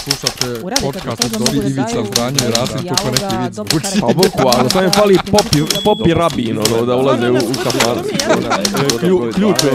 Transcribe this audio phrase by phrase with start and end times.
[0.00, 3.84] Slušate podcast od Dobri Ivica Zdranje i Rasim kako neki vic dobro zvuči.
[3.84, 4.00] karakter.
[4.00, 7.38] Pa boku, ali samo je fali popi, popi rabin, ono, da ulaze u, u.
[9.00, 9.70] Klju- Ključ je.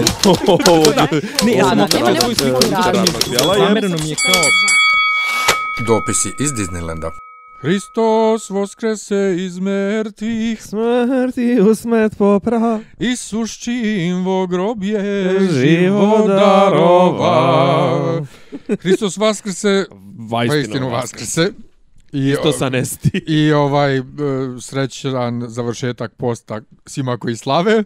[1.46, 4.42] Ne, ja sam svoju sliku je- Zamereno mi je kao
[5.88, 7.12] Dopisi iz Disneylanda.
[7.66, 12.80] Hristos voskrese iz mrtvih, Smrti u smet popra.
[13.00, 15.00] isuščivo grobje
[15.40, 18.22] Živo živo darova.
[18.80, 19.86] Hristos vaskrse,
[20.30, 21.52] Vajstinu vaskrse.
[22.12, 23.24] I, To sa nesti.
[23.28, 24.04] I ovaj e,
[24.62, 27.84] srećan završetak posta svima koji slave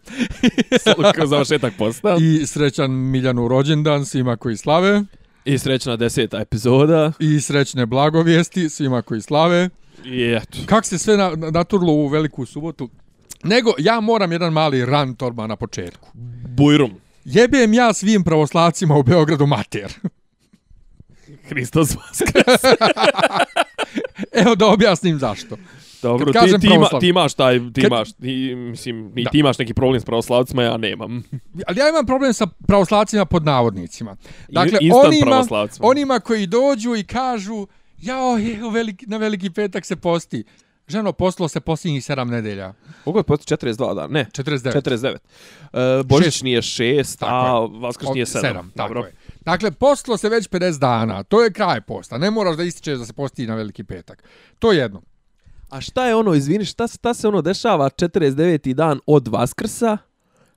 [1.26, 2.18] završetak posta.
[2.22, 5.04] i srećan Miljanu rođendan svima koji slave
[5.50, 7.12] I srećna deseta epizoda.
[7.20, 9.70] i srećne blagovijesti svima koji slave.
[10.06, 10.58] I eto.
[10.66, 12.90] Kak se sve na, naturlo u veliku subotu?
[13.44, 16.10] Nego, ja moram jedan mali rant odmah na početku.
[16.58, 16.92] Bujrum.
[17.26, 19.94] Jebem ja svim pravoslavcima u Beogradu mater.
[21.48, 22.64] Hristos vaskrs.
[24.46, 25.58] Evo da objasnim zašto.
[26.02, 29.30] Dobro, ti, ti, ima, ti imaš taj, ti Kad- imaš, ti, mislim, Da.
[29.30, 31.24] ti imaš neki problem s pravoslavcima, ja nemam.
[31.68, 34.16] Ali ja imam problem sa pravoslavcima pod navodnicima.
[34.50, 35.44] Dakle, Instant onima,
[35.80, 37.68] onima koji dođu i kažu
[38.02, 40.44] jao, je, veliki, na veliki petak se posti.
[40.88, 42.74] Ženo, postilo se posljednjih 7 nedelja.
[43.04, 44.08] Koliko je posti 42 dana?
[44.08, 44.74] Ne, 49.
[44.74, 45.18] 49.
[46.00, 47.80] Uh, Božićni je 6, Tako a je.
[47.80, 48.42] Vaskrsni je 7.
[48.42, 49.14] Sedam, tako je.
[49.46, 51.24] Dakle, postilo se već 50 dana.
[51.24, 52.18] To je kraj posta.
[52.18, 54.24] Ne moraš da ističeš da se posti na veliki petak.
[54.60, 55.02] To je jedno.
[55.70, 58.74] A šta je ono, izvini, šta, šta se ono dešava 49.
[58.74, 59.98] dan od Vaskrsa?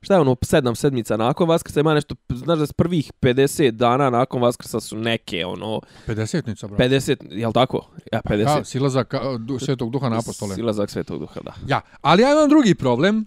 [0.00, 1.80] Šta je ono, sedam sedmica nakon Vaskrsa?
[1.80, 6.88] Ima nešto, znaš da s prvih 50 dana nakon Vaskrsa su neke, ono, 50-nica, brate.
[6.88, 7.88] 50, jel tako?
[8.12, 8.40] Ja, 50.
[8.40, 10.54] Ja, silazak du, Svetog Duha na apostole.
[10.54, 11.54] Silazak Svetog Duha, da.
[11.68, 13.26] Ja, ali ja imam drugi problem.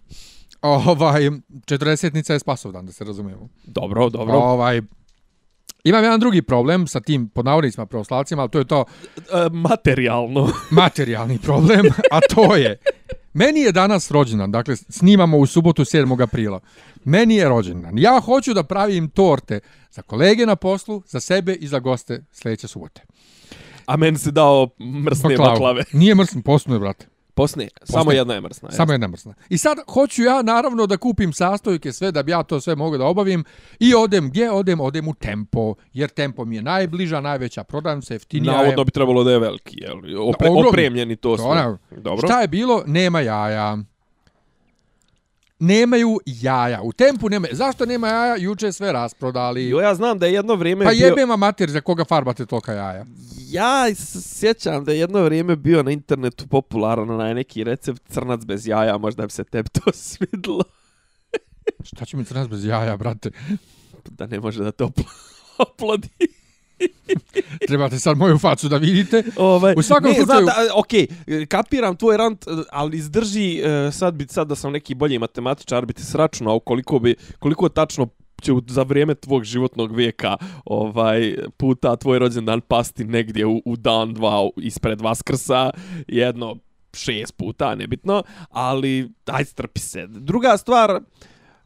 [0.62, 3.50] Ovaj, 40-nica je spasovdan, da se razumijemo.
[3.64, 4.34] Dobro, dobro.
[4.36, 4.82] Ovaj,
[5.86, 8.86] imam jedan drugi problem sa tim pod navodnicima pravoslavcima, ali to je to
[9.18, 10.50] E, materijalno.
[10.72, 12.78] materijalni problem, a to je
[13.38, 16.24] Meni je danas rođendan, dakle snimamo u subotu 7.
[16.24, 16.60] aprila.
[17.04, 17.98] Meni je rođendan.
[17.98, 19.60] Ja hoću da pravim torte
[19.92, 23.02] za kolege na poslu, za sebe i za goste sljedeće subote.
[23.86, 24.70] A meni se dao
[25.06, 25.84] mrsne baklave.
[25.94, 27.08] Nije mrsno, posnu je, brate.
[27.36, 28.72] Posne, samo jedna je mrsna.
[28.72, 29.34] Samo jedna mrsna.
[29.50, 32.98] I sad hoću ja naravno da kupim sastojke sve da bi ja to sve mogu
[32.98, 33.44] da obavim
[33.80, 38.54] i odem gdje odem odem u Tempo jer Tempo mi je najbliža, najveća prodavnica, jeftinija
[38.54, 38.58] je.
[38.58, 39.98] Navodno bi trebalo da je veliki, jel?
[40.30, 41.78] Opre, opremljeni to sve.
[42.02, 42.28] Dobro.
[42.28, 42.84] Šta je bilo?
[42.88, 43.78] Nema jaja.
[45.60, 46.82] Nemaju jaja.
[46.82, 47.48] U tempu nema.
[47.52, 48.36] Zašto nema jaja?
[48.36, 49.70] Juče sve rasprodali.
[49.70, 51.06] Jo, ja znam da je jedno vrijeme pa bio...
[51.06, 53.06] jebem mater za koga farbate tolika jaja.
[53.42, 58.46] Ja s- sjećam da je jedno vrijeme bio na internetu popularan onaj neki recept crnac
[58.46, 60.64] bez jaja, možda bi se tebi to svidlo.
[61.84, 63.32] Šta će mi crnac bez jaja, brate?
[64.10, 65.10] Da ne može da te opl-
[65.60, 66.10] oplodi.
[67.76, 69.24] Trebate sad moju facu da vidite.
[69.38, 71.08] Ovaj, U svakom ne, slučaju- Znam, da, okej,
[71.48, 75.94] kapiram tvoj rant, ali izdrži, e, sad, bi, sad da sam neki bolji matematičar, bi
[75.94, 78.08] ti sračunao koliko, bi, koliko tačno
[78.42, 84.14] će za vrijeme tvog životnog vijeka ovaj puta tvoj rođendan pasti negdje u, u dan
[84.14, 85.70] dva ispred Vaskrsa,
[86.08, 86.56] jedno
[86.94, 90.08] šest puta, nebitno, ali aj strpi se.
[90.08, 91.00] Druga stvar,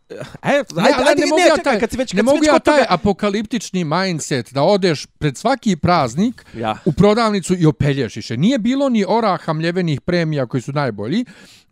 [0.10, 2.26] e, ajde, Ne, ajde, ali ajde, ne mogu ja taj, kad si već, ne kad
[2.26, 6.78] si mogu već ja kod taj toga- apokaliptični mindset da odeš pred svaki praznik Ja.
[6.86, 8.38] u prodavnicu i opelješiše.
[8.38, 11.26] Nije bilo ni oraha mljevenih premija koji su najbolji.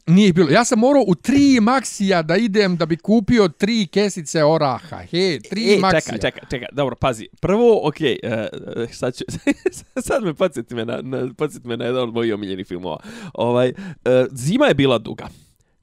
[0.08, 0.50] Nije bilo.
[0.50, 4.98] Ja sam morao u tri maksija da idem da bi kupio tri kesice oraha.
[4.98, 6.02] He, tri e, maksija.
[6.02, 7.28] čekaj, čekaj, čekaj, dobro, pazi.
[7.42, 8.48] Prvo, okej, okay,
[8.84, 9.24] uh, sad ću,
[10.08, 12.98] sad me podsjeti me na, na, podsjeti me na jedan od mojih omiljenih filmova.
[13.34, 13.76] Ovaj, uh,
[14.32, 15.28] zima je bila duga.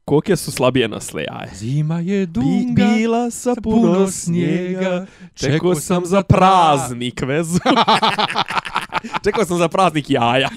[0.05, 1.51] Koke su slabije nasle jaje.
[1.55, 2.85] Zima je Bi, dunga.
[2.87, 7.59] bila sa puno snijega, čekao sam za praznik vezu.
[9.25, 10.49] čekao sam za praznik jaja.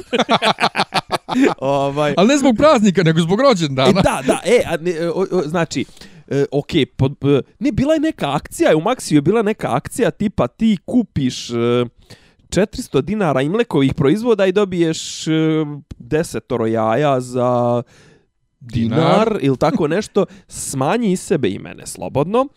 [1.57, 4.01] ovaj, Ali ne zbog praznika, nego zbog E, rođendana.
[4.01, 5.85] da, da, e, a, ne, o, o, znači,
[6.27, 10.11] e, ok, pod, e, ne, bila je neka akcija, u Maxiju je bila neka akcija
[10.11, 11.53] tipa ti kupiš e,
[12.49, 17.83] 400 dinara imlekovih proizvoda i dobiješ e, 10 jaja za
[18.73, 19.39] dinar, Dinar.
[19.41, 22.47] ili tako nešto, smanji sebe i mene slobodno.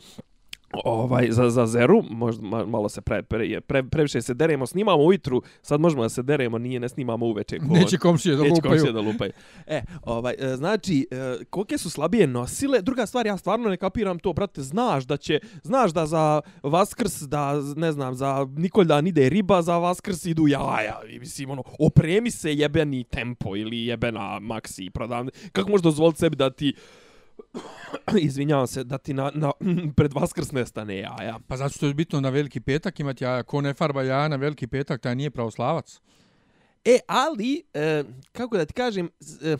[0.74, 4.98] Ovaj, za, za zeru, možda ma- malo se pre, pre, pre, previše se deremo, snimamo
[4.98, 7.58] ujutru, sad možemo da se deremo, nije, ne snimamo uveče.
[7.58, 8.70] ko- Neće komšije da Neće lupaju.
[8.72, 9.32] komšije da lupaju.
[9.66, 14.18] E, ovaj, e, znači, e, kolike su slabije nosile, druga stvar, ja stvarno ne kapiram
[14.18, 19.28] to, brate, znaš da će, znaš da za Vaskrs, da, ne znam, za Nikoldan ide
[19.28, 24.90] riba, za Vaskrs idu jaja, i mislim, ono, opremi se jebeni tempo ili jebena Maxi
[24.90, 26.74] prodavne, kako možeš dozvoliti sebi da ti
[28.20, 29.52] izvinjavam se, da ti na, na,
[29.96, 31.38] pred Vaskrs nestane jaja.
[31.48, 33.42] Pa zato što je bitno na veliki petak imati jaja.
[33.42, 36.00] Ko ne farba jaja na veliki petak, taj nije pravoslavac.
[36.84, 39.10] E, ali, e, kako da ti kažem,
[39.42, 39.56] e,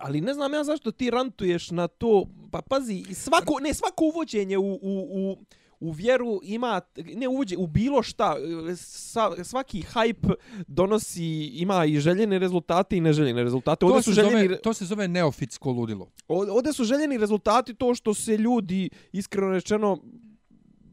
[0.00, 4.58] ali ne znam ja zašto ti rantuješ na to, pa pazi, svako, ne, svako uvođenje
[4.58, 5.36] u, u, u,
[5.80, 6.80] u vjeru ima,
[7.14, 8.36] ne uvođe, u bilo šta,
[8.70, 10.34] e, sa, svaki hype
[10.66, 13.86] donosi, ima i željene rezultate i neželjene rezultate.
[13.86, 16.10] Ovdje To su željeni, zove, to se zove neofitsko ludilo.
[16.28, 19.98] Ovdje ovdje su željeni rezultati to što se ljudi, iskreno rečeno,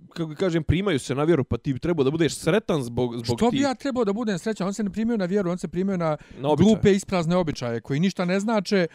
[0.10, 3.38] kako kažem, primaju se na vjeru, pa ti bi trebao da budeš sretan zbog, zbog
[3.38, 3.56] Što ti.
[3.58, 4.68] bi ja trebao da budem srećan?
[4.68, 6.74] On se ne primio na vjeru, on se primio na, Na običaje.
[6.74, 8.88] glupe isprazne običaje koji ništa ne znače,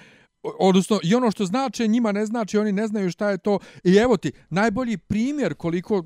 [0.59, 3.59] odnosno i ono što znače njima ne znači, oni ne znaju šta je to.
[3.85, 6.05] I evo ti, najbolji primjer koliko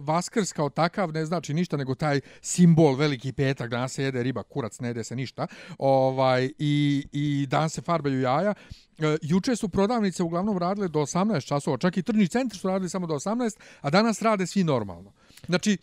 [0.00, 4.42] Vaskrs kao takav ne znači ništa, nego taj simbol veliki petak, danas se jede riba,
[4.42, 5.46] kurac, ne jede se ništa,
[5.78, 8.54] ovaj, i, i danas se farbaju jaja.
[8.98, 12.88] E, juče su prodavnice uglavnom radile do 18 časova, čak i tržni centri su radili
[12.88, 15.12] samo do 18, a danas rade svi normalno.
[15.46, 15.78] Znači,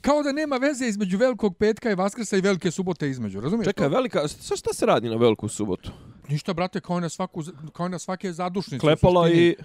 [0.00, 3.66] kao da nema veze između velikog petka i Vaskrsa i velike subote između, razumiješ?
[3.66, 3.94] Čekaj, to?
[3.94, 5.90] velika, šta, šta se radi na veliku subotu?
[6.28, 7.42] Ništa, brate, kao na, svaku,
[7.72, 8.86] kao na svake zadušnice.
[9.00, 9.40] suštini.
[9.40, 9.56] i...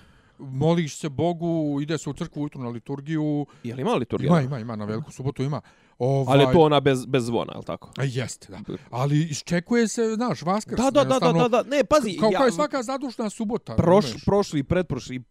[0.42, 3.46] Moliš se Bogu, ide se u crkvu ujutru na liturgiju.
[3.64, 4.30] Je li ima liturgija?
[4.30, 5.62] Ima, ima, ima, na veliku subotu ima.
[6.00, 7.92] Ovaj, Ali je to ona bez, bez zvona, je li tako?
[7.98, 8.60] A jeste, da.
[8.90, 10.78] Ali iščekuje se, znaš, Vaskrs.
[10.78, 13.76] Da, da, da, da, da, da, ne, pazi, Kao, ja, kao je svaka zadušna subota.
[13.76, 14.26] proš, razumeš?
[14.26, 15.24] prošli, pretprošli,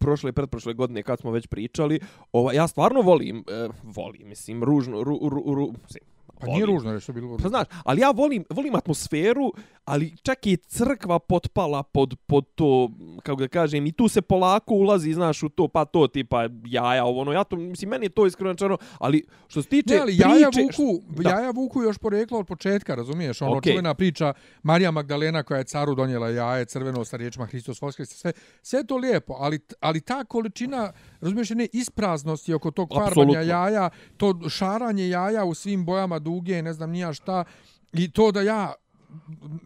[0.00, 2.00] prošle i pretprošle godine kad smo već pričali,
[2.32, 6.04] ova, ja stvarno volim, e, volim, mislim, ružno, ru, ru, ru, mislim,
[6.46, 7.48] Pa nije ružno, reći, to je bilo Pa ružno.
[7.48, 9.52] znaš, ali ja volim, volim atmosferu,
[9.84, 12.90] ali čak i crkva potpala pod, pod to,
[13.22, 17.04] kako da kažem, i tu se polako ulazi, znaš, u to, pa to tipa jaja,
[17.04, 20.00] ovo, ono, ja to, mislim, meni je to iskreno rečeno, ali što se tiče Ne,
[20.00, 21.30] ali jaja priče, vuku, Da.
[21.30, 23.42] jaja vuku još poreklo od početka, razumiješ?
[23.42, 23.72] Ono, Okej.
[23.72, 28.32] čuvena priča Marija Magdalena koja je caru donijela jaje crveno sa riječima Hristos Voskres, sve,
[28.62, 34.48] sve to lijepo, ali, ali ta količina, razumiješ, ne, ispraznosti oko tog farbanja jaja, to
[34.48, 37.44] šaranje jaja u svim bojama duge, ne znam nija šta,
[37.92, 38.72] i to da ja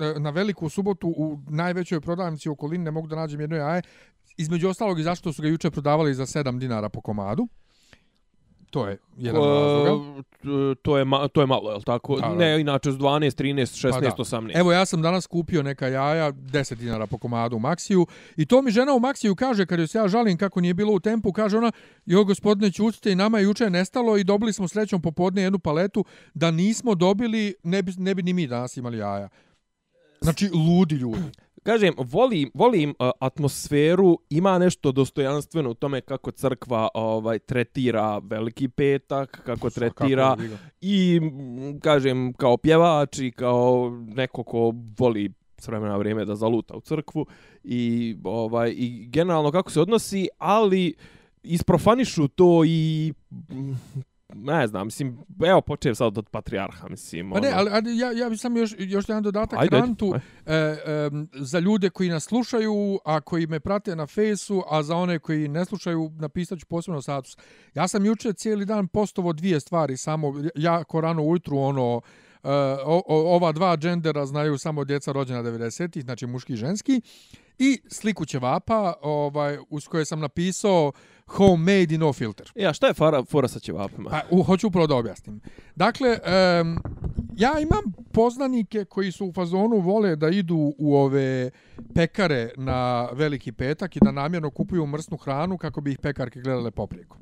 [0.00, 3.82] e, na veliku subotu u najvećoj prodavnici okolini ne mogu da nađem jedno jaje,
[4.36, 7.48] između ostalog i zašto su ga juče prodavali za 7 dinara po komadu.
[8.76, 10.23] To je jedan od razloga.
[10.44, 12.17] E, to je, ma, to je malo, je li tako?
[12.17, 12.34] Da, da.
[12.34, 14.11] Ne, inače s 12, 13, 16, Pa da.
[14.11, 14.50] 18.
[14.55, 18.06] Evo ja sam danas kupio neka jaja 10 dinara po komadu u Maxiju
[18.37, 20.93] i to mi žena u Maxiju kaže kad joj se ja žalim kako nije bilo
[20.93, 21.73] u tempu, kaže ona
[22.06, 26.05] jo gospodine ćutite i nama je juče nestalo i dobili smo srećom popodne jednu paletu
[26.34, 29.29] da nismo dobili ne bi, ne bi ni mi danas imali jaja.
[30.20, 31.45] Znači ludi ljudi.
[31.66, 38.68] Kažem, volim, volim uh, atmosferu, ima nešto dostojanstveno u tome kako crkva ovaj tretira Veliki
[38.68, 40.36] petak, kako tretira
[40.80, 41.20] i
[41.82, 46.80] kažem kao pjevač i kao neko ko voli s vremena na vrijeme da zaluta u
[46.80, 47.26] crkvu
[47.64, 50.94] i ovaj i generalno kako se odnosi, ali
[51.42, 53.12] isprofanišu to i
[54.34, 57.31] ne znam, mislim, evo počeo sad od patrijarha, mislim.
[57.31, 57.56] Pa ne, ono.
[57.58, 60.14] ali, ali ja, ja bih samo još, još jedan dodatak Ajde, ajde, rantu
[60.46, 60.76] e, e,
[61.34, 65.49] za ljude koji nas slušaju, a koji me prate na fejsu, a za one koji
[65.49, 67.37] ne slušaju, napisat ću posebno status.
[67.75, 72.00] Ja sam juče cijeli dan postovo dvije stvari, samo jako rano ujutru, ono,
[72.44, 72.50] e,
[72.84, 77.00] o, o, ova dva džendera znaju samo djeca rođena 90-ih, znači muški i ženski,
[77.58, 80.93] i sliku ćevapa, ovaj, uz koje sam napisao
[81.26, 82.53] homemade i no filter.
[82.55, 84.11] Ja, šta je fara, fora sa ćevapima?
[84.11, 85.41] Pa, u, hoću upravo da objasnim.
[85.76, 86.19] Dakle,
[86.61, 86.79] um,
[87.37, 91.51] ja imam poznanike koji su u fazonu vole da idu u ove
[91.94, 96.70] pekare na veliki petak i da namjerno kupuju mrsnu hranu kako bi ih pekarke gledale
[96.70, 97.19] poprijeko.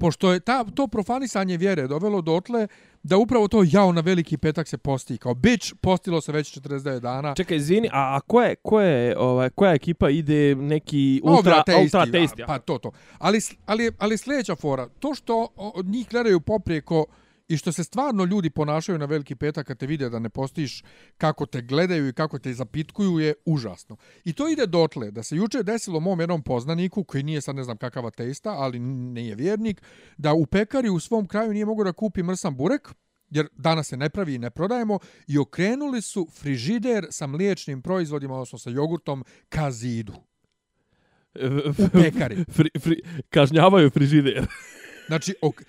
[0.00, 2.66] Pošto je ta, to profanisanje vjere dovelo dotle
[3.02, 5.18] da upravo to jao na veliki petak se posti.
[5.18, 7.34] Kao bić, postilo se već 49 dana.
[7.34, 11.74] Čekaj, izvini, a, a ko je, ko je, ovaj, koja ekipa ide neki ultra, Ultra
[11.74, 12.40] tasty, ultra tasty?
[12.40, 12.92] pa, pa to to.
[13.18, 17.06] Ali, ali, ali sljedeća fora, to što od njih gledaju poprijeko
[17.48, 20.84] i što se stvarno ljudi ponašaju na veliki petak kad te vide da ne postiš
[21.16, 23.96] kako te gledaju i kako te zapitkuju je užasno.
[24.24, 27.64] I to ide dotle da se juče desilo mom jednom poznaniku koji nije sad ne
[27.64, 29.82] znam kakava testa, ali nije vjernik,
[30.16, 32.88] da u pekari u svom kraju nije mogao da kupi mrsan burek,
[33.32, 38.34] jer danas se ne pravi i ne prodajemo, i okrenuli su frižider sa mliječnim proizvodima,
[38.34, 40.14] odnosno sa jogurtom, ka zidu.
[41.78, 42.44] U pekari.
[42.56, 44.46] Fri, fri, kažnjavaju frižider.
[45.06, 45.62] Znači, ok...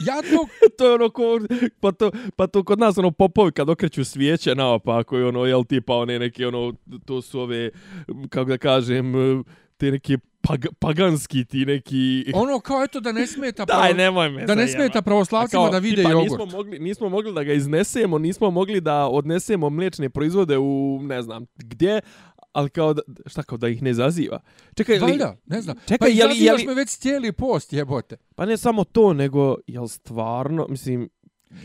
[0.00, 0.48] ja to...
[0.78, 1.40] to je ono ko,
[1.80, 5.64] pa to, pa to kod nas ono popovi kad okreću svijeće naopako i ono, jel
[5.64, 7.70] tipa one neke ono, to su ove,
[8.28, 9.12] kako da kažem,
[9.76, 12.32] te neke pag, paganski ti neki...
[12.34, 13.64] Ono kao eto da ne smeta...
[13.66, 16.30] Daj, pravo- nemoj me da ne smeta pravoslavcima kao, da vide tipa, jogurt.
[16.30, 21.22] Nismo mogli, nismo mogli da ga iznesemo, nismo mogli da odnesemo mliječne proizvode u, ne
[21.22, 22.00] znam, gdje,
[22.52, 24.40] ali kao da, šta kao da ih ne zaziva.
[24.74, 25.76] Čekaj, li, Valjda, ne znam.
[25.78, 28.16] Čekaj, pa je li- je izazivaš li- me već cijeli post, jebote.
[28.34, 31.08] pa ne samo to, nego, jel stvarno, mislim,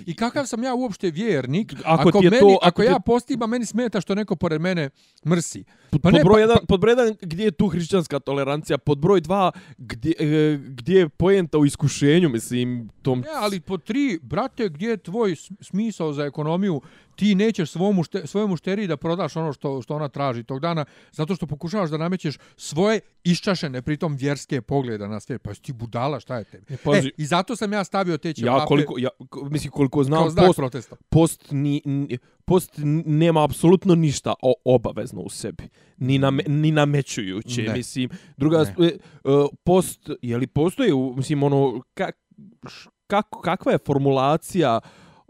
[0.06, 2.88] I kakav sam ja uopšte vjernik, Ako ako, ti je meni, to- ako, ako ti-
[2.88, 4.90] ja postim, a meni smeta što neko pored mene
[5.26, 5.64] mrsi.
[5.92, 8.78] pod, Pa pod, ne, broj pa- jedan, pod broj jedan, gdje je tu hrišćanska tolerancija,
[8.78, 10.26] pod broj dva, gdje, e,
[10.60, 13.20] gdje je pojenta u iskušenju, mislim, tom...
[13.20, 16.82] Ne, ali po tri, brate, gdje je tvoj smisao za ekonomiju,
[17.16, 20.86] ti nećeš svom mušte, svojoj mušteriji da prodaš ono što, što ona traži tog dana,
[21.12, 25.42] zato što pokušavaš da namećeš svoje iščašene, pritom vjerske pogleda na svijet.
[25.42, 26.66] Pa jesi ti budala, šta je tebi?
[26.70, 27.08] E, pazi.
[27.08, 29.10] e, I zato sam ja stavio te ćevape Ja koliko, ja,
[29.44, 30.96] mislim, koliko znam, post, protesta.
[31.10, 32.72] post, ni, ni, post
[33.06, 35.64] nema apsolutno ništa o, obavezno u sebi.
[35.98, 37.74] Ni, name, ni namećujuće, Ne.
[37.74, 38.10] mislim.
[38.38, 38.76] Druga, Ne.
[38.80, 38.92] ne.
[39.64, 42.12] post, je li postoje, u- mislim, ono, ka,
[43.08, 44.80] kako, kakva je formulacija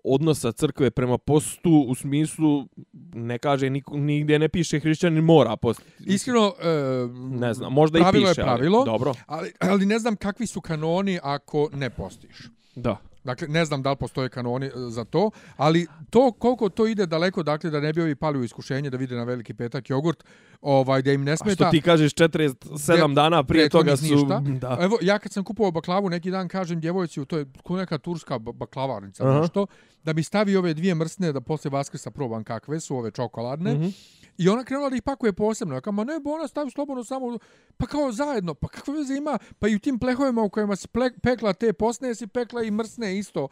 [0.04, 2.68] odnosa crkve prema postu u smislu
[3.14, 5.82] ne kaže niko, nigdje ne piše hrišćanin mora post.
[6.00, 6.68] Iskreno, e,
[7.16, 8.28] ne znam, možda i piše.
[8.28, 9.14] je pravilo, Ali, dobro.
[9.26, 12.38] ali, ali ne znam kakvi su kanoni ako ne postiš.
[12.76, 12.98] Da.
[13.24, 17.06] Dakle, ne znam da li postoje kanoni e, za to, ali to koliko to ide
[17.06, 20.24] daleko, dakle, da ne bi ovi pali u iskušenje da vide na veliki petak jogurt,
[20.62, 21.63] ovaj, da im ne A smeta...
[21.63, 24.03] što ti kažeš 47 dana prije toga su...
[24.03, 24.42] ništa.
[24.46, 24.77] Da.
[24.82, 28.39] Evo, ja kad sam kupovao baklavu neki dan, kažem djevojci, to je ko neka turska
[28.39, 29.42] ba- baklavarnica, Aha.
[29.42, 29.65] nešto,
[30.03, 33.74] da mi stavi ove dvije mrsne da posle Vaskrsa probam kakve su, ove čokoladne.
[33.74, 33.88] Mhm.
[34.38, 35.82] I ona krenula da ih pakuje posebno.
[35.82, 37.38] Kao, ma ne, bo ona stavi slobodno samo,
[37.78, 40.88] pa kao zajedno, pa kakve veze ima, pa i u tim plehovima u kojima si
[40.88, 43.48] ple, pekla te posne, si pekla i mrsne isto.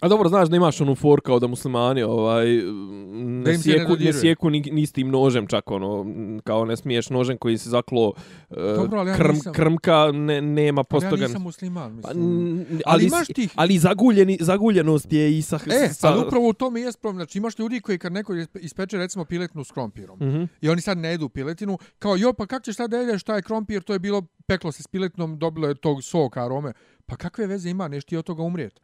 [0.00, 3.78] A dobro, znaš da imaš onu for kao da muslimani ovaj, ne, Da ne sjeku,
[3.80, 4.12] ne, dodiruje.
[4.14, 6.06] sjeku ni, ni s tim nožem čak ono,
[6.44, 8.08] kao ne smiješ nožem koji se zaklo
[8.50, 11.16] uh, Dobro, ali ja krm, nisam- krmka, ne, nema Ali postoga.
[11.16, 12.48] ja nisam musliman, Pa, mislim.
[12.50, 15.58] n- Ali ali, imaš tih- ali zaguljeni, zaguljenost je i sa...
[15.68, 17.18] E, sa, ali upravo u tome jest problem.
[17.18, 20.42] Znači imaš ljudi koji kad neko ispe- ispeče recimo piletnu s krompirom Mhm.
[20.60, 23.36] i oni sad ne jedu piletinu, kao jo, pa kak ćeš sad da jedeš, šta
[23.36, 26.72] je krompir, to je bilo, peklo se s piletnom, dobilo je tog soka, arome.
[27.06, 28.80] Pa kakve veze ima, neš ti od toga umrijet?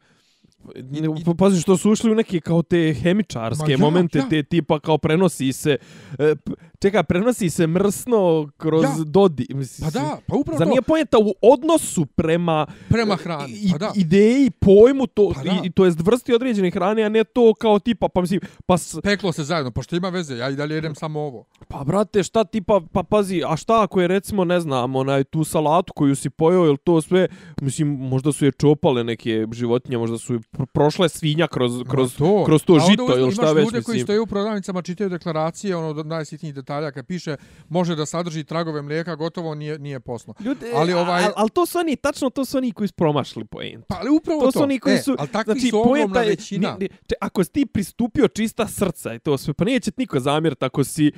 [1.25, 4.29] Pa Pazi što su ušli u neke kao te hemičarske ja, momente, ja.
[4.29, 5.77] te tipa kao prenosi se,
[6.19, 6.35] e,
[6.79, 8.89] čeka, prenosi se mrsno kroz Ja.
[9.05, 9.47] dodi.
[9.49, 13.77] Mislim, Pa da, pa upravo Zar nije pojenta u odnosu prema prema hrani, i, pa
[13.77, 13.91] da.
[13.95, 15.61] ideji, pojmu, to, Pa da.
[15.63, 18.97] i, to jest vrsti određene hrane, a ne to kao tipa, pa mislim, pa, s,
[19.03, 21.45] Peklo se zajedno, pošto ima veze, ja i dalje jedem samo ovo.
[21.67, 25.43] pa brate, šta tipa, pa pazi, a šta ako je recimo, ne znam, onaj, tu
[25.43, 27.27] salatu koju si pojao, ili to sve,
[27.61, 32.15] mislim, možda su je čopale neke životinje, možda su je pr- prošle svinja kroz, kroz,
[32.45, 34.05] kroz to A onda žito, ili šta imaš već, ljude koji mislim.
[34.05, 37.35] stoje u prodavnicama, čitaju deklaracije, ono do najsitnijih detalja, kad piše
[37.69, 40.33] može da sadrži tragove mlijeka, gotovo nije, nije posno.
[40.39, 43.45] Ljudi, Ali ovaj- al, al to su oni, tačno to su oni koji su promašili
[43.45, 43.85] poentu.
[43.89, 44.45] Pa ali upravo to.
[44.45, 45.15] to su oni koji e, su...
[45.19, 46.71] ali takvi znači, su ogromna je- većina.
[46.71, 50.01] Ne, ne, če, ako si ti pristupio čista srca i to sve, pa neće ti
[50.01, 51.11] niko zamjeriti ako si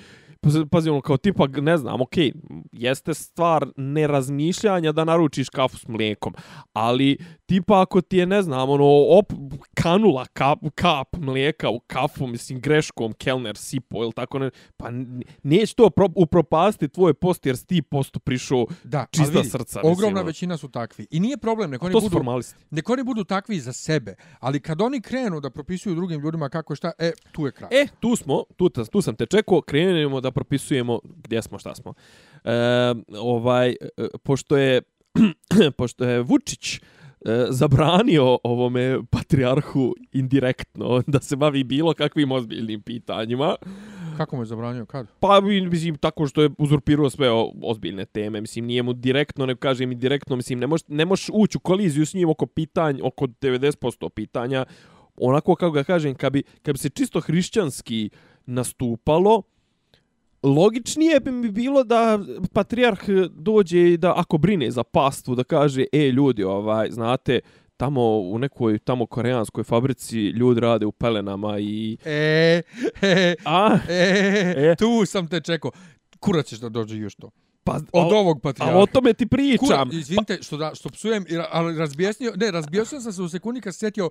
[0.65, 2.31] pazi- ono, kao tipa, ne znam, okej,
[2.71, 6.33] jeste stvar nerazmišljanja da naručiš kafu s mlijekom,
[6.73, 9.33] ali tipa ako ti je, ne znam, ono, op,
[9.73, 14.87] kanula kap, kap mlijeka u kafu, mislim, greškom, kelner, sipo, ili tako ne, pa
[15.43, 19.79] neće to pro, upropasti tvoj post jer si ti postu prišao Da, čista vidi, srca.
[19.79, 20.27] mislim, Ogromna ono.
[20.27, 21.07] većina su takvi.
[21.11, 22.55] I nije problem, nek oni, budu, formalisti.
[22.69, 24.15] nek oni budu takvi za sebe.
[24.39, 27.69] Ali kad oni krenu da propisuju drugim ljudima kako šta, e, tu je kraj.
[27.73, 31.93] E, tu smo, tu, tu sam te čekao, krenemo da propisujemo gdje smo, šta smo.
[32.43, 32.51] E,
[33.19, 33.75] ovaj, e,
[34.23, 34.81] pošto je,
[35.77, 36.79] pošto je Vučić e,
[37.49, 43.55] zabranio ovome patrijarhu indirektno da se bavi bilo kakvim ozbiljnim pitanjima,
[44.17, 45.07] Kako mu je zabranio, kad?
[45.19, 49.55] pa mislim tako što je uzurpirao sve o- ozbiljne teme, mislim nije mu direktno, ne
[49.55, 52.99] kažem i direktno, mislim ne možeš ne možeš ući u koliziju s njim oko pitanja,
[53.03, 54.65] oko 90% pitanja,
[55.17, 58.09] onako kako ga kažem, kad bi, kad bi se čisto hrišćanski
[58.45, 59.41] nastupalo,
[60.47, 62.19] logičnije bi mi bilo da
[62.53, 62.99] patrijarh
[63.31, 67.39] dođe i da ako brine za pastvu da kaže e ljudi ovaj znate
[67.77, 72.61] tamo u nekoj tamo koreanskoj fabrici ljudi rade u pelenama i E,
[73.01, 73.93] e, a e,
[74.57, 74.75] E.
[74.75, 75.71] tu sam te čekao.
[76.19, 77.29] Kurac ćeš da dođe još to.
[77.63, 78.77] pa Od o- ovog a patrijarha.
[78.77, 83.13] o tome ti pričam Kura, izvinite što, da, što psujem, ali razbjesnio, ne, razbjesnio sam
[83.13, 84.09] se u sekundi kad sjetio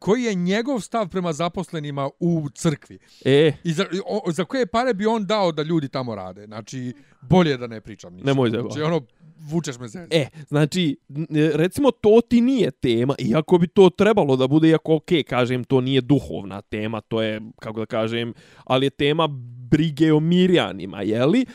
[0.00, 2.98] koji je njegov stav prema zaposlenima u crkvi.
[3.24, 6.46] e I za, o, za koje pare bi on dao da ljudi tamo rade.
[6.46, 8.26] Znači, bolje da ne pričam ništa.
[8.26, 9.00] Nemoj da Znači, ono,
[9.40, 10.16] vučeš me zezati.
[10.16, 14.94] E, znači, n- recimo to ti nije tema, iako bi to trebalo da bude, iako
[14.94, 19.28] ok, kažem, to nije duhovna tema, to je, kako da kažem, ali je tema
[19.70, 21.46] brige o mirjanima, jeli?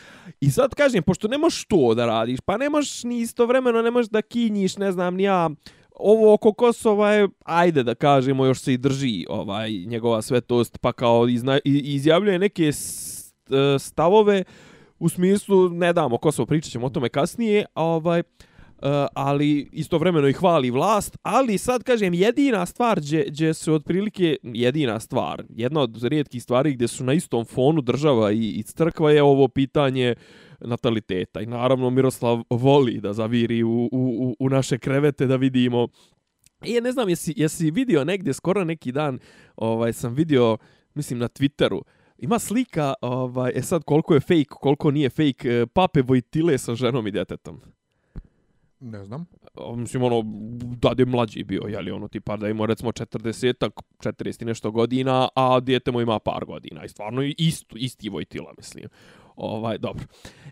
[0.42, 3.92] I sad kažem, pošto ne možeš to da radiš, pa ne možeš ni istovremeno, ne
[3.92, 5.50] možeš da kinjiš, ne znam, ni ja,
[5.96, 10.92] ovo oko Kosova je, ajde da kažemo, još se i drži ovaj njegova svetost, pa
[10.92, 12.74] kao izna, izjavljuje neke e,
[13.80, 14.44] stavove
[15.00, 18.55] u smislu ne damo Kosovo, pričat ćemo o tome kasnije, a ovaj, Uh,
[18.86, 24.38] Eh, ali istovremeno i hvali vlast, ali sad kažem jedina stvar gdje, gdje su otprilike
[24.44, 29.12] jedina stvar, jedna od rijetkih stvari gdje su na istom fonu država i, i crkva
[29.12, 30.16] je ovo pitanje
[30.60, 31.42] nataliteta.
[31.42, 35.88] I naravno Miroslav voli da zaviri u, u, u naše krevete da vidimo
[36.66, 39.20] I ne znam, jesi, jesi vidio negdje, skoro neki dan,
[39.56, 40.58] ovaj sam vidio,
[40.94, 41.82] mislim, na Twitteru,
[42.18, 46.76] ima slika, ovaj, e sad koliko je fake, koliko nije fake, eh, pape Vojtile sa
[46.76, 47.75] ženom i djetetom.
[48.80, 49.26] Ne znam.
[49.76, 50.22] Mislim, ono,
[50.82, 55.28] da je mlađi bio, jeli, ono, tipa da ima, recimo, 40 40 i nešto godina,
[55.36, 56.86] a djete mu ima par godina.
[56.86, 58.86] I stvarno, isto, isti Vojtila, mislim.
[59.36, 60.04] Ovaj, dobro.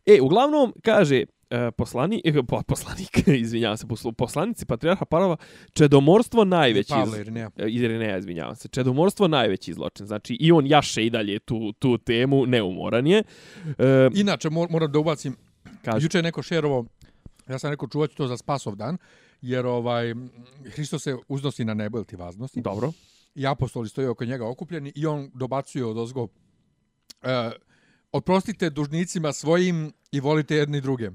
[0.06, 3.88] E, uglavnom, kaže, e, poslani, e, po, poslanik, izvinjavam se,
[4.18, 5.36] poslanici Patriarha Parova,
[5.74, 6.90] čedomorstvo najveći...
[6.90, 7.50] Pavle Irineja.
[7.58, 8.68] E, Irineja, izvinjavam se.
[8.68, 10.06] Čedomorstvo najveći zločin.
[10.06, 13.24] Znači, i on jaše i dalje tu, tu temu, neumoran je.
[13.78, 15.36] E, Inače, mor, moram da ubacim,
[15.86, 16.06] kaže.
[16.06, 16.86] juče je neko šerovo,
[17.48, 18.98] ja sam rekao čuvat to za spasov dan,
[19.42, 20.14] jer ovaj
[20.66, 22.62] Hristo se uznosi na nebo ili ti vaznosti.
[22.62, 22.92] Dobro.
[23.36, 26.28] I apostoli stoje oko njega okupljeni i on dobacuje od ozgo
[27.22, 27.52] e,
[28.12, 31.12] oprostite dužnicima svojim i volite jedni druge.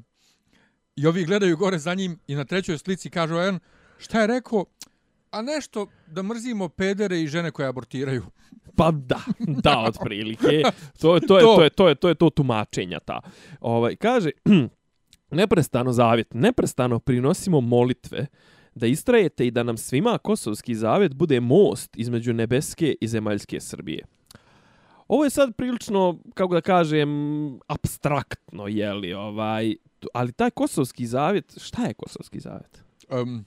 [0.96, 3.58] I ovi gledaju gore za njim i na trećoj slici kažu on,
[3.98, 4.64] šta je rekao?
[5.30, 8.24] A nešto da mrzimo pedere i žene koje abortiraju.
[8.76, 10.62] Pa da, da, otprilike.
[10.98, 13.20] To je to, je, to, je, to, je, to je to tumačenja ta.
[13.60, 14.30] Ovaj, kaže,
[15.30, 18.26] neprestano zavjet, neprestano prinosimo molitve
[18.74, 24.04] da istrajete i da nam svima kosovski zavjet bude most između nebeske i zemaljske Srbije.
[25.08, 27.08] Ovo je sad prilično, kako da kažem,
[27.66, 29.74] abstraktno, je li, ovaj,
[30.14, 32.82] ali taj kosovski zavjet, šta je kosovski zavjet?
[33.10, 33.44] Um,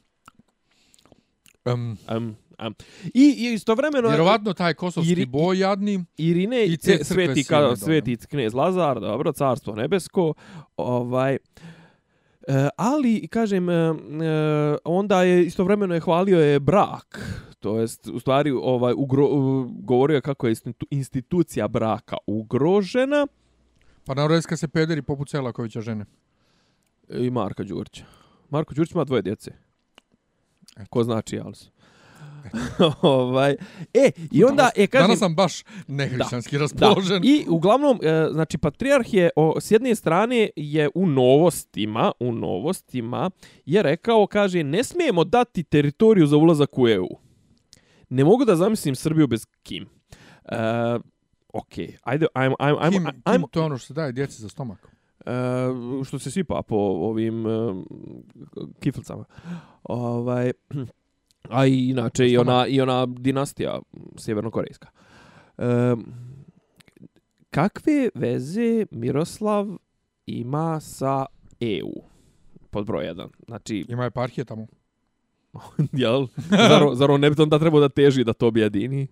[1.66, 2.36] um, um,
[2.66, 2.76] um.
[3.14, 4.08] I, I istovremeno...
[4.08, 6.06] Vjerovatno taj kosovski Iri, boj jadni.
[6.18, 10.34] Irine i ce, sveti, kao, sveti knez Lazar, dobro, carstvo nebesko,
[10.78, 11.38] ovaj...
[12.48, 13.94] E, ali, kažem, e,
[14.84, 17.20] onda je istovremeno je hvalio je brak,
[17.60, 19.28] to jest u stvari ovaj ugro,
[19.80, 20.56] govorio kako je
[20.90, 23.28] institucija braka ugrožena.
[24.06, 24.16] Pa
[24.48, 26.06] kad se pederi poput Celakovića žene.
[27.10, 28.06] I Marka Đurića.
[28.50, 29.52] Marko Đurić ima dvoje djece.
[30.78, 30.86] Eto.
[30.90, 31.72] Ko znači Alsu?
[33.02, 33.56] ovaj
[33.94, 37.22] e i onda danas, e kaže danas sam baš nehrišćanski raspoložen.
[37.22, 37.28] Da.
[37.28, 43.30] I uglavnom e, znači patrijarh je o, s jedne strane je u novostima, u novostima
[43.66, 47.08] je rekao kaže ne smijemo dati teritoriju za ulazak u EU
[48.12, 49.84] ne mogu da zamislim Srbiju bez Kim.
[49.84, 51.02] Uh,
[51.54, 51.74] ok,
[52.04, 53.48] ajde, ajmo, ajmo, ajmo, Kim, ajmo.
[53.48, 54.88] Kim to je ono što daje djeci za stomak.
[55.26, 57.76] Uh, što se sipa po ovim uh,
[58.80, 59.26] kiflicama.
[59.84, 60.52] Ovaj,
[61.52, 63.80] a i inače i ona, i ona dinastija
[64.18, 64.90] sjevernokorejska.
[65.58, 65.66] Uh,
[67.50, 69.68] kakve veze Miroslav
[70.26, 71.26] ima sa
[71.60, 71.92] EU?
[72.70, 73.30] Pod broj jedan.
[73.48, 74.68] Znači, ima eparhije tamo.
[75.92, 76.28] Jel?
[76.50, 79.08] Zar, zar on ne bi onda trebao da teži da to objedini?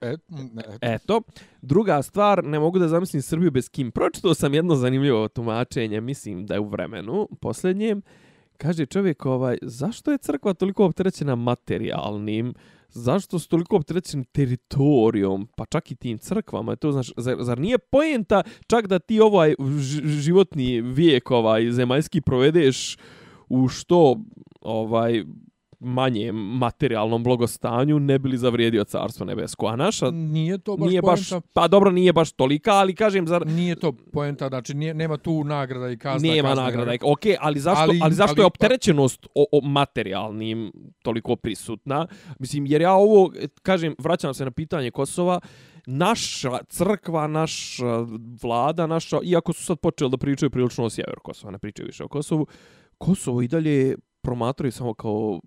[0.00, 0.62] Et, ne.
[0.80, 1.22] Eto.
[1.62, 3.90] Druga stvar, ne mogu da zamislim Srbiju bez Kim.
[3.90, 8.02] Pročitao sam jedno zanimljivo tumačenje, mislim da je u vremenu, posljednjem.
[8.56, 12.54] Kaže čovjek, ovaj, zašto je crkva toliko opterećena materijalnim?
[12.88, 16.76] Zašto su toliko opterećeni teritorijom, pa čak i tim crkvama?
[16.76, 19.54] To, znaš, zar, zar nije pojenta čak da ti ovaj
[20.04, 22.96] životni vijek ovaj, zemaljski provedeš
[23.48, 24.16] u što
[24.60, 25.24] ovaj
[25.80, 29.66] manje materijalnom blagostanju ne bili zavrijedio carstvo nebesko.
[29.66, 33.46] A naša nije to baš nije baš pa dobro nije baš tolika, ali kažem zar
[33.46, 36.32] nije to poenta, znači nije, nema tu nagrada i kazna.
[36.32, 36.92] Nema kazna, nagrada.
[36.92, 42.06] Okej, okay, ali zašto ali, ali zašto ali, je opterećenost o, o materijalnim toliko prisutna?
[42.38, 43.32] Mislim jer ja ovo
[43.62, 45.40] kažem vraćam se na pitanje Kosova
[45.86, 48.06] naša crkva, naša
[48.42, 52.04] vlada, naša, iako su sad počeli da pričaju prilično o sjeveru Kosova, ne pričaju više
[52.04, 52.46] o Kosovu,
[52.98, 55.40] Kosovo i dalje promatraju samo kao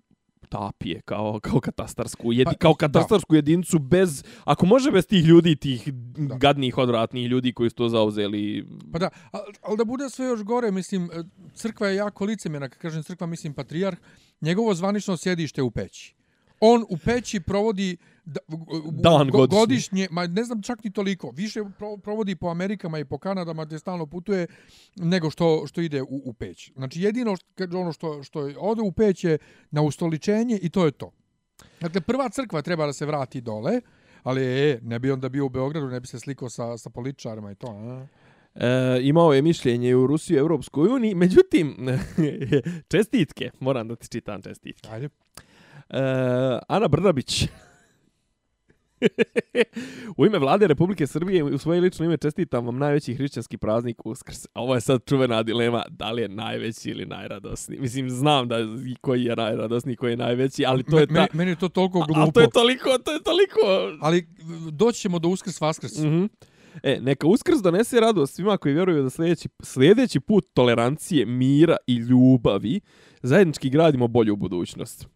[0.48, 3.38] tapije, kao, kao katastarsku, jedi, pa, kao katastarsku da.
[3.38, 6.34] jedincu bez, ako može bez tih ljudi, tih da.
[6.34, 8.66] gadnih, odvratnih ljudi koji su to zauzeli.
[8.92, 11.10] Pa da, ali al da bude sve još gore, mislim,
[11.54, 13.98] crkva je jako licemjena, kad kažem crkva, mislim, patrijarh,
[14.40, 16.17] njegovo zvanično sjedište u peći.
[16.60, 18.40] On u peći provodi da,
[18.90, 19.60] dan go, godišnje.
[19.60, 21.60] godišnje, ma ne znam čak ni toliko, više
[22.02, 24.46] provodi po Amerikama i po Kanadama gdje stalno putuje
[24.96, 26.72] nego što što ide u, u peć.
[26.76, 29.38] Znači jedino što, ono što, što ode u peć je
[29.70, 31.10] na ustoličenje i to je to.
[31.80, 33.80] Dakle, prva crkva treba da se vrati dole,
[34.22, 37.50] ali e, ne bi onda bio u Beogradu, ne bi se sliko sa, sa političarima
[37.50, 37.66] i to.
[37.66, 38.06] A?
[38.54, 41.76] E, imao je mišljenje u Rusiji i Evropskoj uniji, međutim,
[42.92, 44.88] čestitke, moram da ti čitam čestitke.
[44.90, 45.08] Ajde.
[45.90, 46.00] E,
[46.68, 47.48] Ana Brnabić,
[50.16, 54.46] u ime vlade Republike Srbije u svoje lično ime čestitam vam najveći hrišćanski praznik Uskrs.
[54.46, 57.80] A ovo je sad čuvena dilema da li je najveći ili najradosniji.
[57.80, 58.56] Mislim, znam da
[59.00, 61.12] koji je najradosniji, koji je najveći, ali to je ta...
[61.12, 62.20] Meni, meni je to toliko glupo.
[62.20, 63.60] A, a to je toliko, to je toliko...
[64.00, 64.26] Ali
[64.70, 65.98] doći ćemo do Uskrs Vaskrs.
[65.98, 66.28] Mm -hmm.
[66.82, 71.94] E, neka Uskrs donese radost svima koji vjeruju da sljedeći, sljedeći put tolerancije, mira i
[71.94, 72.80] ljubavi
[73.22, 75.08] zajednički gradimo bolju budućnost.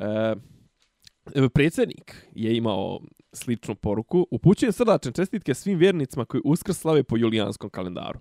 [0.00, 3.00] E, predsjednik je imao
[3.32, 4.26] sličnu poruku.
[4.30, 8.18] Upućujem srdačne čestitke svim vjernicima koji uskrs slave po julijanskom kalendaru.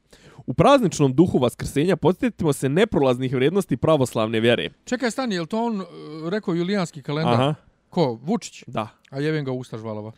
[0.48, 4.70] U prazničnom duhu vaskrsenja podsjetimo se neprolaznih vrijednosti pravoslavne vjere.
[4.86, 5.88] Čekaj, stani, je li to on uh,
[6.30, 7.34] rekao julijanski kalendar?
[7.34, 7.56] Aha.
[7.90, 8.20] Ko?
[8.22, 8.64] Vučić?
[8.68, 8.88] Da.
[9.10, 10.12] A jebem ga Ustaš Valova.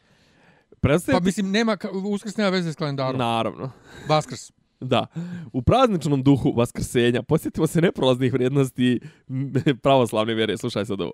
[0.82, 1.20] Predstavite...
[1.22, 1.78] Pa mislim, nema,
[2.14, 3.18] uskrs nema veze s kalendarom.
[3.18, 3.72] Naravno.
[4.08, 4.52] Vaskrs.
[4.80, 5.08] Da.
[5.54, 9.00] U prazničnom duhu vaskrsenja posjetimo se neprolaznih vrijednosti
[9.84, 10.58] pravoslavne vjere.
[10.58, 11.12] Slušaj sad ovo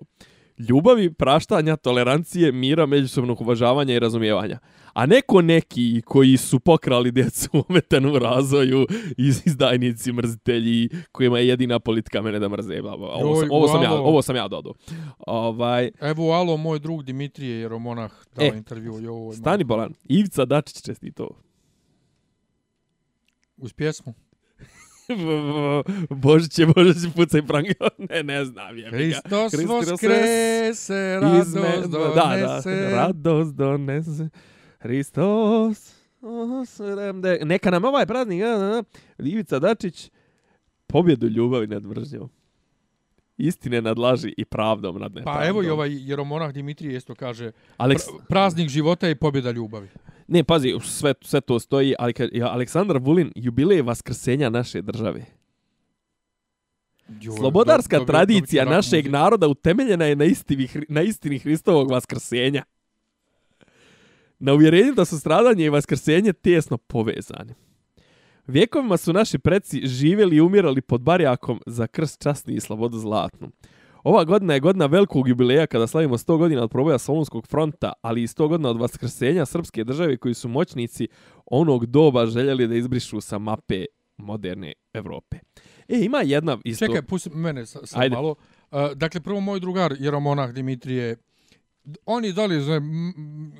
[0.58, 4.58] ljubavi, praštanja, tolerancije, mira, međusobnog uvažavanja i razumijevanja.
[4.92, 11.78] A neko neki koji su pokrali djecu ometenu razvoju, iz izdajnici, mrzitelji, kojima je jedina
[11.78, 12.80] politika mene da mrze.
[12.82, 14.74] Ovo, sam, ovo, sam, ja, ovo sam ja dodao.
[15.18, 15.90] Ovaj...
[16.00, 19.00] Evo, alo, moj drug Dimitrije Jeromonah dao e, intervju.
[19.00, 21.28] Jo, stani bolan, Ivica Dačić čestito.
[23.56, 24.14] Uz pjesmu.
[26.22, 27.74] Božić je, Božić pucaj prangio.
[28.10, 28.78] Ne, ne znam.
[28.78, 32.70] Je Hristos voskrese, radost donese.
[32.70, 34.28] Da, da, radost donese.
[34.78, 35.94] Hristos.
[37.44, 38.42] Neka nam ovaj praznik,
[39.18, 40.10] Ivica Dačić,
[40.86, 42.30] pobjedu ljubavi nad mržnjom.
[43.36, 45.42] Istine nadlaži i pravdom nad nepravdom.
[45.42, 48.02] Pa evo i ovaj Jeromonah Dimitrije isto kaže Aleks...
[48.28, 49.88] praznik života i pobjeda ljubavi.
[50.28, 55.24] Ne, pazi, sve, sve to stoji, ali kad je Aleksandar Vulin jubilej vaskrsenja naše države.
[57.20, 59.12] Jo, Slobodarska do, do, tradicija do, do, našeg muziku.
[59.12, 62.62] naroda utemeljena je na istini, na istini Hristovog vaskrsenja.
[64.38, 67.54] Na uvjerenju da su stradanje i vaskrsenje tjesno povezani.
[68.46, 73.50] Vjekovima su naši preci živjeli i umirali pod barjakom za krst časni i slobodu zlatnu.
[74.02, 78.22] Ova godina je godina velikog jubileja kada slavimo 100 godina od proboja Solunskog fronta, ali
[78.22, 81.08] i 100 godina od vaskrsenja srpske države koji su moćnici
[81.46, 83.84] onog doba željeli da izbrišu sa mape
[84.16, 85.36] moderne Evrope.
[85.88, 86.86] E, ima jedna isto...
[86.86, 88.34] Čekaj, pusti mene sa, sa malo.
[88.70, 91.16] Uh, dakle, prvo moj drugar, Jeromonah Dimitrije,
[92.06, 92.80] oni dali za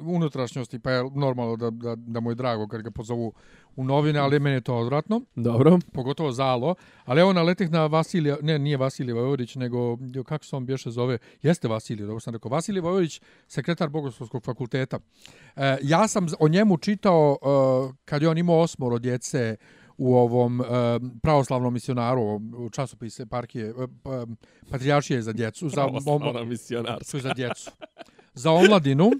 [0.00, 3.32] unutrašnjosti, pa je normalno da, da, da mu je drago kad ga pozovu
[3.76, 5.20] u novine, ali meni je to odvratno.
[5.34, 5.78] Dobro.
[5.92, 6.74] Pogotovo zalo.
[7.04, 11.18] Ali evo naletih na Vasilija, ne, nije Vasilij Vojvodić, nego, kako se on bješe zove,
[11.42, 14.98] jeste Vasilij, dobro sam rekao, Vasilij Vojvodić, sekretar Bogoslovskog fakulteta.
[15.56, 19.56] E, ja sam o njemu čitao e, kad je on imao osmoro djece
[19.98, 20.64] u ovom e,
[21.22, 22.22] pravoslavnom misionaru,
[22.56, 23.72] u časopise parkije, e,
[24.70, 25.70] patrijaršije za djecu.
[25.72, 27.18] Pravoslavna misionarska.
[27.18, 27.70] Za djecu.
[28.34, 29.10] Za omladinu.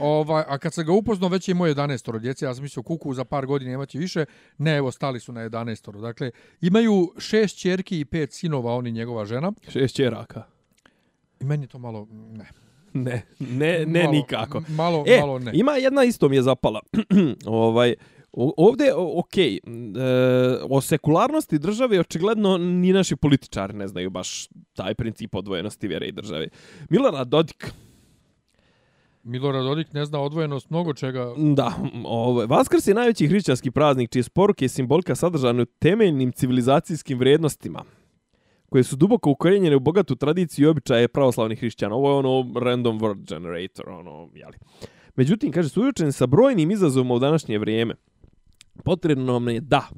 [0.00, 3.14] Ovaj, a kad se ga upoznao, već je imao 11 djece, ja sam mislio kuku
[3.14, 4.24] za par godina imaće više,
[4.58, 9.24] ne, evo, stali su na 11 Dakle, imaju šest čerki i pet sinova, oni njegova
[9.24, 9.52] žena.
[9.68, 10.42] Šest čeraka.
[11.40, 12.46] I meni to malo, ne.
[12.92, 14.62] Ne, ne, ne malo, nikako.
[14.68, 15.50] Malo, e, malo ne.
[15.54, 16.80] Ima jedna isto mi je zapala.
[17.46, 17.94] ovaj,
[18.32, 19.60] ovdje, ok, e,
[20.70, 26.12] o sekularnosti države očigledno ni naši političari ne znaju baš taj princip odvojenosti vjere i
[26.12, 26.48] države.
[26.88, 27.72] Milorad Dodik,
[29.22, 31.34] Milorad Dodik ne zna odvojenost mnogo čega.
[31.36, 31.72] Da,
[32.04, 37.84] ovaj, Vaskrs je najveći hrišćanski praznik čije sporuke i simbolika sadržane u temeljnim civilizacijskim vrijednostima
[38.70, 41.94] koje su duboko ukorenjene u bogatu tradiciju i običaje pravoslavnih hrišćana.
[41.94, 44.58] Ovo je ono random word generator, ono, jeli.
[45.16, 47.94] Međutim, kaže, sujučeni sa brojnim izazovima u današnje vrijeme.
[48.84, 49.88] Potrebno nam je da,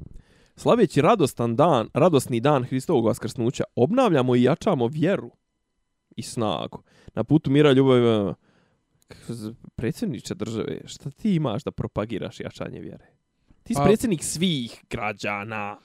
[0.55, 5.31] slaveći radostan dan, radosni dan Hristovog vaskrsnuća, obnavljamo i jačamo vjeru
[6.15, 6.83] i snagu.
[7.15, 8.33] Na putu mira ljubavi
[9.75, 13.05] predsjedniče države, šta ti imaš da propagiraš jačanje vjere?
[13.63, 15.77] Ti si pa, predsjednik svih građana.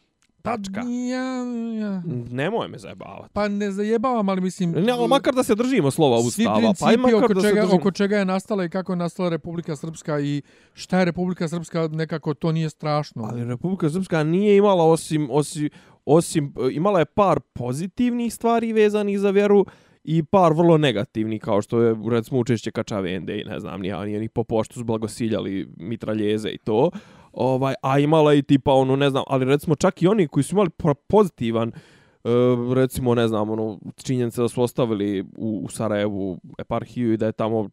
[0.43, 0.81] Tačka.
[1.11, 1.45] Ja,
[1.81, 2.03] ja.
[2.31, 3.31] Nemoj me zajebavati.
[3.33, 4.71] Pa ne zajebavam, ali mislim...
[4.71, 6.75] Ne, ali makar da se držimo slova ustava.
[6.75, 10.21] Svi pa oko, da čega, oko čega je nastala i kako je nastala Republika Srpska
[10.21, 13.25] i šta je Republika Srpska, nekako to nije strašno.
[13.25, 15.71] Ali Republika Srpska nije imala osim, osim,
[16.05, 19.67] osim imala je par pozitivnih stvari vezanih za vjeru,
[20.11, 24.19] i par vrlo negativni kao što je recimo učešće Kačavende i ne znam ni oni
[24.19, 26.91] ni po poštu su blagosiljali mitraljeze i to
[27.33, 30.55] ovaj a imala i tipa ono ne znam ali recimo čak i oni koji su
[30.55, 30.71] imali
[31.09, 32.31] pozitivan e,
[32.75, 37.33] recimo, ne znam, ono, činjenica da su ostavili u, u Sarajevu eparhiju i da je
[37.33, 37.69] tamo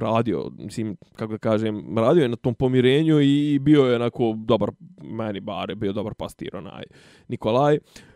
[0.00, 4.70] radio, mislim, kako da kažem, radio je na tom pomirenju i bio je onako dobar,
[5.02, 6.84] meni bare, bio dobar pastir, onaj,
[7.28, 7.76] Nikolaj.
[7.76, 8.07] Uh,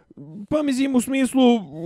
[0.48, 1.40] Pa mislim u smislu,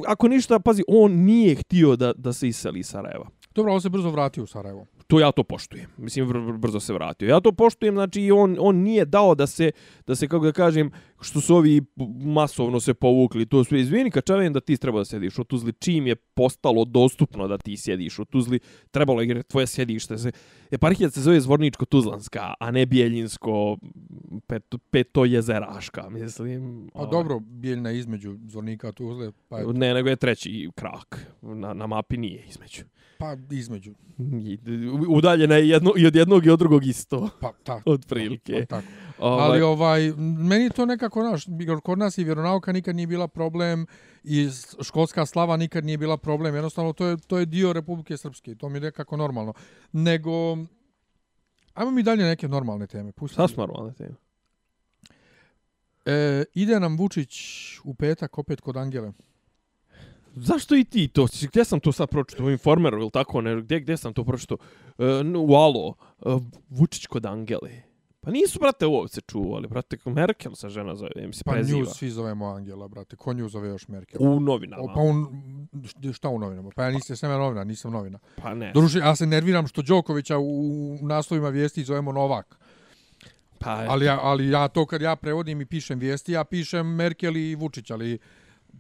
[0.07, 3.29] ako ništa, pazi, on nije htio da, da se iseli iz Sarajeva.
[3.55, 4.87] Dobro, on se brzo vratio u Sarajevo.
[5.07, 5.87] to ja to poštujem.
[5.97, 7.29] Mislim, br br brzo se vratio.
[7.29, 9.71] Ja to poštujem, znači on, on nije dao da se,
[10.07, 11.83] da se, kako da kažem, što su ovi
[12.25, 16.07] masovno se povukli, to sve izvini, kad da ti treba da sediš u Tuzli, čim
[16.07, 18.59] je postalo dostupno da ti sjediš u Tuzli,
[18.91, 20.19] trebalo je tvoje sjedište.
[20.19, 20.33] Se,
[20.71, 23.79] eparhija se zove Zvorničko-Tuzlanska, a ne Bijeljinsko
[24.47, 26.91] pet, peto jezeraška, mislim.
[26.95, 27.11] Pa ovaj.
[27.11, 29.33] dobro, Bijeljna između Zvornika Tuzle.
[29.49, 29.67] Pa je...
[29.67, 31.27] Ne, nego je treći krak.
[31.43, 32.83] Na, na mapi nije između.
[33.19, 33.95] Pa između.
[35.09, 37.29] Udaljena je jedno, i od jednog i od drugog isto.
[37.41, 37.91] Pa tako.
[37.93, 38.67] Od prilike.
[38.69, 38.89] Pa, tako.
[39.19, 39.45] Ovaj...
[39.45, 41.45] Ali ovaj, meni to nekako, naš,
[41.83, 43.87] kod nas i vjeronauka nikad nije bila problem
[44.25, 44.49] i
[44.83, 46.55] školska slava nikad nije bila problem.
[46.55, 48.55] Jednostavno, to je, to je dio Republike Srpske.
[48.55, 49.53] To mi je nekako normalno.
[49.93, 50.57] Nego,
[51.75, 53.13] ajmo mi dalje neke normalne teme.
[53.13, 53.35] Pusti.
[53.35, 54.15] Šta su normalne teme?
[56.05, 57.35] E, ide nam Vučić
[57.85, 59.13] u petak opet kod Angele.
[60.35, 61.27] Zašto i ti to?
[61.49, 62.45] Gdje sam to sad pročito?
[62.45, 63.41] U Informeru ili tako?
[63.41, 63.63] Ne?
[63.63, 64.57] Gdje, gdje sam to pročito?
[64.99, 65.05] E,
[65.37, 65.95] u Alo.
[66.27, 66.31] E,
[66.69, 67.83] Vučić kod Angele.
[68.27, 69.69] Pa nisu, brate, ovo se čuvali.
[69.69, 71.79] Brate, Merkel sa žena zove, im se pa preziva.
[71.79, 73.17] Pa nju svi zovemo Angela, brate.
[73.17, 74.23] Ko nju zove još Merkel?
[74.23, 74.83] U novinama.
[74.83, 75.27] O, pa un,
[76.13, 76.71] šta u novinama?
[76.77, 78.19] Pa ja nisam sve novina, nisam novina.
[78.37, 78.73] Pa ne.
[78.73, 82.59] Doruši, ja se nerviram što Đokovića u naslovima vijesti zovemo Novak.
[83.59, 87.37] Pa, ali, ja, ali ja to kad ja prevodim i pišem vijesti, ja pišem Merkel
[87.37, 88.19] i Vučić, ali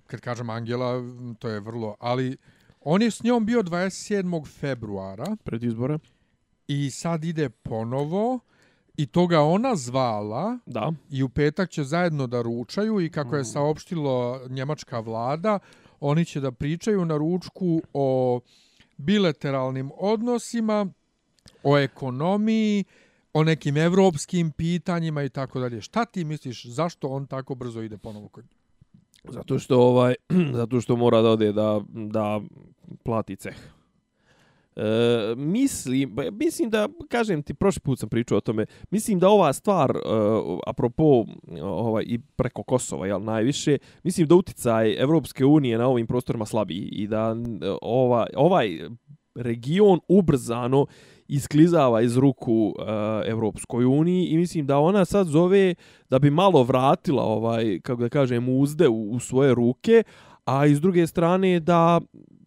[0.06, 1.02] kad kažem Angela,
[1.38, 1.96] to je vrlo...
[2.00, 2.36] Ali
[2.80, 4.46] on je s njom bio 27.
[4.46, 5.36] februara.
[5.44, 5.98] Pred izbore.
[6.68, 8.40] I sad ide ponovo.
[8.96, 10.58] I toga ona zvala.
[10.66, 10.92] Da.
[11.10, 13.00] I u petak će zajedno da ručaju.
[13.00, 13.44] I kako je mm.
[13.44, 15.58] saopštilo njemačka vlada,
[16.00, 18.40] oni će da pričaju na ručku o
[18.96, 20.86] bilateralnim odnosima,
[21.62, 22.84] o ekonomiji,
[23.32, 25.80] o nekim evropskim pitanjima i tako dalje.
[25.80, 28.44] Šta ti misliš, zašto on tako brzo ide ponovo kod
[29.28, 30.14] Zato što ovaj
[30.58, 32.40] zato što mora da ode da da
[33.04, 33.56] plati ceh.
[34.76, 39.28] E, mislim, pa mislim da, kažem ti, prošli put sam pričao o tome, mislim da
[39.28, 39.98] ova stvar, e,
[40.66, 41.24] apropo
[41.62, 46.88] ovaj, i preko Kosova, jel, najviše, mislim da uticaj Evropske unije na ovim prostorima slabiji
[46.92, 48.78] i da e, ova, ovaj
[49.34, 50.86] region ubrzano
[51.28, 52.84] isklizava iz ruku uh,
[53.26, 55.74] Evropskoj uniji i mislim da ona sad zove
[56.10, 60.02] da bi malo vratila ovaj kako da kažem uzde u, u svoje ruke
[60.46, 62.00] a iz druge strane da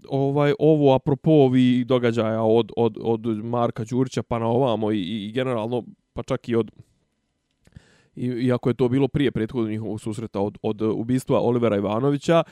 [0.09, 5.31] ovaj ovo apropo ovi događaja od, od, od Marka Đurića pa na ovamo i, i
[5.31, 5.83] generalno
[6.13, 6.71] pa čak i od
[8.15, 12.43] i, iako je to bilo prije prethodnog njihovog susreta od, od ubistva Olivera Ivanovića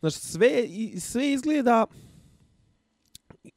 [0.00, 0.50] znači sve
[0.98, 1.86] sve izgleda
[3.44, 3.52] e,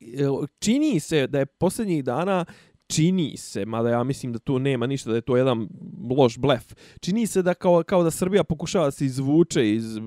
[0.59, 2.45] čini se da je posljednjih dana
[2.89, 5.67] čini se, mada ja mislim da tu nema ništa, da je to jedan
[6.17, 6.73] loš blef.
[6.99, 9.99] Čini se da kao, kao da Srbija pokušava da se izvuče iz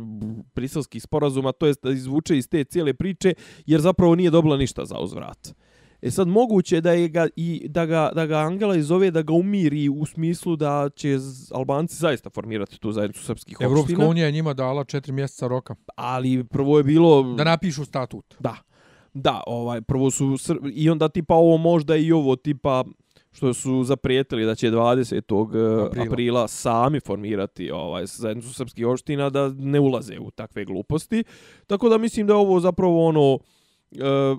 [0.55, 3.35] briselskih sporazuma, to jest da izvuče iz te cijele priče,
[3.67, 5.55] jer zapravo nije dobila ništa za uzvrat.
[6.03, 9.33] E sad moguće da je ga i da ga da ga Angela izove da ga
[9.33, 11.19] umiri u smislu da će
[11.51, 13.71] Albanci zaista formirati tu zajednicu srpskih opština.
[13.71, 15.75] Evropska unija je njima dala 4 mjeseca roka.
[15.97, 18.35] Ali prvo je bilo da napišu statut.
[18.41, 18.57] Da.
[19.15, 20.37] Da, ovaj prvo su
[20.73, 22.85] i onda tipa ovo možda i ovo tipa
[23.33, 25.87] što su zaprijetili da će 20.
[25.87, 26.07] Aprila.
[26.07, 31.25] aprila sami formirati ovaj zajednicu srpskih opština da ne ulaze u takve gluposti.
[31.67, 33.39] Tako da mislim da ovo zapravo ono
[33.93, 34.37] e,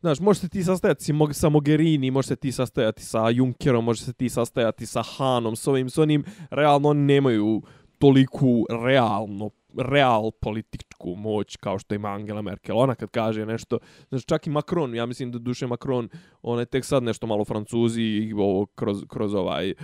[0.00, 4.12] Znaš, može se ti sastajati sa Mogherini, može se ti sastajati sa Junckerom, može se
[4.12, 7.62] ti sastajati sa Hanom, s ovim, s onim, realno oni nemaju
[7.98, 12.78] toliku realno real političku moć kao što ima Angela Merkel.
[12.78, 16.08] Ona kad kaže nešto, znači čak i Macron, ja mislim da duše Macron,
[16.42, 19.74] on je tek sad nešto malo Francuzi i ovo kroz, kroz ovaj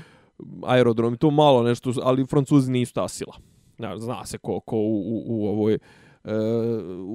[0.67, 3.37] aerodrom i to malo nešto, ali Francuzi nisu ta sila.
[3.79, 5.79] Ja, zna se ko, ko u, u, u ovoj
[6.25, 6.31] uh,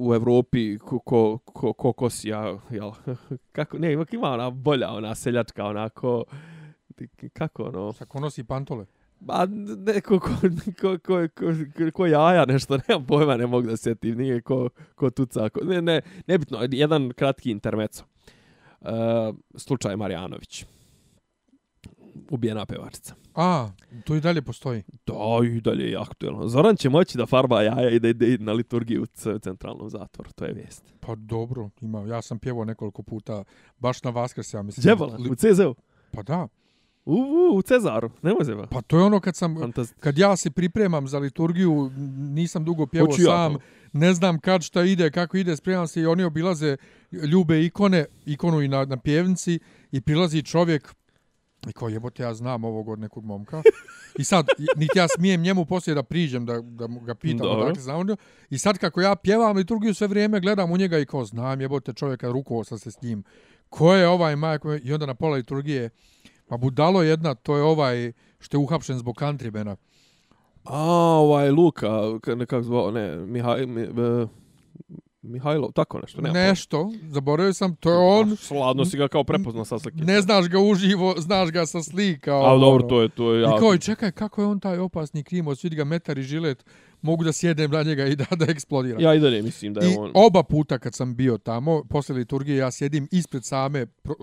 [0.08, 2.92] u Evropi ko, ko, ko, ko kosija, jel,
[3.56, 6.24] kako, ne, ima ona bolja, ona seljačka, onako,
[7.32, 7.92] kako ono...
[7.98, 8.86] Kako nosi pantole?
[9.20, 9.46] Ba,
[9.86, 10.30] neko ko,
[10.80, 15.10] ko, ko, ko, ko jaja nešto, nemam pojma, ne mogu da sjetim, nije ko, ko
[15.10, 18.04] tuca, ko, ne, ne, nebitno, jedan kratki intermeco.
[18.80, 18.88] Uh,
[19.54, 20.64] slučaj Marjanović.
[22.30, 23.14] Ubijena pevačica.
[23.34, 23.68] A,
[24.04, 24.82] to i dalje postoji?
[25.06, 26.48] Da, i dalje je aktuelno.
[26.48, 29.06] Zoran će moći da farba jaja i da ide na liturgiju u
[29.38, 30.94] centralnom zatvoru, to je vijest.
[31.00, 32.00] Pa dobro, ima.
[32.00, 33.44] Ja sam pjevao nekoliko puta,
[33.78, 34.82] baš na Vaskrs, ja mislim.
[34.82, 35.74] Djebola, u CZ-u?
[36.10, 36.48] Pa da.
[37.08, 38.66] U, u, u Cezaru, ne može ba.
[38.66, 39.94] Pa to je ono kad sam, Fantast...
[40.00, 43.58] kad ja se pripremam za liturgiju, nisam dugo pjevao sam, ja
[43.92, 46.76] ne znam kad šta ide, kako ide, spremam se i oni obilaze
[47.12, 49.58] ljube ikone, ikonu i na, na pjevnici
[49.92, 50.94] i prilazi čovjek
[51.68, 53.62] i ko jebote ja znam ovog od nekog momka.
[54.18, 57.62] I sad, niti ja smijem njemu poslije da priđem, da, da ga pitam Dobro.
[57.62, 58.06] odakle znam.
[58.50, 61.92] I sad kako ja pjevam liturgiju sve vrijeme, gledam u njega i ko znam jebote
[61.92, 63.24] čovjeka, rukovao sam se s njim
[63.68, 65.90] ko je ovaj majko, i onda na pola liturgije,
[66.50, 69.76] ma budalo jedna, to je ovaj što je uhapšen zbog kantribena.
[70.64, 70.78] A,
[71.14, 74.26] ovaj Luka, ka- ne kako zvao, ne, Mihaj, mi, e,
[75.22, 76.48] Mihajlo, tako nešto, nema pojma.
[76.48, 79.96] Nešto, zaboravio sam, to je on, Pa, Sladno si ga kao prepoznao sa slike.
[79.98, 82.34] ne znaš ga uživo, znaš ga sa slika.
[82.34, 82.58] A ono.
[82.58, 83.58] dobro, to je, to je I jako.
[83.58, 86.64] kao, i čekaj, kako je on taj opasni krimoć, vidi ga metar i žilet,
[87.02, 89.00] mogu da sjednem na njega i da, da eksplodira.
[89.00, 90.10] Ja i dalje mislim da je I on...
[90.14, 94.14] oba puta kad sam bio tamo, posle liturgije, ja sjedim ispred same pro,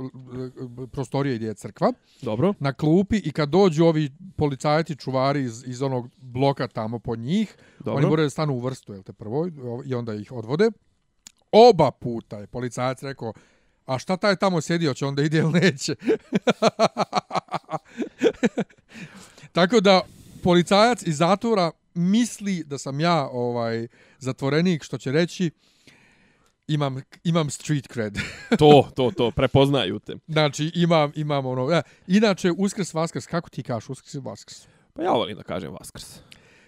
[0.91, 2.53] prostorije gdje je crkva, Dobro.
[2.59, 7.55] na klupi i kad dođu ovi policajci čuvari iz, iz onog bloka tamo po njih,
[7.79, 7.97] Dobro.
[7.97, 9.49] oni moraju da stanu u vrstu, jel te prvo,
[9.85, 10.71] i onda ih odvode.
[11.51, 13.33] Oba puta je policajac rekao,
[13.85, 15.95] a šta taj tamo sjedi, hoće onda ide ili neće?
[19.51, 20.01] Tako da,
[20.43, 23.87] policajac iz zatvora misli da sam ja ovaj
[24.19, 25.51] zatvorenik, što će reći,
[26.67, 28.17] imam, imam street cred.
[28.59, 30.15] to, to, to, prepoznaju te.
[30.27, 31.69] znači, imam, imam ono...
[31.69, 34.67] Ja, inače, uskrs, vaskrs, kako ti kažeš uskrs vaskrs?
[34.93, 36.19] Pa ja volim da kažem Vaskrs.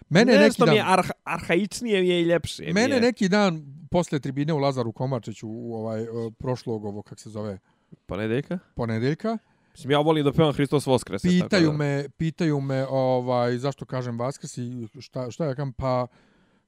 [0.09, 0.73] Mene neki Nešto dan...
[0.73, 2.73] mi je arha, arhaičnije mi je i ljepše.
[2.73, 3.01] Mene je.
[3.01, 6.07] neki dan posle tribine u Lazaru Komačiću u ovaj e,
[6.39, 7.59] prošlog ovo kak se zove
[8.05, 8.59] Ponedeljka?
[8.75, 9.37] ponedeljka
[9.77, 11.21] Mislim, ja volim da pevam Hristos Voskres.
[11.21, 16.07] pitaju me pitaju me ovaj zašto kažem Vaskrs i šta šta ja kažem pa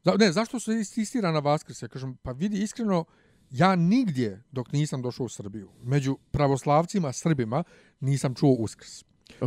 [0.01, 3.05] za, ne zašto se insistira na Vaskrs ja kažem pa vidi iskreno
[3.51, 7.63] ja nigdje dok nisam došao u Srbiju među pravoslavcima Srbima
[7.99, 9.03] nisam čuo Uskrs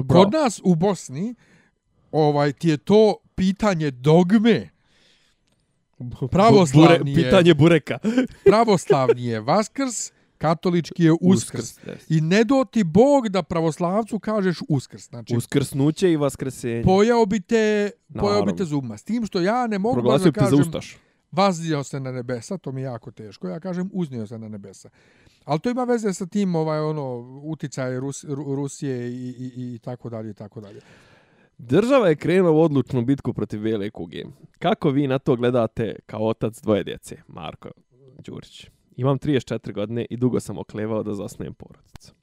[0.09, 1.35] kod nas u Bosni
[2.13, 4.69] ovaj ti je to pitanje dogme
[6.29, 7.99] pravoslavni je- Pitanje bureka.
[8.45, 10.13] pravoslavni je Vaskrs,
[10.43, 11.79] katolički je Uskrs.
[11.79, 11.97] yes.
[12.09, 15.09] I ne do ti Bog da pravoslavcu kažeš Uskrs.
[15.09, 16.83] Znači, Uskrsnuće i Vaskrsenje.
[16.83, 18.53] pojao bi te, pojao bi Naravno.
[18.53, 18.99] te zubma.
[18.99, 20.97] S tim što ja ne mogu baš Proglasio da te za kažem ustaš.
[21.33, 23.49] vaznio se na nebesa, to mi je jako teško.
[23.49, 24.89] Ja kažem uznio se na nebesa.
[25.45, 29.79] Ali to ima veze sa tim ovaj ono uticaje Rus, Ru- Rusije i, i, i
[29.79, 30.81] tako dalje i tako dalje.
[31.59, 34.25] Država je krenula u odlučnu bitku protiv vele kuge.
[34.59, 37.69] Kako vi na to gledate kao otac dvoje djece, Marko
[38.19, 38.67] Đurić?
[38.97, 42.15] Imam 34 godine i dugo sam oklevao da zasnujem porodicu.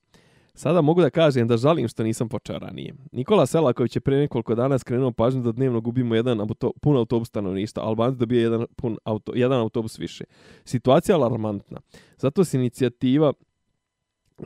[0.60, 2.94] Sada mogu da kažem da žalim što nisam počeo ranije.
[3.12, 7.28] Nikola Selaković je pre nekoliko dana skrenuo pažnju da dnevno gubimo jedan auto, pun autobus
[7.28, 10.24] stanovništva, Albanci dobije jedan, pun auto, jedan autobus više.
[10.66, 11.80] Situacija je alarmantna.
[12.18, 14.44] Zato se inicijativa e,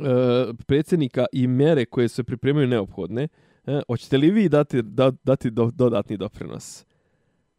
[0.65, 3.27] predsjednika i mere koje se pripremaju neophodne.
[3.65, 6.85] E, hoćete li vi dati, da, dati do, dodatni doprinos?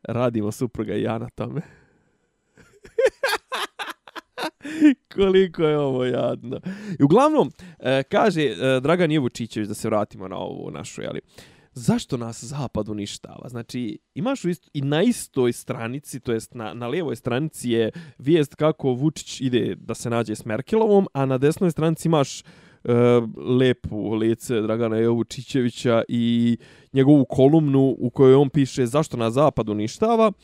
[0.03, 1.61] Radimo supruga i ja na tome.
[5.14, 6.61] Koliko je ovo jadno.
[7.00, 11.20] I uglavnom, e, kaže e, Dragan Jevučićević, da se vratimo na ovu našu, jeli,
[11.72, 13.48] zašto nas zapad uništava?
[13.48, 17.90] Znači, imaš u isto, i na istoj stranici, to jest na, na lijevoj stranici je
[18.18, 22.42] vijest kako Vučić ide da se nađe s Merkelovom, a na desnoj stranici imaš
[22.88, 22.90] Uh,
[23.61, 26.57] lepu lice Dragana Jovučićevića i
[26.92, 30.28] njegovu kolumnu u kojoj on piše zašto nas zapad uništava.
[30.28, 30.35] Uh,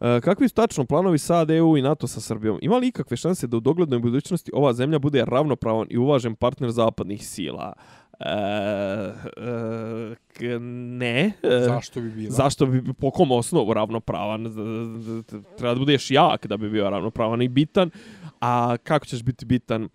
[0.00, 2.58] kakvi su tačno planovi SAD, EU i NATO sa Srbijom?
[2.62, 6.70] Ima li ikakve šanse da u doglednoj budućnosti ova zemlja bude ravnopravan i uvažen partner
[6.70, 7.72] zapadnih sila?
[8.20, 8.26] E,
[10.40, 11.32] e, ne.
[11.42, 12.30] E, Zašto bi bilo?
[12.30, 14.44] Zašto bi po kom osnovu ravnopravan?
[15.58, 17.90] Treba da budeš jak da bi bio ravnopravan i bitan.
[18.40, 19.88] A kako ćeš biti bitan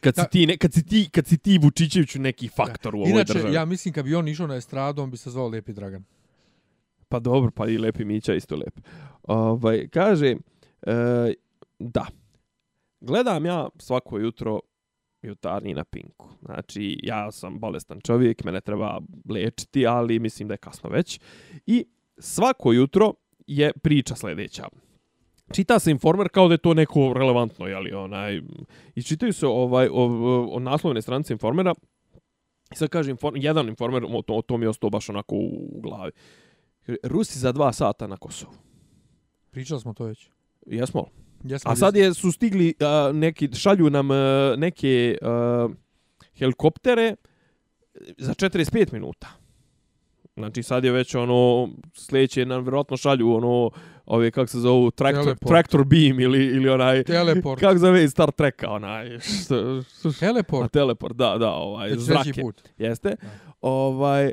[0.00, 0.24] kad si Da.
[0.24, 3.54] ti, ne, kad si ti, kad si ti Vučićeviću neki faktor u ovoj Inače, državi?
[3.54, 6.04] ja mislim kad bi on išao na estradu, on bi se zvao Lepi Dragan.
[7.10, 8.80] Pa dobro, pa i Lepi Mića isto lep.
[9.22, 10.36] Ovaj, kaže,
[10.82, 11.34] e,
[11.78, 12.06] da,
[13.00, 14.60] gledam ja svako jutro
[15.22, 16.28] jutarnji na Pinku.
[16.44, 21.20] Znači, ja sam bolestan čovjek, mene treba lečiti, ali mislim da je kasno već.
[21.66, 21.84] I
[22.18, 23.12] svako jutro
[23.46, 24.68] je priča sljedeća.
[25.52, 28.40] Čita se informer kao da je to neko relevantno, jeli, onaj,
[28.94, 31.74] i čitaju se ovaj, o, o, o naslovne stranice informera,
[32.72, 35.34] i sad kaže, inform, jedan informer, o to, o to mi je ostao baš onako
[35.34, 36.12] u, u glavi.
[36.14, 36.49] Uh,
[37.02, 38.52] Rusi za dva sata na Kosovu.
[39.50, 40.28] Pričali smo to već.
[40.66, 41.06] Jesmo.
[41.44, 44.16] Jesmo A sad je, su stigli uh, neki, šalju nam uh,
[44.56, 45.70] neke uh,
[46.38, 47.16] helikoptere
[48.18, 49.28] za 45 minuta.
[50.36, 53.70] Znači sad je već ono, sljedeće nam vjerojatno šalju ono,
[54.06, 55.48] ove kako se zovu, traktor, Teleport.
[55.48, 57.60] traktor beam ili, ili onaj, Teleport.
[57.64, 60.72] kako zove Star Treka, onaj, što, što, a, Teleport.
[60.72, 62.62] teleport, da, da, ovaj, Već zrake, put.
[62.78, 63.16] jeste.
[63.60, 64.32] Ovaj,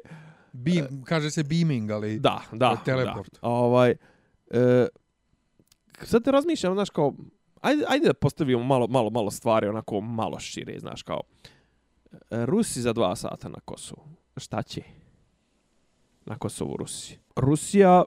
[0.57, 2.19] Beam, kaže se beaming, ali...
[2.19, 3.33] Da, da, teleport.
[3.33, 3.39] Da.
[3.43, 3.95] Ovaj,
[4.49, 4.87] e,
[5.95, 7.13] sad te razmišljam, znaš, kao,
[7.61, 11.21] ajde, ajde da postavimo malo, malo, malo stvari, onako malo šire, znaš, kao,
[12.11, 14.03] e, Rusi za dva sata na Kosovu.
[14.37, 14.81] Šta će?
[16.25, 17.17] Na Kosovu Rusi.
[17.35, 18.03] Rusija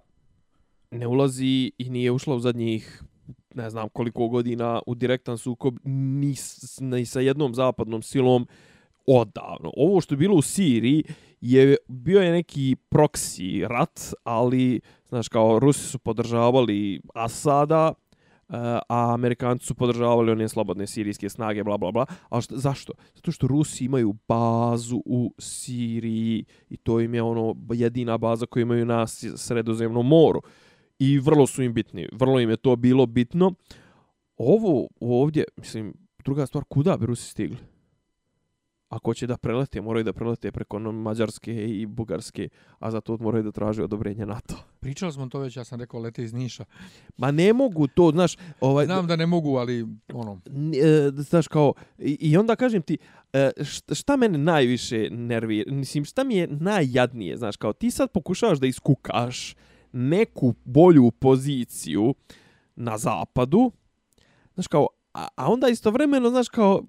[0.91, 1.47] ne ulazi
[1.79, 3.03] i nije ušla u zadnjih,
[3.55, 8.47] ne znam koliko godina u direktan sukob ni, s- ni sa jednom zapadnom silom
[9.11, 9.73] odavno.
[9.77, 11.05] Ovo što je bilo u Siriji
[11.41, 18.57] je bio je neki proksi rat, ali znaš kao Rusi su podržavali Asada, e,
[18.89, 22.07] a Amerikanci su podržavali one slobodne sirijske snage, bla, bla, bla.
[22.29, 22.93] A šta, zašto?
[23.15, 28.63] Zato što Rusi imaju bazu u Siriji i to im je ono jedina baza koju
[28.63, 29.07] imaju na
[29.37, 30.41] sredozemnom moru.
[30.99, 32.09] I vrlo su im bitni.
[32.13, 33.53] Vrlo im je to bilo bitno.
[34.37, 35.95] Ovo ovdje, mislim,
[36.25, 37.57] druga stvar, kuda bi Rusi stigli?
[38.91, 43.17] Ako će da prelete, moraju da prelete preko ono Mađarske i Bugarske, a za to
[43.21, 44.55] moraju da traže odobrenje NATO.
[44.81, 46.65] Pričali smo to već, ja sam rekao lete iz Niša.
[47.17, 50.41] Ma ne mogu to, znaš, ovaj, Znam da ne mogu, ali ono,
[50.83, 52.99] e, znaš kao i, i onda kažem ti
[53.33, 58.11] e, šta, šta mene najviše nervira mislim šta mi je najjadnije znaš kao ti sad
[58.11, 59.55] pokušavaš da iskukaš
[59.93, 62.15] neku bolju poziciju
[62.77, 63.73] na zapadu
[64.55, 66.83] znaš kao a, a onda istovremeno znaš kao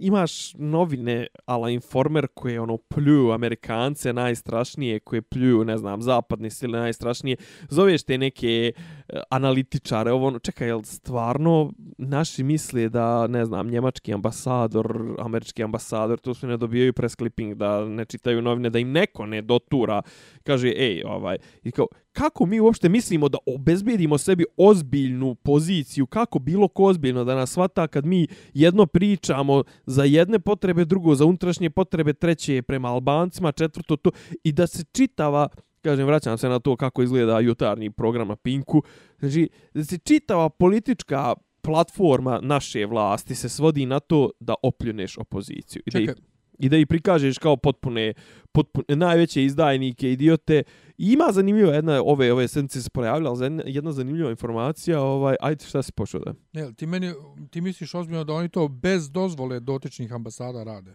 [0.00, 6.78] imaš novine ala Informer koje ono pljuju Amerikance najstrašnije, koje pljuju, ne znam, zapadne sile
[6.78, 7.36] najstrašnije.
[7.68, 13.44] Zoveš te neke uh, E, analitičare, ovo ono, čekaj, jel stvarno naši misle da, ne
[13.44, 18.70] znam, njemački ambasador, američki ambasador, to sve ne dobijaju press clipping, da ne čitaju novine,
[18.70, 20.02] da im neko ne dotura,
[20.42, 26.38] kaže, ej, ovaj, i kao, kako mi uopšte mislimo da obezbijedimo sebi ozbiljnu poziciju, kako
[26.38, 31.24] bilo ko ozbiljno da nas svata kad mi jedno pričamo za jedne potrebe, drugo za
[31.24, 34.10] unutrašnje potrebe, treće prema Albancima, četvrto to,
[34.44, 35.48] i da se čitava,
[35.90, 38.82] kažem, vraćam se na to kako izgleda jutarnji program na Pinku,
[39.18, 45.82] znači, da se čitava politička platforma naše vlasti se svodi na to da opljuneš opoziciju.
[45.86, 46.22] I da, ih, čekaj,
[46.58, 48.14] I da ih prikažeš kao potpune,
[48.52, 50.62] potpune najveće izdajnike, idiote.
[50.98, 55.64] I ima zanimljiva jedna, ove, ove sedmice se pojavila, ali jedna- zanimljiva informacija, ovaj, ajde
[55.64, 56.34] šta si počeo da?
[56.52, 57.12] ne, ti, meni,
[57.50, 60.94] ti misliš ozbiljno da oni to bez dozvole dotičnih ambasada rade?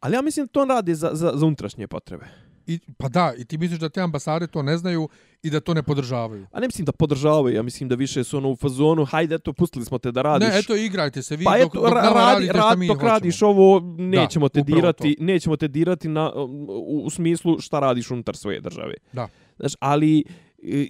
[0.00, 2.47] Ali ja mislim da to radi za, za, za unutrašnje potrebe.
[2.68, 5.08] I, pa da, i ti misliš da te ambasade to ne znaju
[5.42, 6.46] i da to ne podržavaju?
[6.52, 9.52] A ne mislim da podržavaju, ja mislim da više su ono u fazonu, hajde, eto,
[9.52, 10.48] pustili smo te da radiš.
[10.48, 13.02] Ne, eto, igrajte se vi pa dok, eto, dok radi, radite šta radi, mi dok
[13.02, 18.10] radiš ovo, nećemo te upravo dirati, nećemo te dirati na, u, u smislu šta radiš
[18.10, 18.94] unutar svoje države.
[19.12, 19.28] Da.
[19.58, 20.24] Znaš, ali, e,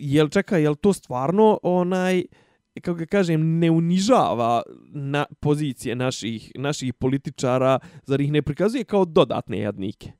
[0.01, 2.25] jel čekaj, jel to stvarno onaj,
[2.81, 4.63] kako ga kažem, ne unižava
[4.93, 10.13] na pozicije naših, naših političara, zar ih ne prikazuje kao dodatne jadnike?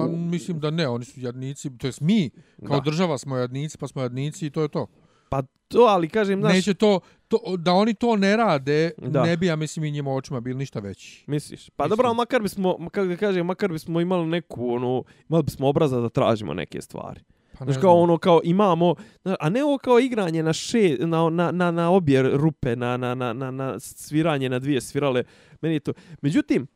[0.00, 2.30] Pa mislim da ne, oni su jadnici, to jest mi
[2.66, 2.82] kao Da.
[2.82, 4.86] država smo jadnici, pa smo jadnici i to je to.
[5.28, 9.22] Pa to, ali kažem, znaš, Neće to, to, da oni to ne rade, Da.
[9.24, 11.24] ne bi, ja mislim, i njima očima bili ništa veći.
[11.26, 11.70] Misliš?
[11.70, 11.96] Pa Mislim.
[11.96, 16.08] dobro, makar bismo, kako da kažem, makar bismo imali neku, ono, imali bismo obraza da
[16.08, 17.20] tražimo neke stvari.
[17.58, 18.02] Pa Znaš, kao znam.
[18.02, 18.94] ono, kao imamo,
[19.40, 23.14] a ne ovo kao igranje na še, na, na, na, na obje rupe, na, na,
[23.14, 25.24] na, na, na sviranje na dvije svirale.
[25.60, 25.92] Meni je to.
[26.20, 26.66] Međutim,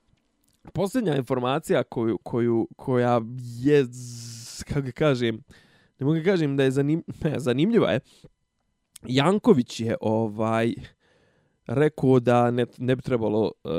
[0.73, 3.21] posljednja informacija koju, koju, koja
[3.57, 3.85] je,
[4.65, 5.43] kako kažem,
[5.99, 8.01] ne mogu kažem da je zanim, ne, zanimljiva je.
[9.03, 10.75] Janković je ovaj
[11.67, 13.71] rekao da ne, ne bi trebalo uh,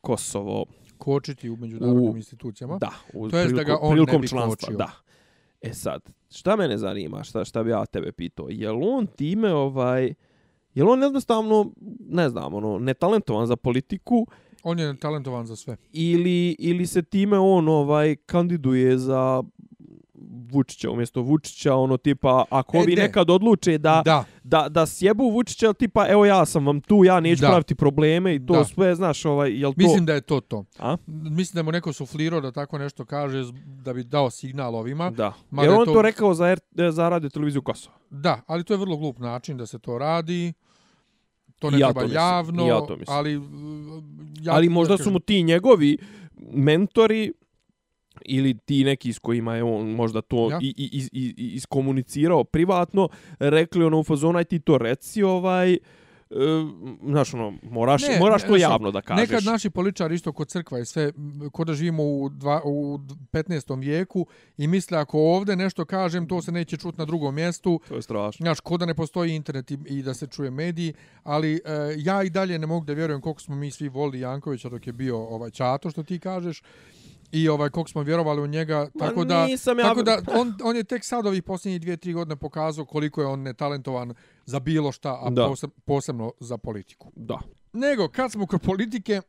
[0.00, 0.64] Kosovo
[0.98, 2.78] Kočiti u međunarodnim U- institucijama.
[2.78, 4.76] Da, u To jest da ga prilikom- on ne prilikom bi članstva, kočio.
[4.76, 4.90] Da.
[5.60, 8.46] E sad, šta mene zanima, šta, šta bi ja tebe pitao?
[8.50, 10.14] Je li on time, ovaj,
[10.74, 14.26] je li on jednostavno, ne znam, ono, netalentovan za politiku
[14.62, 15.76] On je talentovan za sve.
[15.92, 19.42] ili, ili se time on ovaj kandiduje za
[20.44, 23.02] Vučića umjesto Vučića, ono tipa, ako E, ovi de.
[23.02, 27.20] nekad odluče da, Da, da, da sjebu Vučića, tipa, evo ja sam vam tu, ja
[27.20, 27.48] neću Da.
[27.48, 28.64] praviti probleme i to Da.
[28.64, 29.76] sve, znaš, ovaj, jel to...
[29.78, 30.64] mislim da je to to.
[30.78, 30.96] A?
[31.06, 35.10] Mislim da mu neko suflirao da tako nešto kaže da bi dao signal ovima.
[35.10, 35.32] Da.
[35.52, 37.96] Jer on to- to rekao za, R- za radio televiziju Kosova.
[38.10, 40.52] Da, ali to je vrlo glup način da se to radi.
[41.60, 43.16] To ne ja treba to mislim, javno, ja to mislim.
[43.16, 43.36] ali...
[43.36, 43.44] uh,
[44.42, 45.98] Ja, ali možda su mu ti njegovi
[46.52, 47.32] mentori
[48.24, 50.58] ili ti neki s kojima je on možda to Ja.
[50.62, 53.08] i, i, i, i, iskomunicirao privatno,
[53.38, 55.78] rekli ono u fazonu, aj ti to reci, ovaj,
[56.30, 56.34] e,
[57.02, 59.20] znaš, ono, moraš, Ne, moraš ne, to znaš, javno da kažeš.
[59.22, 62.98] Nekad naši političari isto kod crkva i sve, m, ko da živimo u, dva, u
[63.32, 63.80] 15.
[63.80, 64.26] vijeku
[64.56, 67.80] i misle ako ovde nešto kažem, to se neće čuti na drugom mjestu.
[67.88, 68.44] To je strašno.
[68.44, 71.60] Znaš, ko da ne postoji internet i, i da se čuje mediji, ali e,
[71.96, 74.92] ja i dalje ne mogu da vjerujem koliko smo mi svi volili Jankovića dok je
[74.92, 76.62] bio ovaj Čato, što ti kažeš,
[77.32, 80.76] i ovaj koliko smo vjerovali u njega, Ma tako da, ja- tako da on, on
[80.76, 84.14] je tek sad ovih posljednjih dvije, tri godine pokazao koliko je on netalentovan
[84.50, 85.46] za bilo šta, a Da.
[85.46, 87.12] poseb, posebno za politiku.
[87.16, 87.38] Da.
[87.72, 89.20] Nego, kad smo kod politike,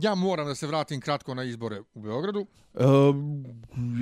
[0.00, 2.46] ja moram da se vratim kratko na izbore u Beogradu.
[2.74, 2.84] E,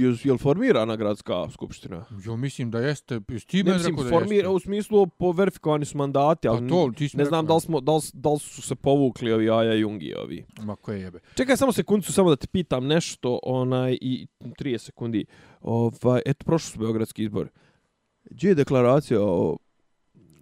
[0.01, 2.05] je, je li formirana gradska skupština?
[2.25, 3.21] Jo, mislim da jeste.
[3.47, 4.49] Ti Ne, mislim, rekao da formira, jeste?
[4.49, 7.81] u smislu po verifikovani su mandati, ali Pa to, ti ne znam da li, smo,
[7.81, 10.47] da, li, da li su se povukli ovi Aja Jungi ovi.
[10.63, 11.21] Ma koje jebe.
[11.35, 15.27] Čekaj samo sekundicu, samo da te pitam nešto, onaj, i 30 sekundi.
[15.61, 17.49] Ovaj, eto, prošli su beogradski izbor.
[18.31, 19.57] Gdje je deklaracija o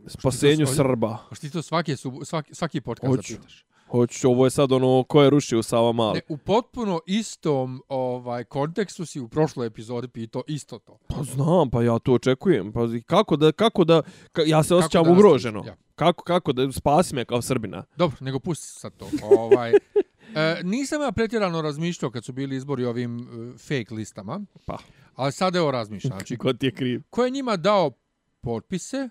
[0.07, 0.77] spasenju stoji?
[0.77, 1.19] Srba?
[1.31, 3.33] A ti to svaki, su, svaki, svaki podcast Hoću.
[3.33, 3.65] zapitaš?
[3.91, 6.15] Hoću, ovo je sad ono, ko je rušio Sava Mali?
[6.15, 10.99] Ne, u potpuno istom ovaj kontekstu si u prošloj epizodi pitao isto to.
[11.09, 12.73] Pa znam, pa ja to očekujem.
[12.73, 14.03] Pa kako da, kako da,
[14.33, 15.63] ka, ja se osjećam da ugroženo.
[15.67, 15.77] Ja.
[15.95, 17.85] Kako, kako da spasi me kao Srbina?
[17.97, 19.09] Dobro, nego pusti sad to.
[19.23, 19.71] Ovaj,
[20.35, 24.79] e, nisam ja pretjerano razmišljao kad su bili izbori ovim e, fake listama, Pa,
[25.15, 26.11] ali sad evo razmišljam.
[26.11, 27.03] Znači, ko ti je kriv?
[27.11, 27.91] ko je njima dao
[28.41, 29.09] potpise,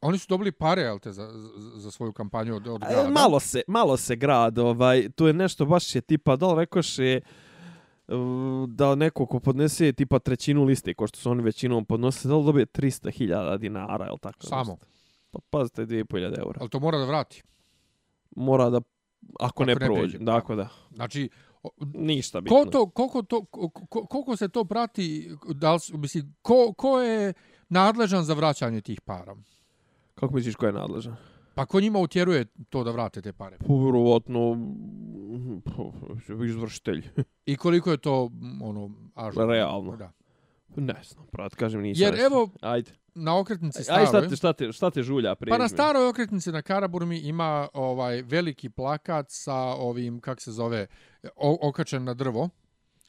[0.00, 3.08] oni su dobili pare, jel te, za, za, za svoju kampanju od, od E, grada.
[3.10, 6.98] malo se, malo se grad, ovaj, tu je nešto baš je tipa, da li rekoš
[6.98, 7.20] je
[8.68, 12.44] da neko ko podnese tipa trećinu liste, ko što su oni većinom podnose, da li
[12.44, 14.46] dobije 300.000 dinara, je li tako?
[14.46, 14.76] Samo.
[15.30, 16.58] Pa pazite, 2.500 eura.
[16.60, 17.42] Ali to mora da vrati.
[18.30, 18.80] Mora da,
[19.40, 20.68] ako, ne, ne prođe, priđe, dakle da.
[20.90, 21.28] Znači,
[21.84, 22.56] Ništa bitno.
[22.56, 27.00] ko to, koliko, to, ko- ko- koliko se to prati, da li, mislim, ko, ko
[27.00, 27.32] je
[27.68, 29.34] nadležan za vraćanje tih para?
[30.20, 31.16] Kako misliš ko je nadležan?
[31.54, 33.56] Pa ko njima utjeruje to da vrate te pare?
[33.68, 34.56] Vjerovatno
[36.48, 37.08] izvršitelj.
[37.46, 38.30] I koliko je to,
[38.62, 39.52] ono, ažurno?
[39.52, 39.96] Realno.
[39.96, 40.12] Da.
[40.76, 42.04] ne znam, brat, kažem nisam.
[42.04, 42.90] Jer evo, Ajde.
[43.14, 44.06] na okretnici staroj...
[44.06, 45.58] šta te, šta te, šta te žulja Pa prezime?
[45.58, 50.86] na staroj okretnici na Karaburmi ima ovaj veliki plakat sa ovim, kak se zove,
[51.36, 52.48] o, okačen na drvo,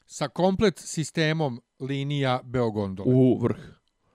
[0.06, 3.14] sa komplet sistemom linija Beogondole.
[3.14, 3.58] U vrh.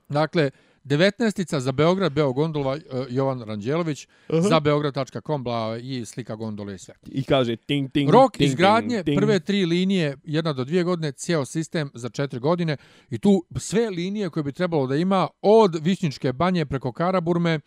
[0.10, 0.52] Dakle,
[0.84, 4.42] 19 za Beograd, Beogondola, uh, Jovan Ranđelović, Aha.
[4.42, 6.94] za beograd.com, bla, i slika gondole i sve.
[7.06, 9.20] I kaže ting, ting, Rok ting, izgradnje ting, ting.
[9.20, 12.78] prve tri linije, jedna do dvije godine, cijel sistem za četiri godine
[13.10, 17.60] i tu sve linije koje bi trebalo da ima od Višnjičke banje preko Karaburme,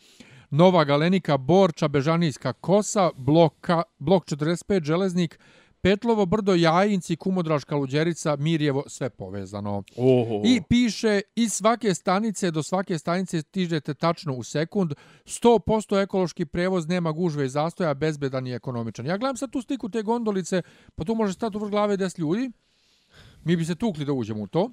[0.51, 5.39] Nova Galenika, Borča, Bežanijska kosa, bloka, blok 45, Železnik,
[5.81, 9.83] Petlovo brdo, Jajinci, Kumodraška luđerica, Mirjevo, sve povezano.
[9.97, 10.43] Oho.
[10.45, 14.93] I piše iz svake stanice do svake stanice stižete tačno u sekund.
[15.25, 19.07] 100% ekološki prevoz nema gužve i zastoja, bezbedan i ekonomičan.
[19.07, 20.63] Ja gledam sad tu sliku te gondolice,
[20.95, 22.51] pa tu može stati u vrh glave 10 ljudi.
[23.45, 24.71] Mi bi se tukli da uđemo u to.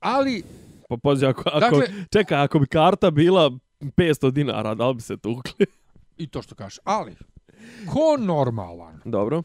[0.00, 0.42] Ali,
[0.88, 3.50] Pa pazi, ako, ako, Dakle- čekaj, ako bi karta bila
[3.80, 5.66] 500 dinara, da li bi se tukli?
[6.16, 7.16] i to što kažeš, ali,
[7.86, 9.42] ko normalan Dobro.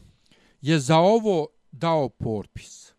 [0.64, 2.94] Je za ovo dao potpis?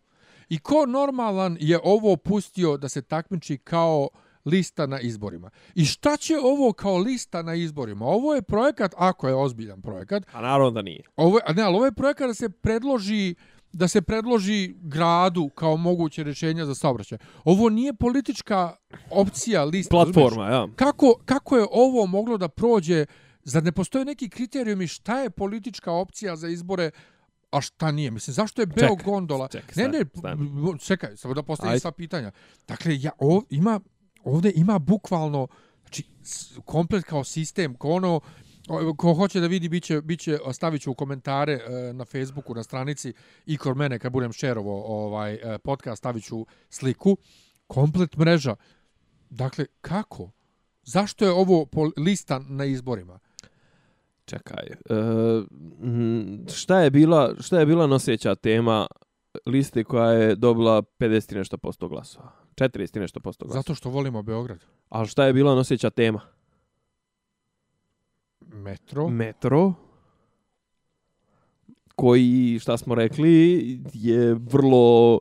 [0.50, 4.10] I ko normalan je ovo pustio da se takmiči kao
[4.46, 5.50] lista na izborima?
[5.76, 8.06] I šta će ovo kao lista na izborima?
[8.06, 11.04] Ovo je projekat, ako je ozbiljan projekat, A naravno da nije.
[11.16, 13.36] ovo, ne, ali ovo je projekat da se predloži
[13.72, 17.18] da se predloži gradu kao moguće rješenja za saobraćaj.
[17.44, 18.76] Ovo nije politička
[19.12, 19.90] opcija lista.
[19.90, 20.68] Platforma, ja.
[20.76, 23.06] Kako, kako je ovo moglo da prođe?
[23.44, 26.92] Zar ne postoje neki kriterijumi šta je politička opcija za izbore,
[27.58, 28.12] a šta nije?
[28.12, 29.48] Mislim, zašto je Beo gondola?
[29.48, 31.80] čekaj, ne, ne, stani, čekaj, samo da postavim Ajde.
[31.80, 32.32] sva pitanja.
[32.68, 33.80] Dakle, ja, ov, ima,
[34.24, 35.48] ovdje ima bukvalno,
[35.82, 36.04] znači,
[36.66, 38.20] komplet kao sistem, ko ono,
[38.98, 43.14] ko hoće da vidi, biće, biće, stavit ću u komentare e, na Facebooku, na stranici
[43.46, 47.18] i kod mene, kad budem šerovo ovaj, e, podcast, stavit ću sliku,
[47.68, 48.56] komplet mreža.
[49.30, 50.32] Dakle, kako?
[50.84, 53.20] Zašto je ovo lista na izborima?
[54.26, 54.66] Čekaj.
[54.90, 54.96] E,
[55.88, 58.88] mm, šta, je bila, šta je bila noseća tema
[59.46, 62.32] liste koja je dobila 50 i nešto posto glasova?
[62.56, 63.62] 40 i nešto posto glasova.
[63.62, 64.66] Zato što volimo Beograd.
[64.90, 66.22] Ali šta je bila noseća tema?
[68.40, 69.08] Metro.
[69.10, 69.74] Metro
[71.96, 75.20] koji, šta smo rekli, je vrlo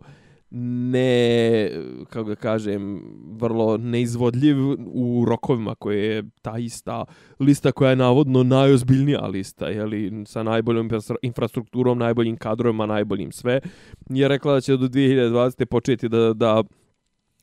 [0.57, 1.71] ne,
[2.05, 3.03] kako ga kažem,
[3.33, 7.05] vrlo neizvodljiv u rokovima koje je ta ista
[7.41, 13.61] lista koja je navodno najozbiljnija lista, jeli, sa najboljom infra- infrastrukturom, najboljim kadrovima, najboljim sve,
[14.09, 15.65] je rekla da će do 2020.
[15.65, 16.63] početi da, da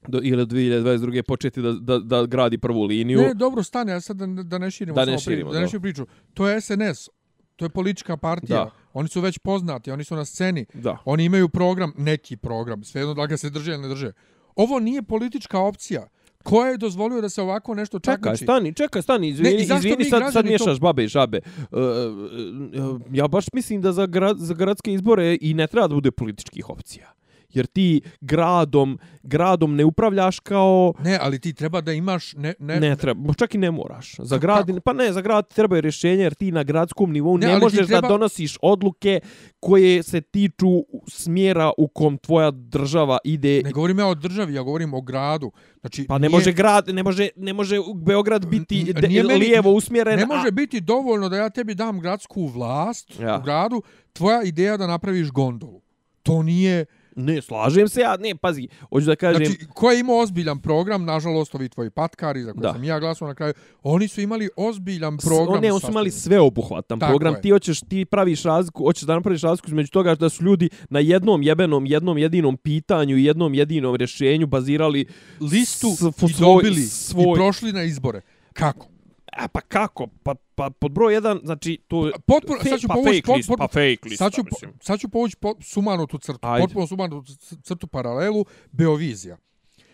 [0.07, 1.21] do, ili do 2022.
[1.21, 3.19] početi da, da, da gradi prvu liniju.
[3.19, 5.59] Ne, dobro, stane, ja sad da, da ne širimo, Da ne samo pri- širimo, da
[5.59, 6.05] ne širimo priču.
[6.33, 7.09] To je SNS,
[7.55, 8.57] to je politička partija.
[8.57, 8.71] Da.
[8.93, 10.65] Oni su već poznati, oni su na sceni.
[10.73, 10.97] Da.
[11.05, 14.11] Oni imaju program, neki program, svejedno da li ga se drže ili ne drže.
[14.55, 16.07] Ovo nije politička opcija.
[16.43, 18.43] Ko je dozvolio da se ovako nešto Čekaj, takmiči?
[18.43, 21.39] stani, čekaj, stani, izvini, Ne, izvini sad, sad građani miješaš babe i žabe.
[21.71, 25.95] Uh, uh, ja baš mislim da za, grad, za gradske izbore i ne treba da
[25.95, 27.13] bude političkih opcija.
[27.53, 30.93] Jer ti gradom, gradom ne upravljaš kao...
[30.99, 32.33] Ne, ali ti treba da imaš...
[32.33, 34.15] Ne, ne, Ne, treba, čak i ne moraš.
[34.19, 34.79] Za grad, kako?
[34.79, 37.87] pa ne, za grad ti trebaju rješenja jer ti na gradskom nivou Ne, ne, možeš
[37.87, 39.19] treba- da donosiš odluke
[39.59, 40.67] koje se tiču
[41.09, 43.61] smjera u kom tvoja država ide.
[43.61, 45.51] ne govorim ja o državi, ja govorim o gradu.
[45.81, 49.39] Znači, Pa ne nije- može grad, ne može, ne može Beograd biti de, nije meni-
[49.39, 50.17] lijevo usmjeren.
[50.17, 53.37] Ne a- može biti dovoljno da ja tebi dam gradsku vlast Ja.
[53.37, 53.81] u gradu,
[54.13, 55.81] tvoja ideja da napraviš gondolu.
[56.23, 56.85] To nije...
[57.15, 59.45] Ne, slažem se ja, ne, pazi, hoću da kažem...
[59.45, 62.73] Znači, ko je imao ozbiljan program, nažalost, ovi tvoji patkari, za koje Da.
[62.73, 63.53] sam ja glasao na kraju,
[63.83, 65.61] oni su imali ozbiljan S- program.
[65.61, 67.33] Ne, oni su imali sveobuhvatan Tako program.
[67.33, 67.41] je.
[67.41, 70.99] Ti hoćeš, ti praviš razliku, hoćeš da napraviš razliku između toga da su ljudi na
[70.99, 75.05] jednom jebenom, jednom jedinom pitanju i jednom jedinom rješenju bazirali
[75.41, 78.21] listu s- i svoj- dobili svoj- i prošli na izbore.
[78.53, 78.87] Kako?
[79.31, 80.07] A pa kako?
[80.23, 82.13] Pa, pa pod broj jedan, znači, to je...
[82.25, 84.49] Potpuno, fe- sad ću pa povući fake list, pot- pa fake lista, sad ću, po-
[84.51, 84.71] mislim.
[84.81, 86.63] sad ću povući po, sumanu tu crtu, Ajde.
[86.63, 89.37] potpuno sumanu tu crtu paralelu, Beovizija.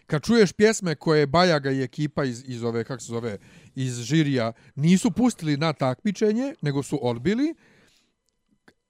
[0.05, 3.37] Kad čuješ pjesme koje Bajaga i ekipa iz, iz ove, kako se zove,
[3.75, 7.55] iz žirija, nisu pustili na takmičenje, nego su odbili,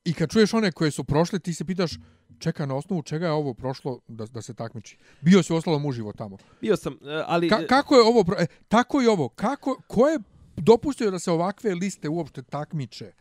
[0.05, 1.91] i kad čuješ one koje su prošle, ti se pitaš,
[2.39, 4.97] čeka na osnovu čega je ovo prošlo da, da se takmiči.
[5.21, 6.37] Bio si ostalo muživo tamo.
[6.61, 7.49] Bio sam, e, ali...
[7.49, 10.19] Ka, kako je ovo, pro- e, tako i ovo, kako, ko je
[10.57, 13.11] dopustio da se ovakve liste uopšte takmiče?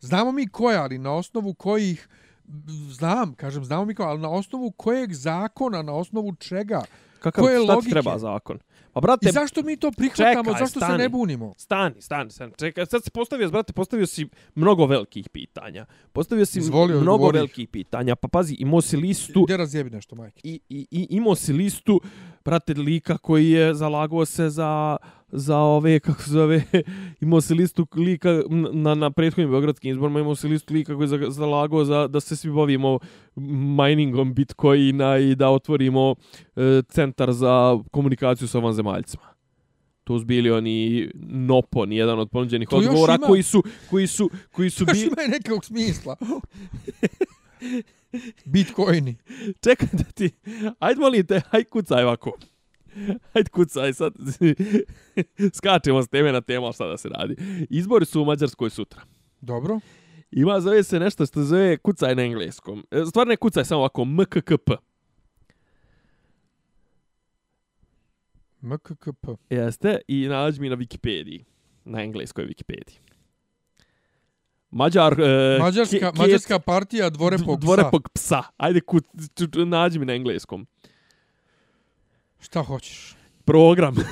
[0.00, 2.08] Znamo mi koje, ali na osnovu kojih,
[2.90, 6.82] znam, kažem, znamo mi ko, ali na osnovu kojeg zakona, na osnovu čega?
[7.18, 7.90] Kakav, koje logike?
[7.90, 8.58] treba zakon?
[8.92, 10.98] Pa, brate, I zašto mi to prihvatamo, čekaj, zašto se stani.
[10.98, 11.54] ne bunimo?
[11.56, 12.52] Stani, stani, stani.
[12.58, 15.86] Čekaj, sad si postavio, brate, postavio si mnogo velikih pitanja.
[16.12, 17.38] Postavio si Izvoli, mnogo odgovori.
[17.38, 18.16] velikih pitanja.
[18.16, 20.40] Pa pazi, imao si listu Gdje razjebi nešto, majke?
[20.44, 22.00] i, i, i imao si listu,
[22.44, 24.96] brate, lika koji je zalagao se za
[25.32, 26.62] za ove, kako se zove,
[27.20, 31.08] imao si listu lika na, na prethodnim beogradskim izborima, imao si listu lika koji je
[31.08, 32.98] za- zalagao za, da se svi bavimo
[33.76, 36.14] miningom bitcoina i da otvorimo
[36.56, 39.22] e, centar za komunikaciju sa vanzemaljcima.
[40.04, 43.26] To su bili oni Nopon, jedan od ponuđenih To odgovora ima.
[43.26, 45.06] koji su, koji su, koji su Još bili...
[45.06, 46.16] ima nekog smisla.
[48.44, 49.16] Bitcoini.
[49.60, 50.30] Čekaj da ti...
[50.78, 52.32] Ajde molim te, aj kucaj ovako.
[53.34, 54.12] Ajde kucaj sad.
[55.54, 57.36] Skačemo s teme na temu, šta da se radi.
[57.70, 59.02] Izbori su u Mađarskoj sutra.
[59.40, 59.80] Dobro.
[60.32, 62.86] Ima, zove se nešto što zove kucaj na engleskom.
[62.90, 64.70] E, Stvarno ne kucaj, samo ovako, MKKP.
[68.62, 69.28] MKKP.
[69.50, 71.44] Jeste, i nađi mi na Wikipediji.
[71.84, 72.98] Na engleskoj Wikipediji.
[74.70, 75.20] Mađar...
[75.20, 77.64] E, Mađarska, ke- Mađarska partija dvorepog psa.
[77.66, 78.42] Dvorepog psa.
[78.56, 80.66] Ajde, ču- nađi mi na engleskom.
[82.40, 83.16] Šta hoćeš?
[83.44, 83.94] Program.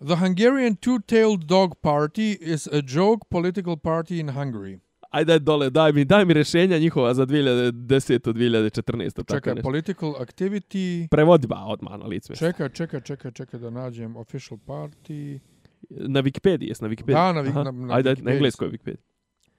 [0.00, 4.78] The Hungarian Two-Tailed Dog Party is a joke political party in Hungary.
[5.10, 7.72] Ajde dole, daj mi, daj mi rješenja njihova za 2010.
[8.18, 9.12] 2014.
[9.12, 9.62] Tako Čekaj, nešto.
[9.62, 11.08] political activity...
[11.08, 12.34] Prevodi ba odmah na mjesta.
[12.34, 15.38] Čekaj, čekaj, čekaj, čekaj da nađem official party.
[15.90, 17.12] Na Wikipediji, jes na Wikipediji?
[17.14, 17.62] Da, na Aha.
[17.62, 19.02] na- na Ajde, Wikipediji na engleskoj Wikipediji.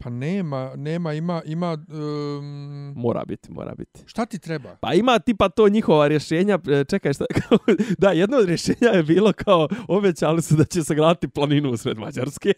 [0.03, 1.77] Pa nema, nema, ima, ima...
[1.89, 4.03] Um, Mora biti, mora biti.
[4.05, 4.75] šta ti treba?
[4.75, 7.57] Pa ima tipa to njihova rješenja, e, čekaj šta, kao,
[7.97, 12.53] da, jedno od rješenja je bilo kao, obećali su da će sagraditi planinu usred Mađarske.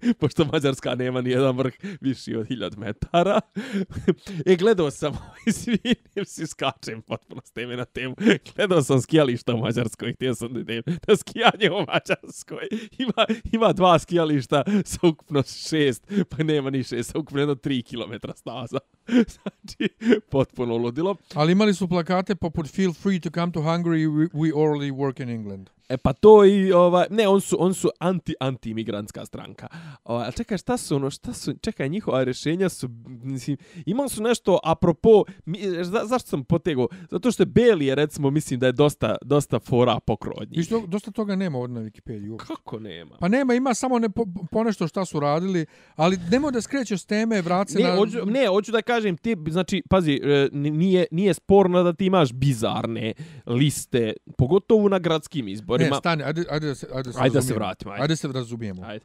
[0.20, 3.40] Pošto Mađarska nema ni jedan vrh viši od 1000 metara.
[4.46, 5.12] e, gledao sam,
[5.46, 8.14] izvinim si, skačem potpuno s teme na temu.
[8.56, 12.68] Gledao sam skijališta u Mađarskoj, htio sam da idem na skijanje u Mađarskoj.
[12.98, 17.82] Ima, ima dva skijališta sa ukupno šest, pa nema ni šest, sa ukupno jedno tri
[17.82, 18.78] kilometra staza.
[19.06, 19.94] znači,
[20.30, 21.16] potpuno ludilo.
[21.34, 25.22] Ali imali su plakate poput Feel free to come to Hungary, we, we already work
[25.22, 25.70] in England.
[25.90, 29.68] E pa to i ovaj ne on su on su anti anti imigrantska stranka.
[30.04, 32.88] Ovaj a čekaj šta su ono šta su čekaj njihova rješenja su
[33.22, 37.94] mislim imali su nešto apropo mi, za, zašto sam potegao zato što je Beli je
[37.94, 40.56] recimo mislim da je dosta dosta fora pokrodnji.
[40.56, 42.30] Viš, to- dosta toga nema ovdje na Wikipediji.
[42.30, 42.54] uopšte.
[42.54, 43.16] Kako nema?
[43.20, 45.66] Pa nema, ima samo ne, po, ponešto šta su radili,
[45.96, 47.96] ali nemoj da skrećeš s teme, vrat se Ne, na...
[47.96, 52.32] hoću, ne, hoću da kažem, ti, znači, pazi, e, nije, nije sporno da ti imaš
[52.32, 53.12] bizarne
[53.46, 55.79] liste, pogotovo na gradskim izborima.
[55.80, 58.02] Ne, stani, ajde, ajde da se, ajde da se, Ajde da se vratimo, ajde.
[58.02, 58.82] Ajde da se razumijemo.
[58.84, 59.04] Ajde.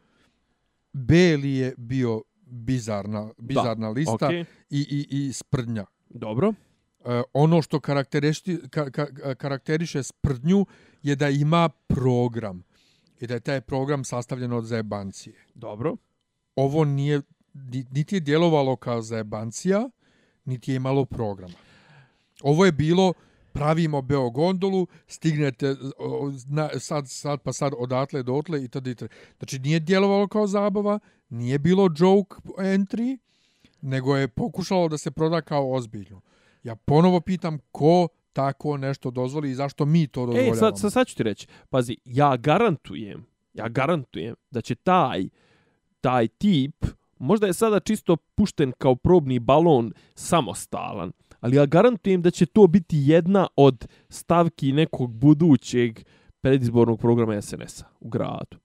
[0.94, 4.46] Beli je bio bizarna, bizarna lista okej.
[4.70, 5.86] i, i, i sprdnja.
[6.10, 6.54] Dobro.
[7.06, 10.66] E, ono što karakteriši, ka, ka, karakteriše sprdnju
[11.04, 12.64] je da ima program
[13.20, 15.36] i da je taj program sastavljen od zajebancije.
[15.54, 15.96] Dobro.
[16.56, 17.22] Ovo nije,
[17.54, 19.90] ni- niti je djelovalo kao zajebancija,
[20.46, 21.54] niti je imalo programa.
[22.42, 23.14] Ovo je bilo
[23.56, 29.14] pravimo Beogondolu, stignete o, na, sad, sad pa sad odatle dotle i tada i tada.
[29.38, 31.00] Znači nije djelovalo kao zabava,
[31.30, 33.18] nije bilo joke entry,
[33.82, 36.22] nego je pokušalo da se proda kao ozbiljno.
[36.64, 40.56] Ja ponovo pitam ko tako nešto dozvoli i zašto mi to dozvoljavamo.
[40.56, 41.48] E, sad, sad, sad ću ti reći.
[41.70, 45.30] Pazi, ja garantujem, ja garantujem da će taj,
[46.02, 46.86] taj tip,
[47.20, 52.68] možda je sada čisto pušten kao probni balon samostalan, ali ja garantujem da će to
[52.68, 56.00] biti jedna od stavki nekog budućeg
[56.42, 58.58] predizbornog programa SNS-a u gradu.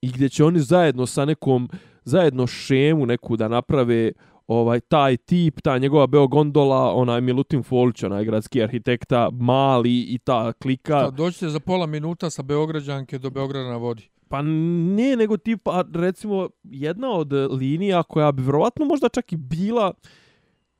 [0.00, 1.68] I gdje će oni zajedno sa nekom,
[2.04, 4.12] zajedno šemu neku da naprave
[4.46, 10.52] ovaj taj tip, ta njegova Beogondola, onaj Milutin Folić, onaj gradski arhitekta, mali i ta
[10.52, 10.98] klika.
[10.98, 14.08] Šta, doćete za pola minuta sa Beograđanke do Beograda na vodi.
[14.28, 19.92] Pa ne, nego tipa, recimo, jedna od linija koja bi vjerovatno možda čak i bila,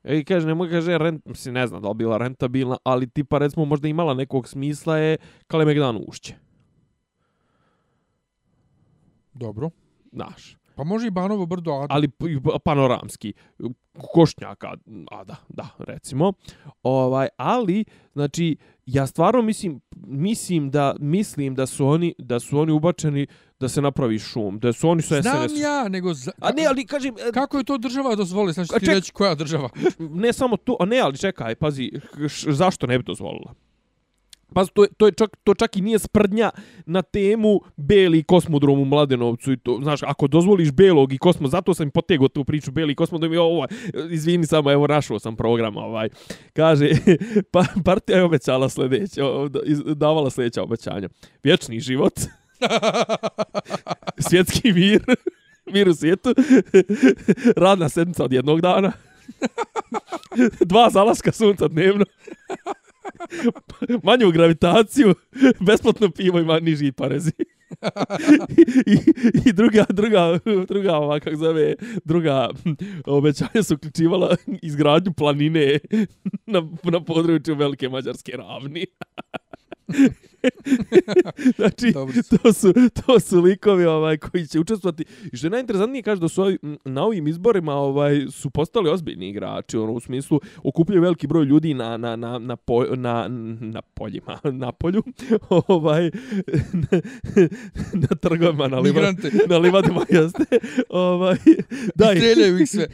[0.03, 3.37] e, kaže, ne mogu kaže, rent, mislim, ne znam da li bila rentabilna, ali tipa,
[3.37, 6.35] recimo, možda imala nekog smisla je Kalemegdan ušće.
[9.33, 9.69] Dobro.
[10.11, 10.59] Znaš.
[10.75, 12.09] Pa može i Banovo brdo, a ali
[12.63, 13.33] panoramski
[14.13, 14.73] košnjaka
[15.11, 16.33] a da da recimo
[16.83, 22.71] ovaj ali znači ja stvarno mislim mislim da mislim da su oni da su oni
[22.71, 23.27] ubačeni
[23.59, 26.13] da se napravi šum da su oni su Znam SNS ja, nego...
[26.13, 28.51] Za, a ne ali kažem e, Kako je to država dozvolila?
[28.51, 29.69] Znači ti ček- reći koja država?
[30.23, 31.91] ne samo to a ne ali čekaj pazi
[32.27, 33.53] š, zašto ne bi dozvolila
[34.53, 36.49] Pa to, to, je čak, to čak i nije sprdnja
[36.85, 41.73] na temu Beli kosmodrom u Mladenovcu i to, znaš, ako dozvoliš Belog i kosmo, zato
[41.73, 43.67] sam potegao tu priču Beli kosmodrom i ovo,
[44.09, 46.09] izvini samo, evo, našao sam program, ovaj,
[46.53, 46.89] kaže,
[47.51, 49.21] pa, partija je obećala sljedeće,
[49.95, 51.09] davala sljedeća obećanja.
[51.43, 52.13] Vječni život,
[54.29, 55.01] svjetski mir,
[55.73, 56.33] mir u svijetu,
[57.65, 58.91] radna sedmica od jednog dana,
[60.59, 62.05] dva zalaska sunca dnevno,
[64.03, 65.15] manju gravitaciju,
[65.59, 67.31] besplatno pivo i niži parezi.
[68.85, 68.97] I,
[69.49, 72.49] I druga, druga, druga, ova, kako zove, druga
[73.05, 75.79] obećanja su uključivala izgradnju planine
[76.45, 78.85] na, na području Velike Mađarske ravni.
[81.57, 82.37] znači, su.
[82.37, 82.73] to su,
[83.05, 85.05] to su likovi ovaj, koji će učestvovati.
[85.31, 88.89] I što je najinteresantnije, kaže da su ovi, m, na ovim izborima ovaj, su postali
[88.89, 93.27] ozbiljni igrači, ono, u smislu okupljaju veliki broj ljudi na, na, na, na, po, na,
[93.59, 95.03] na poljima, na polju,
[95.67, 96.11] ovaj,
[96.73, 97.01] na,
[97.93, 99.13] na trgovima, na, liva,
[99.49, 100.45] na livadima, jeste.
[100.89, 101.37] Ovaj,
[101.95, 102.87] da, I streljaju ih sve.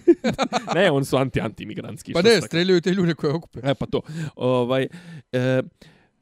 [0.76, 2.14] ne, oni su anti-antimigrantski.
[2.14, 3.60] Pa ne, streljaju te ljude koje okupe.
[3.64, 4.02] E pa to.
[4.36, 4.88] Ovaj,
[5.32, 5.62] e,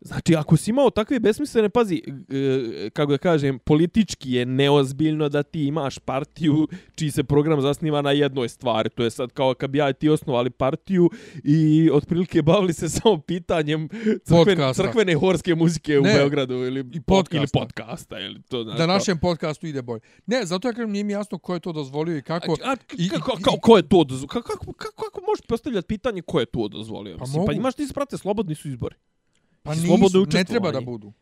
[0.04, 5.44] znači, ako si imao takve besmislene, pazi, e, kako da kažem, politički je neozbiljno da
[5.44, 8.90] ti imaš partiju čiji se program zasniva na jednoj stvari.
[8.90, 11.10] To je sad kao kad bi ja i ti osnovali partiju
[11.44, 13.90] i otprilike bavili se samo pitanjem
[14.26, 17.38] crkven, crkvene horske muzike u Ne, Beogradu ili, i pod- podcasta.
[17.38, 18.20] ili podcasta.
[18.20, 20.02] Ili to, znaš, Da našem podcastu ide bolje.
[20.26, 22.58] Ne, zato ja kažem, nije mi jasno ko je to dozvolio i kako...
[22.64, 24.28] A, i- kako, kako, ko je to dozvolio?
[24.28, 27.18] Kako, kako, kako, kako možeš postavljati pitanje ko je to dozvolio?
[27.18, 28.96] Pa Mislim, pa imaš ti se prate, slobodni su izbori.
[29.64, 31.14] Pa slobodno nisu, ne treba da budu.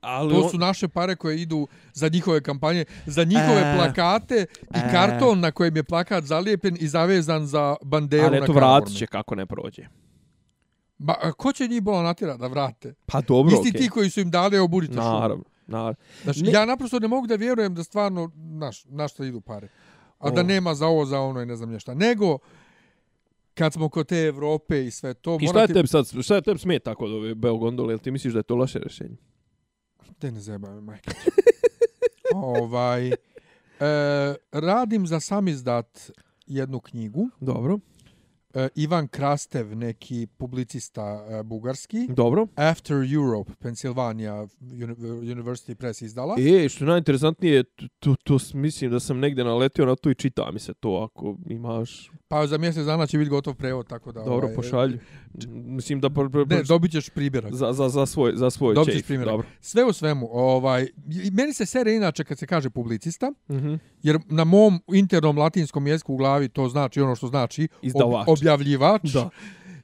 [0.00, 4.78] Ali To su naše pare koje idu za njihove kampanje, za njihove E, plakate i
[4.78, 4.88] e.
[4.90, 8.70] karton na kojem je plakat zalijepen i zavezan za banderu Ali na eto, Karaburmi.
[8.72, 9.82] vratit će kako ne prođe.
[10.98, 12.94] Ba, ko će njih bola natjera da vrate?
[13.06, 13.80] Pa dobro, Isti okej.
[13.80, 15.02] ti koji su im dali evo budite šum.
[15.02, 15.94] Naravno, naravno.
[16.22, 19.68] Znači, Ne- ja naprosto ne mogu da vjerujem da stvarno, znaš, na šta idu pare.
[20.18, 21.94] A da nema za ovo, za ono i ne znam nješta.
[21.94, 22.38] Nego,
[23.56, 25.38] kad smo kod te Evrope i sve to...
[25.40, 28.32] I šta je tebi sad, šta je tebi smeta kod ove Beogondole, jel ti misliš
[28.32, 29.16] da je to loše rješenje?
[30.18, 31.10] Te ne me, majka.
[32.34, 33.16] ovaj, e,
[34.52, 36.10] radim za samizdat
[36.46, 37.28] jednu knjigu.
[37.40, 37.78] Dobro.
[38.56, 42.06] E, Ivan Krastev, neki publicista e, bugarski.
[42.08, 42.46] Dobro.
[42.56, 46.36] After Europe, Pennsylvania Uni- University Press izdala.
[46.38, 50.14] E, što je najinteresantnije, to, to, to mislim da sam negdje naletio na to i
[50.14, 52.10] čita mi se to ako imaš.
[52.28, 54.20] Pa za mjesec dana će biti gotov prevod, tako da...
[54.20, 54.98] Dobro, ovaj, pošalji.
[55.48, 56.10] Mislim da...
[56.10, 57.52] Pr, pr, Ne, pr, dobit ćeš primjerak.
[57.52, 59.32] za, za, za svoj, za svoj Dobit ćeš primjerak.
[59.32, 59.46] Dobro.
[59.60, 60.86] Sve u svemu, ovaj,
[61.32, 63.74] meni se sere inače kad se kaže publicista, Mhm.
[64.02, 68.24] jer na mom internom latinskom jeziku u glavi to znači ono što znači Izdavač.
[68.28, 69.02] objavljivač.
[69.04, 69.30] Da.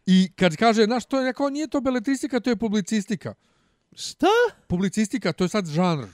[0.06, 3.34] I kad kaže, znaš, to je rekao, nije to beletristika, to je publicistika.
[3.92, 4.26] Šta?
[4.66, 6.04] Publicistika, to je sad žanr.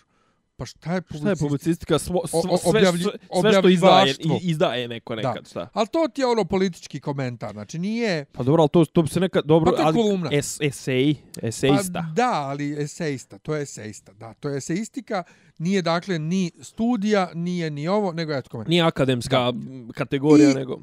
[0.59, 1.39] Pa šta je Šta je publicistika?
[1.39, 1.99] publicistika?
[1.99, 5.45] Svo, svo, sve, objavlji- sve, sve što izdaje, izdaje neko nekad, Da.
[5.45, 5.69] šta?
[5.73, 8.25] Ali to ti je ono politički komentar, znači nije...
[8.25, 9.45] Pa dobro, ali to, to bi se nekad...
[9.45, 10.31] Dobro, Pa to je kolumna.
[10.33, 11.93] Es, esej, esejista.
[12.01, 15.23] Pa, da, ali esejista, to je esejista, da, to je esejistika,
[15.59, 18.71] nije dakle ni studija, nije ni ovo, nego eto komentar.
[18.71, 19.53] Nije akademska
[19.95, 20.81] kategorija, I- nego...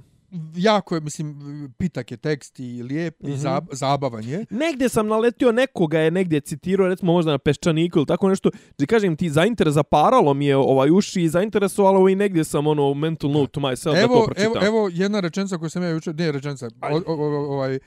[0.55, 1.35] Jako je, mislim,
[1.77, 3.31] pitak je tekst i lijep Mhm.
[3.31, 4.45] i zab, zabavan je.
[4.49, 8.87] Negdje sam naletio, nekoga je negdje citirao, recimo možda na Peščaniku ili tako nešto, gdje
[8.87, 13.31] kažem ti, zainteres, zaparalo mi je ovaj uši i zainteresovalo i negdje sam ono mental
[13.31, 14.51] note to myself da to Evo, pročitam.
[14.53, 17.79] evo, evo jedna rečenica koju sam ja jučer, ne rečenica, o, o, o, ovaj,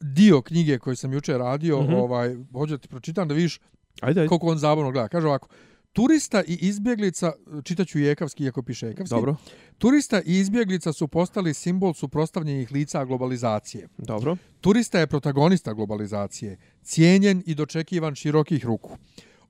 [0.00, 1.94] dio knjige koju sam juče radio, Mhm.
[1.94, 3.60] ovaj, hoću da ti pročitam da vidiš
[4.00, 4.28] Ajde, ajde.
[4.28, 5.08] koliko on zabavno gleda.
[5.08, 5.48] Kaže ovako,
[5.96, 7.32] turista i izbjeglica,
[7.64, 9.36] čitaću Jekavski, iako piše Jekavski, Dobro,
[9.78, 13.88] turista i izbjeglica su postali simbol suprostavljenih lica globalizacije.
[13.98, 14.36] dobro.
[14.60, 18.96] Turista je protagonista globalizacije, cijenjen i dočekivan širokih ruku.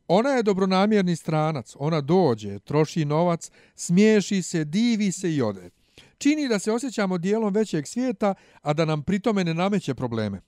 [0.08, 5.70] Ona je dobronamjerni stranac, ona dođe, troši novac, smiješi se, divi se i ode.
[6.18, 10.40] Čini da se osjećamo dijelom većeg svijeta, a da nam pritome ne nameće probleme.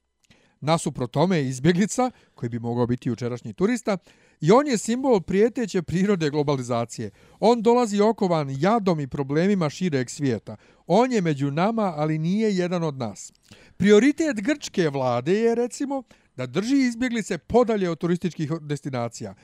[0.61, 3.99] Nasuprot tome je izbjeglica, koji bi mogao biti jučerašnji turista,
[4.41, 7.11] i on je simbol prijeteće prirode globalizacije.
[7.41, 10.57] On dolazi okovan jadom i problemima šireg svijeta.
[10.87, 13.33] On je među nama, ali nije jedan od nas.
[13.77, 16.03] Prioritet grčke vlade je, recimo,
[16.37, 19.35] da drži izbjeglice podalje od turističkih destinacija.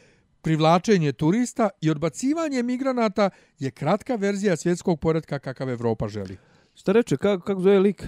[0.42, 6.36] Privlačenje turista i odbacivanje migranata je kratka verzija svjetskog poredka kakav Evropa želi.
[6.74, 8.06] Šta reče, kako, kako zove lik?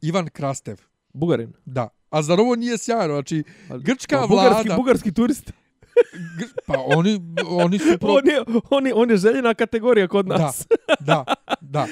[0.00, 0.80] Ivan Krastev.
[1.12, 1.52] Bugarin.
[1.64, 1.99] Da.
[2.10, 3.14] A zar ovo nije sjajno?
[3.14, 4.76] Znači, Ali- grčka Pa, bugarski, vlada...
[4.76, 5.52] Bugarski turist.
[6.38, 6.46] Gr...
[6.66, 7.98] Pa oni, oni su...
[7.98, 8.12] Pro...
[8.12, 10.66] On je, on, je, on je željena kategorija kod nas.
[11.00, 11.24] Da,
[11.60, 11.86] da.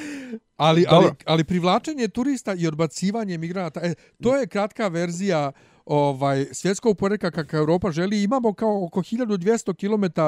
[0.56, 0.96] Ali, Dobro.
[0.96, 5.52] ali, ali privlačenje turista i odbacivanje migranata, e, to je kratka verzija
[5.86, 8.22] ovaj svjetskog poredka kakav Europa želi.
[8.22, 10.20] Imamo kao oko 1200 km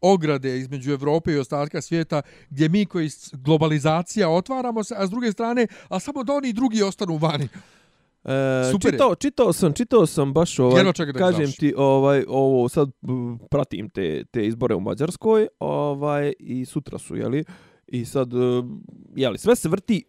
[0.00, 5.32] ograde između Evrope i ostatka svijeta gdje mi koji globalizacija otvaramo se, a s druge
[5.32, 7.48] strane, a samo da oni drugi ostanu vani.
[8.24, 8.92] E, Super je.
[8.92, 11.56] čitao, čitao sam, čitao sam baš ovaj, da kažem završim.
[11.58, 12.90] ti, ovaj, ovo sad
[13.50, 17.44] pratim te, te izbore u Mađarskoj, ovaj, i sutra su, jeli,
[17.86, 18.62] i sad, e,
[19.16, 20.04] jeli, sve se vrti,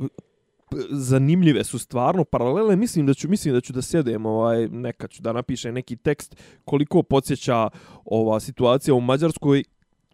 [0.90, 5.22] zanimljive su stvarno paralele mislim da ću mislim da ću da sjedem ovaj neka ću
[5.22, 6.36] da napišem neki tekst
[6.66, 7.70] koliko podsjeća
[8.06, 9.64] ova situacija u Mađarskoj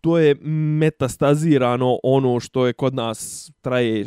[0.01, 0.35] to je
[0.79, 4.05] metastazirano ono što je kod nas traje e,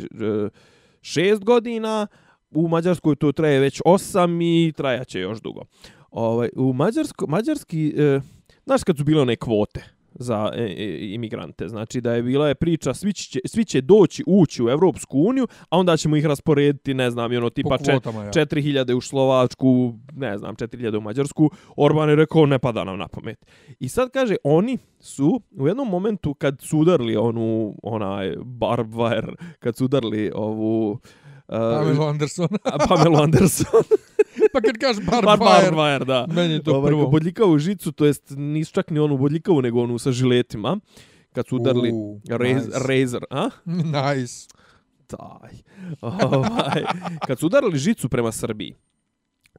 [1.01, 2.07] šest godina
[2.55, 5.61] u Mađarskoj to traje već osam i trajaće još dugo.
[6.11, 8.19] Ovaj, u Mađarsko, mađarski, e,
[8.65, 9.83] znaš kad su bile one kvote
[10.15, 14.23] za e, e, imigrante, znači da je bila je priča svi će, svi će doći
[14.27, 17.83] ući u Evropsku uniju, a onda ćemo ih rasporediti, ne znam, i ono tipa Po
[17.83, 18.31] kvotama, ja.
[18.31, 23.07] 4000 u Slovačku, ne znam, 4000 u Mađarsku, Orban je rekao ne pada nam na
[23.07, 23.45] pamet.
[23.79, 29.35] I sad kaže, oni su u jednom momentu kad su udarli onu, onaj barbed wire,
[29.59, 30.99] kad su udarli ovu
[31.47, 32.47] Pamela Anderson.
[32.89, 33.83] Pamela Anderson.
[34.53, 36.25] pa kad kažeš Bar, bar, wire, wire, da.
[36.27, 37.07] meni je to Ovaj, prvo.
[37.07, 40.77] bodljikavu žicu, to jest nisu čak ni onu bodljikavu, nego onu sa žiletima.
[41.33, 42.79] Kad su udarli U, raz, nice.
[42.79, 43.49] razor, a?
[43.65, 44.47] Nice.
[45.09, 45.51] Daj.
[46.01, 46.83] Ovaj,
[47.27, 48.75] kad su udarili žicu prema Srbiji,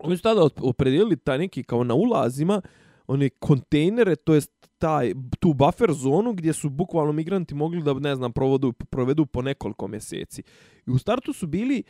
[0.01, 2.61] oni su tada op- opredijelili taj neki kao na ulazima,
[3.07, 8.17] one kontejnere, to jest taj, tu buffer zonu gdje su bukvalno migranti mogli da, ne
[8.17, 10.43] znam, provodu, provedu po nekoliko mjeseci.
[10.87, 11.83] I u startu su bili e,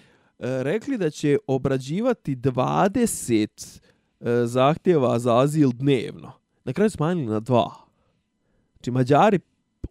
[0.63, 3.81] rekli da će obrađivati 20
[4.21, 6.33] e, zahtjeva za azil dnevno.
[6.65, 7.71] Na kraju smanjili na dva.
[8.75, 9.39] Znači, Mađari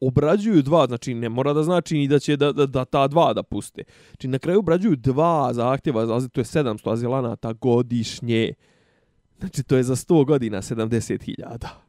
[0.01, 3.34] obrađuju dva, znači ne mora da znači ni da će da, da, da ta dva
[3.34, 3.84] da puste.
[4.10, 8.54] Znači na kraju obrađuju dva zahtjeva za azil, to je 700 azilanata godišnje.
[9.39, 11.83] Znači to je za 100 godina 70.000.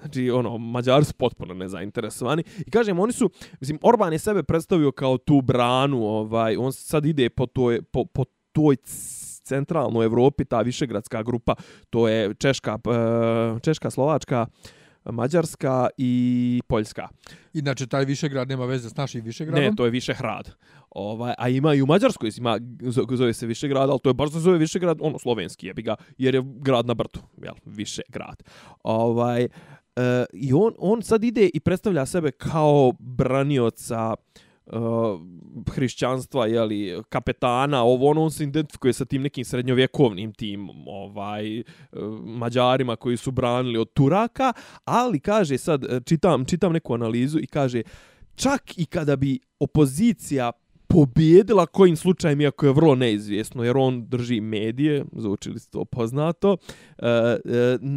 [0.00, 2.44] Znači, ono, Mađari su potpuno nezainteresovani.
[2.66, 3.30] I kažem, oni su,
[3.60, 8.04] mislim, Orban je sebe predstavio kao tu branu, ovaj, on sad ide po toj, po,
[8.04, 8.76] po toj
[9.42, 11.54] centralnoj Evropi, ta višegradska grupa,
[11.90, 14.46] to je Češka, eh, Češka, Slovačka,
[15.04, 17.08] Mađarska i Poljska.
[17.54, 19.64] Inače, taj Višegrad nema veze s našim Višegradom.
[19.64, 20.50] Ne, to je Višehrad.
[20.90, 24.32] Ovaj, a ima i u Mađarskoj, ima, zo- zove se Višegrad, ali to je baš
[24.32, 28.42] se zove Višegrad, ono, slovenski je bi ga, jer je grad na brdu, jel, Višegrad.
[28.84, 29.48] Ovaj,
[29.96, 34.14] e, I on, on sad ide i predstavlja sebe kao branioca
[34.66, 35.20] uh,
[35.74, 41.64] hrišćanstva, jeli, kapetana, ovo ono, on se identifikuje sa tim nekim srednjovjekovnim tim ovaj, eh,
[42.24, 44.52] Mađarima koji su branili od Turaka,
[44.84, 47.82] ali kaže sad, čitam, čitam neku analizu i kaže,
[48.34, 50.52] čak i kada bi opozicija
[50.86, 56.56] pobjedila kojim slučajem, iako je vrlo neizvjesno, jer on drži medije, zvučili ste to poznato,
[56.98, 57.38] e, e,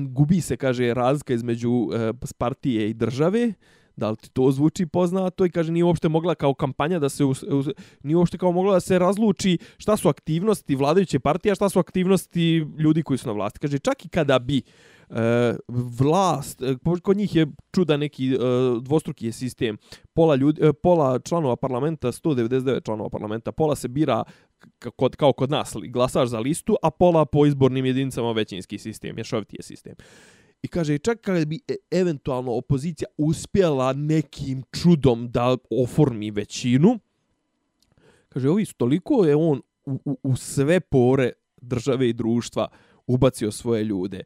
[0.07, 3.53] gubi se, kaže, razlika između e, partije i države,
[3.99, 7.25] da li ti to zvuči poznato i kaže nije uopšte mogla kao kampanja da se
[7.25, 7.67] us, us,
[8.03, 11.79] nije uopšte kao mogla da se razluči šta su aktivnosti vladajuće partije, a šta su
[11.79, 13.59] aktivnosti ljudi koji su na vlasti.
[13.59, 14.61] Kaže čak i kada bi
[15.09, 18.37] e, vlast, eh, kod njih je čuda neki e,
[18.81, 19.77] dvostruki je sistem,
[20.13, 24.23] pola, ljudi, e, pola članova parlamenta, 199 članova parlamenta, pola se bira
[24.95, 29.55] kod, kao kod nas, glasaš za listu, a pola po izbornim jedinicama većinski sistem, mješoviti
[29.59, 29.95] je sistem.
[30.61, 36.99] I kaže, čak kada bi e-, eventualno opozicija uspjela nekim čudom da oformi većinu,
[38.29, 41.31] kaže, ovi su toliko je on u, u, u sve pore
[41.61, 42.67] države i društva
[43.07, 44.23] ubacio svoje ljude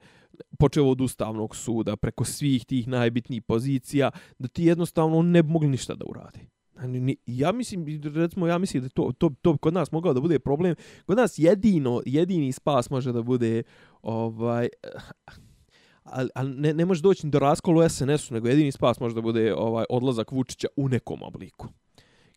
[0.59, 5.69] počeo od ustavnog suda, preko svih tih najbitnijih pozicija, da ti jednostavno ne bi mogli
[5.69, 6.39] ništa da uradi.
[7.25, 10.75] Ja mislim, recimo, ja mislim da to, to, to kod nas mogao da bude problem.
[11.05, 13.63] Kod nas jedino, jedini spas može da bude
[14.01, 14.69] ovaj,
[16.03, 19.53] ali al ne, ne može doći do raskolu SNS-u, nego jedini spas može da bude
[19.53, 21.67] ovaj odlazak Vučića u nekom obliku.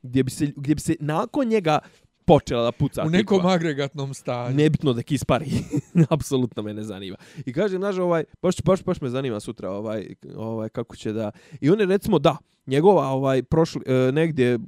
[0.03, 1.79] Gdje bi se, gdje bi se nakon njega
[2.27, 3.03] počela da puca.
[3.07, 3.53] U nekom tipa.
[3.53, 4.57] agregatnom stanju.
[4.57, 5.47] Nebitno da kispari.
[6.11, 7.17] Apsolutno me ne zanima.
[7.47, 11.31] I kažem, znaš, ovaj, baš, baš, baš me zanima sutra ovaj, ovaj, kako će da...
[11.61, 14.59] I on je, recimo, da, njegova ovaj, prošli, eh, negdje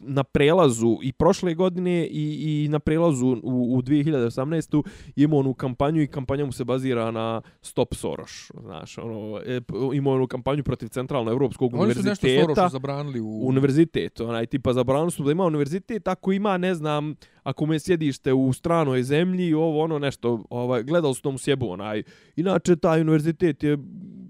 [0.00, 4.82] na prelazu i prošle godine i, i na prelazu u, u 2018.
[5.16, 8.50] ima onu kampanju i kampanja mu se bazira na Stop Soros.
[8.60, 9.60] Znaš, ono, e,
[9.94, 12.10] ima onu kampanju protiv Centralno Evropskog Oni univerziteta.
[12.10, 13.48] Oni su nešto Sorosu zabranili u...
[13.48, 18.32] Univerzitet, onaj, tipa zabranili su da ima univerzitet, ako ima, ne znam, ako me sjedište
[18.32, 22.02] u stranoj zemlji, ovo ono nešto, ovaj, gledali su tomu sjebu, onaj.
[22.36, 23.78] Inače, taj univerzitet je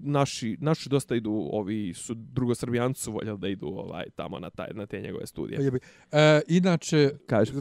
[0.01, 4.67] naši, naši dosta idu, ovi su drugosrbijanci su voljeli da idu ovaj, tamo na, taj,
[4.73, 5.71] na te njegove studije.
[6.11, 7.11] E, inače,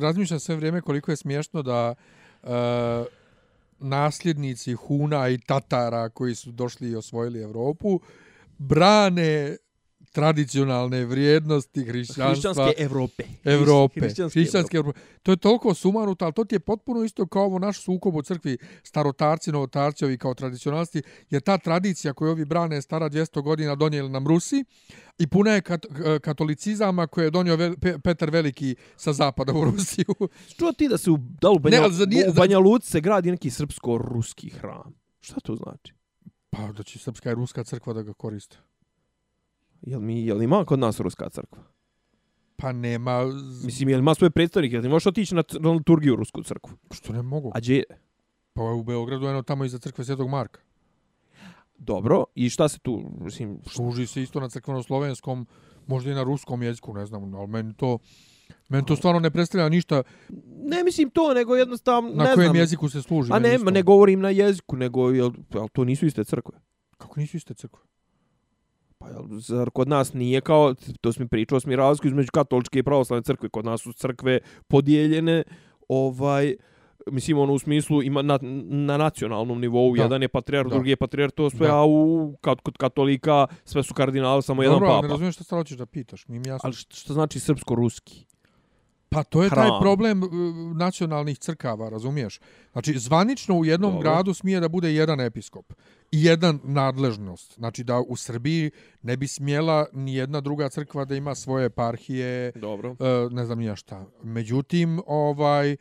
[0.00, 1.94] razmišljam sve vrijeme koliko je smiješno da
[2.42, 2.48] e,
[3.78, 8.00] nasljednici Huna i Tatara koji su došli i osvojili Evropu
[8.58, 9.56] brane
[10.12, 12.28] tradicionalne vrijednosti hrišćanstva.
[12.28, 13.24] Hrišćanske Evrope.
[13.44, 14.00] Evrope.
[14.00, 15.00] Hrišćanske, hrišćanske Evrope.
[15.22, 18.22] To je toliko sumanuto, ali to ti je potpuno isto kao ovo naš sukob u
[18.22, 23.42] crkvi starotarci, novotarci, ovi kao tradicionalisti, jer ta tradicija koju ovi brane je stara 200
[23.42, 24.64] godina donijeli nam Rusi
[25.18, 25.86] i puna je kat,
[26.22, 30.14] katolicizama koje je donio Ve, Pe, Petar Veliki sa zapada u Rusiju.
[30.54, 33.50] Što ti da se u, da u Banja, ne, u Banja Luci se gradi neki
[33.50, 34.94] srpsko-ruski hram?
[35.20, 35.94] Šta to znači?
[36.50, 38.56] Pa da će srpska i ruska crkva da ga koriste.
[39.82, 41.62] Jel mi jel ima kod nas ruska crkva?
[42.56, 43.24] Pa nema.
[43.64, 46.72] Mislim jel ima svoje predstavnike, jel ti možeš otići na, na liturgiju u rusku crkvu?
[46.90, 47.50] Što ne mogu?
[47.54, 47.84] A gdje?
[48.52, 50.60] Pa u Beogradu eno tamo iza crkve Svetog Marka.
[51.78, 55.46] Dobro, i šta se tu, mislim, služi se isto na crkveno-slovenskom,
[55.86, 57.98] možda i na ruskom jeziku, ne znam, ali meni to
[58.68, 60.02] meni to stvarno ne predstavlja ništa.
[60.56, 63.32] Ne mislim to, nego jednostavno, ne Na kojem jeziku se služi?
[63.32, 66.58] A ne, ne govorim na jeziku, nego jel, jel to nisu iste crkve?
[66.98, 67.80] Kako nisu iste crkve?
[68.98, 72.82] Pa jel, zar kod nas nije kao, to smo pričao, smo razliku između katoličke i
[72.82, 74.38] pravoslavne crkve, kod nas su crkve
[74.68, 75.42] podijeljene,
[75.88, 76.54] ovaj,
[77.10, 80.02] mislim, ono u smislu, ima na, na nacionalnom nivou, da.
[80.02, 81.76] jedan je patrijar, drugi je patrijar, to sve, da.
[81.76, 84.94] a u, kod, kod katolika sve su kardinali, samo Dobro, jedan papa.
[84.94, 86.66] Dobro, ne razumijem što stalo ćeš da pitaš, nije mi jasno.
[86.66, 88.24] Ali što znači srpsko-ruski?
[89.08, 89.68] Pa to je Hram.
[89.68, 90.30] taj problem uh,
[90.76, 92.40] nacionalnih crkava, razumiješ?
[92.72, 94.10] Znači, zvanično u jednom Dobro.
[94.10, 97.54] gradu smije da bude jedan episkop i jedan nadležnost.
[97.54, 98.70] Znači, da u Srbiji
[99.02, 102.90] ne bi smjela ni jedna druga crkva da ima svoje eparhije, Dobro.
[102.90, 104.06] Uh, ne znam nija šta.
[104.22, 105.76] Međutim, ovaj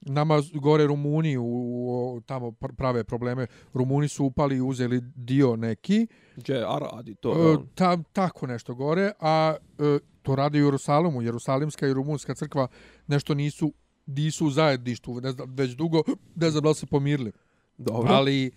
[0.00, 3.46] nama gore Rumuni u, u, tamo prave probleme.
[3.74, 6.06] Rumuni su upali i uzeli dio neki.
[6.36, 7.52] Gdje, radi to?
[7.52, 11.22] E, ta, tako nešto gore, a e, to radi u Jerusalimu.
[11.22, 12.68] Jerusalimska i Rumunska crkva
[13.06, 13.72] nešto nisu
[14.06, 16.02] nisu u zajedništvu, ne znam, već dugo,
[16.34, 17.32] ne znam da se pomirili.
[17.78, 18.12] Dobro.
[18.12, 18.50] Ali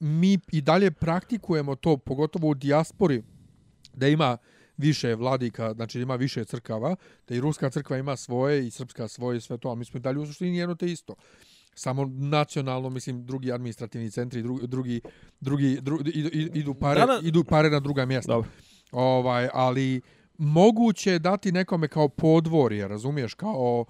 [0.00, 3.22] mi i dalje praktikujemo to, pogotovo u dijaspori,
[3.94, 4.38] da ima
[4.76, 6.96] više vladika, znači ima više crkava,
[7.28, 10.00] da i ruska crkva ima svoje i srpska svoje i sve to, ali mi smo
[10.00, 11.14] dalje u suštini jedno te isto.
[11.74, 15.00] Samo nacionalno, mislim, drugi administrativni centri, drugi, drugi,
[15.40, 16.28] drugi, drugi idu,
[16.58, 17.20] idu, pare, Dana...
[17.22, 18.32] idu pare na druga mjesta.
[18.32, 18.50] Dobro.
[18.92, 20.00] Ovaj, ali
[20.38, 23.84] moguće dati nekome kao podvorje, razumiješ, kao,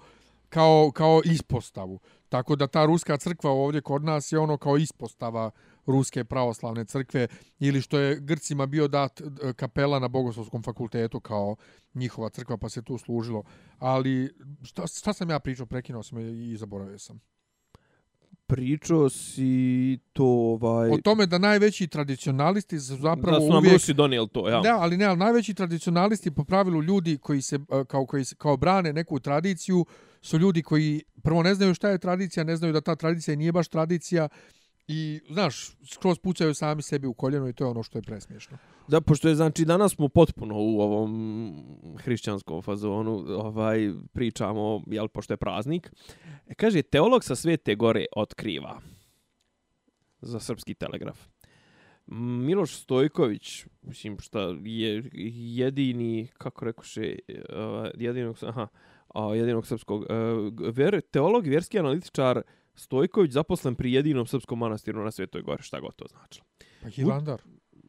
[0.49, 1.99] kao, kao ispostavu.
[2.29, 5.51] Tako da ta ruska crkva ovdje kod nas je ono kao ispostava
[5.87, 7.27] ruske pravoslavne crkve
[7.59, 11.55] ili što je Grcima bio dat e, kapela na Bogoslovskom fakultetu kao
[11.93, 13.43] njihova crkva pa se tu služilo.
[13.79, 14.33] Ali
[14.63, 17.19] šta, šta sam ja pričao, prekinuo sam i zaboravio sam.
[18.47, 20.89] Pričao si to ovaj...
[20.89, 23.73] O tome da najveći tradicionalisti zapravo Da su nam uvijek...
[23.73, 24.61] Rusi donijeli to, ja.
[24.61, 28.35] Da, ali ne, ali najveći tradicionalisti po pravilu ljudi koji se e, kao, koji se,
[28.35, 29.85] kao brane neku tradiciju
[30.21, 33.51] su ljudi koji prvo ne znaju šta je tradicija, ne znaju da ta tradicija nije
[33.51, 34.27] baš tradicija
[34.87, 38.57] I, znaš, skroz pucaju sami sebi u koljeno i to je ono što je presmiješno.
[38.87, 45.33] Da, pošto je, znači, danas smo potpuno u ovom hrišćanskom fazonu, ovaj, pričamo, jel, pošto
[45.33, 45.91] je praznik.
[46.47, 48.81] E, kaže, teolog sa Svete Gore otkriva
[50.21, 51.27] za srpski telegraf.
[52.07, 55.03] Miloš Stojković, mislim, šta je
[55.55, 58.67] jedini, kako rekoše, eh, jedinog, aha,
[59.35, 60.15] jedinog srpskog, eh,
[60.71, 62.41] ver, teolog vjerski analitičar,
[62.77, 66.41] Stojković zaposlen pri jedinom srpskom manastiru na Svetoj Gore, šta god to znači.
[66.83, 67.41] Pa Hilandar.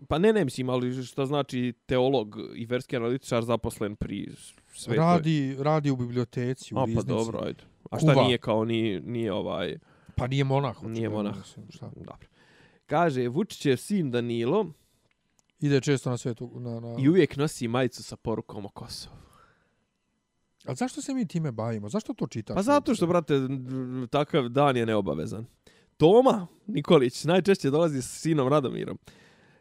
[0.09, 4.28] Pa ne, ne, mislim, ali šta znači teolog i verski analitičar zaposlen pri
[4.74, 4.97] Svetoj...
[4.97, 7.07] Radi, radi u biblioteci, u A, riznici.
[7.07, 7.62] pa dobro, ajde.
[7.91, 8.24] A šta Kuva.
[8.24, 9.78] nije kao, nije, nije ovaj...
[10.16, 10.82] Pa nije monah.
[10.82, 11.36] Nije monah.
[11.36, 11.91] mislim, Šta?
[11.97, 12.28] Dobro.
[12.86, 14.66] Kaže, Vučićev sin Danilo
[15.61, 16.51] Ide često na svetu.
[16.55, 16.97] Na, na...
[16.99, 19.16] i uvijek nosi majicu sa porukom o Kosovu.
[20.65, 21.89] A zašto se mi time bavimo?
[21.89, 22.55] Zašto to čitaš?
[22.55, 23.35] Pa zato što, brate,
[24.11, 25.47] takav dan je neobavezan.
[25.97, 28.99] Toma Nikolić najčešće dolazi s sinom Radomirom.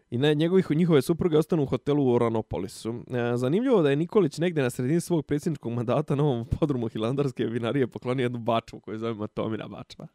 [0.09, 2.89] I ne, njegovih, njihove supruge ostanu u hotelu u Oranopolisu.
[3.33, 7.45] E, zanimljivo da je Nikolić negdje na sredini svog predsjedničkog mandata na ovom podrumu Hilandarske
[7.45, 10.07] vinarije poklonio jednu bačvu koju zovemo Tomina bačva.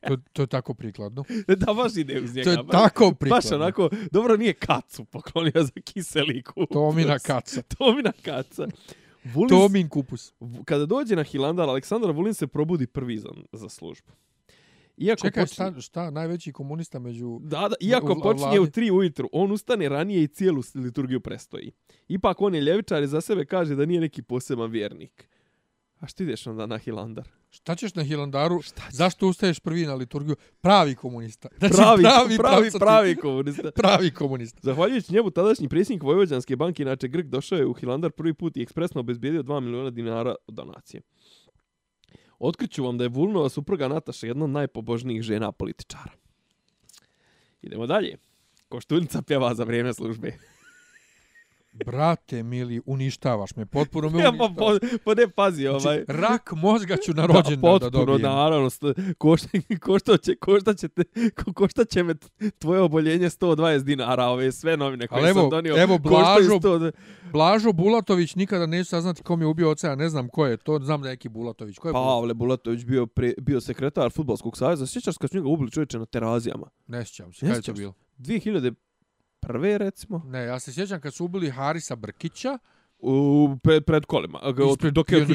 [0.00, 1.24] To, to je tako prikladno.
[1.66, 2.44] da baš ide uz njega.
[2.44, 3.48] To je baš- tako prikladno.
[3.48, 6.68] Baš onako, dobro nije kacu poklonio za kiseli kupus.
[6.74, 7.62] Tomina kaca.
[7.62, 8.66] Tomina kaca.
[9.24, 10.32] Vulin, Tomin kupus.
[10.64, 14.12] Kada dođe na Hilandar, Aleksandar Vulin se probudi prvi za, za službu.
[14.96, 17.38] Iako Čekaj, počinje, šta, šta, najveći komunista među...
[17.42, 18.66] da, da, iako u počinje u?
[18.66, 21.72] 3 ujutru, on ustane ranije i cijelu liturgiju prestoji.
[22.08, 25.28] Ipak on je ljevičar i za sebe kaže da nije neki poseban vjernik.
[26.00, 27.28] A što ideš onda na Hilandar?
[27.50, 28.62] Šta ćeš na Hilandaru?
[28.62, 28.94] Šta ćeš?
[28.94, 30.36] Zašto ustaješ prvi na liturgiju?
[30.60, 31.48] Pravi komunista.
[31.58, 33.70] Znači, Pravi, pravi, pravi, pravi komunista.
[33.82, 34.60] pravi komunista.
[34.62, 38.62] Zahvaljujući njemu, tadašnji predsjednik Vojvođanske banke, inače Grk, došao je u Hilandar prvi put i
[38.62, 41.00] ekspresno obezbijedio 2 miliona dinara od donacije.
[42.38, 46.12] Otkriću vam da je Vulnova supruga Nataša jedna od najpobožnijih žena političara.
[47.62, 48.16] Idemo dalje.
[48.68, 50.38] Koštuljnica pjeva za vrijeme službe
[51.72, 54.74] brate mili, uništavaš me, potpuno me uništavaš.
[54.82, 56.04] Ja, pa, pa ne, pazi, znači, ovaj.
[56.04, 58.06] Znači, rak mozga ću na rođendan da, da dobijem.
[58.06, 58.70] Potpuno, naravno,
[59.18, 59.48] košta,
[59.80, 61.04] košta, će, košta, će te,
[61.54, 62.14] košta će me
[62.58, 65.82] tvoje oboljenje 120 dinara, ove sve novine koje Ali sam evo, donio.
[65.82, 66.92] Evo, Blažo, 100...
[67.32, 70.78] Blažo Bulatović nikada neću saznati kom je ubio oca, ja ne znam ko je to,
[70.78, 71.78] znam da je neki Bulatović.
[71.78, 75.48] Ko je Pavle Bulatović, Bulatović bio, pre, bio sekretar Futbolskog savjeza, sjećaš kad su njega
[75.48, 76.66] ubili čovječe na terazijama?
[76.86, 77.94] Ne sjećam se, kada je to bilo?
[78.18, 78.74] 2000,
[79.48, 80.22] prve, recimo.
[80.26, 82.58] Ne, ja se sjećam kad su ubili Harisa Brkića,
[83.00, 84.40] U, pred, pred kolima,
[84.70, 85.26] Ispred dok je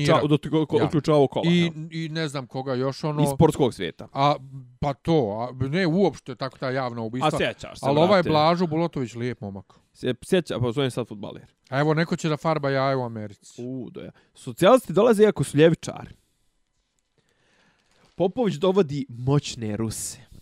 [0.85, 1.45] uključavao kola.
[1.49, 3.23] I, I ne znam koga još ono...
[3.23, 4.07] Iz sportskog svijeta.
[4.13, 4.35] A,
[4.79, 7.29] pa to, a, ne uopšte tako ta javna ubistva.
[7.33, 9.73] A sjećaš se, Ali ovaj je Blažo Bulatović lijep momak.
[9.93, 11.45] Se, sjeća, pa zovem sad futbaler.
[11.69, 13.61] A evo, neko će da farba jaje u Americi.
[13.65, 14.11] U, do ja.
[14.33, 16.15] Socijalisti dolaze iako su ljevičari.
[18.15, 20.32] Popović dovodi moćne Ruse.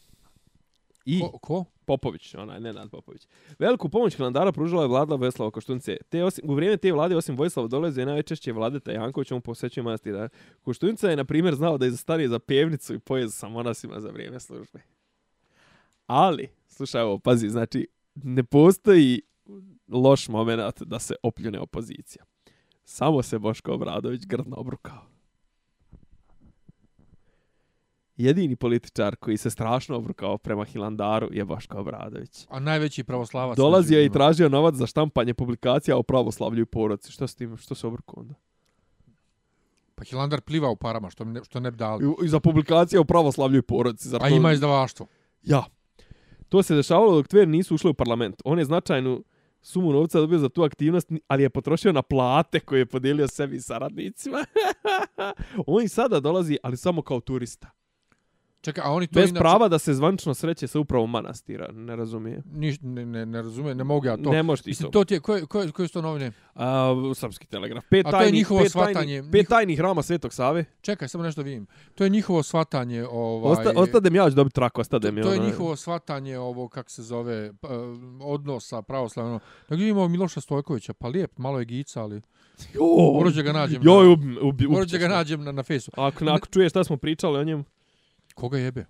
[1.05, 1.39] I Ko?
[1.39, 1.65] ko?
[1.85, 3.27] Popović, onaj Nenad Popović.
[3.59, 5.97] Veliku pomoć Hilandara pružila je vlada Vojislava Koštunice.
[6.09, 10.29] Te osim, u vrijeme te vlade, osim Vojislava, dolaze najčešće vladeta Janković, on posvećuje manastira.
[10.61, 14.09] Koštunica je, na primjer, znao da je zastario za pevnicu i pojez sa monasima za
[14.09, 14.81] vrijeme službe.
[16.07, 19.21] Ali, slušaj ovo, pazi, znači, ne postoji
[19.87, 22.25] loš moment da se opljune opozicija.
[22.83, 25.10] Samo se Boško Obradović grdno obrukao.
[28.23, 32.45] Jedini političar koji se strašno obrukao prema Hilandaru je Boško Obradović.
[32.49, 33.57] A najveći pravoslavac.
[33.57, 37.11] Dolazio je i tražio novac za štampanje publikacija o pravoslavlju i poroci.
[37.11, 38.33] Što s tim, što se obrukao onda?
[39.95, 42.05] Pa Hilandar pliva u parama, što, ne, što ne bi dali.
[42.05, 44.09] I, i za publikacije o pravoslavlju i poroci.
[44.09, 45.07] Zar A to- ima izdavaštvo.
[45.43, 45.63] Ja.
[46.49, 48.41] To se dešavalo dok Tver nisu ušli u parlament.
[48.45, 49.23] On je značajnu
[49.61, 53.55] sumu novca dobio za tu aktivnost, ali je potrošio na plate koje je podijelio sebi
[53.55, 54.37] i saradnicima.
[55.67, 57.69] On i sada dolazi, ali samo kao turista.
[58.61, 59.39] Čekaj, a oni to Bez inače...
[59.39, 61.71] prava da se zvančno sreće sa upravom manastira.
[61.71, 62.41] Ne razumije.
[62.53, 64.31] Niš, ne, ne, ne razumijem, ne mogu ja to.
[64.31, 64.99] Ne može ti Mislim, to.
[64.99, 66.31] to ti je, koje, koje, koje su to novine?
[66.55, 67.83] A, srpski telegraf.
[67.89, 69.23] Pet A to je tajnih- njihovo pet tajnih- shvatanje.
[69.31, 70.65] Pet tajnih rama Svetog Save.
[70.81, 71.67] Čekaj, samo nešto vidim.
[71.95, 73.51] To je njihovo svatanje, ovaj...
[73.51, 75.23] Osta, ostadem ja ću dobiti traku, to, ostadem ja.
[75.23, 77.67] to je ono- njihovo svatanje ovo kako se zove pa,
[78.21, 79.39] odnosa pravoslavno.
[79.69, 82.21] Da vidimo Miloša Stojkovića, pa lijep, malo je gica, ali
[82.73, 82.81] Jo,
[83.13, 83.81] morat ga nađem.
[83.83, 83.91] Na,
[84.41, 85.91] ubi, ubi, ću ga nađem na, na fejsu.
[85.97, 87.63] Ako, ako čuješ šta smo pričali o njemu,
[88.33, 88.85] Koga jebe?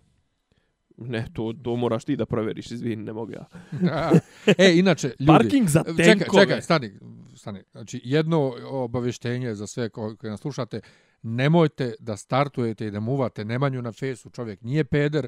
[1.08, 3.46] ne, to, to moraš ti da proveriš, izvini, ne mogu ja.
[4.58, 5.28] e, inače, ljudi.
[5.28, 6.04] Parking za tenkove.
[6.04, 6.92] Čekaj, čekaj, stani,
[7.36, 7.64] stani.
[7.72, 10.82] Znači, jedno obavještenje za sve ko- koji nas slušate,
[11.22, 15.28] nemojte da startujete i da muvate Nemanju na fesu, čovjek nije peder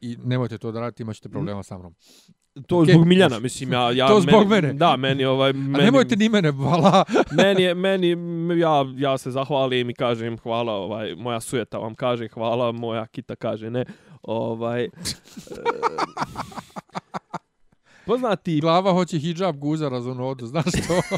[0.00, 1.94] i nemojte to da radite, imat ćete problema sa mnom.
[2.62, 3.90] To Okej, zbog Miljana, mislim, ja...
[3.90, 4.72] ja To zbog meni, mene.
[4.72, 5.50] Da, meni ovaj...
[5.50, 7.04] A Meni, nemojte ni mene, vala.
[7.32, 8.16] meni, je- meni,
[8.60, 13.36] ja, ja se zahvalim i kažem hvala, ovaj, moja sujeta vam kaže hvala, moja kita
[13.36, 13.84] kaže ne.
[14.22, 14.86] Ovaj, e,
[18.06, 21.00] poznati Glava hoće hijab guza razonodu, znaš to?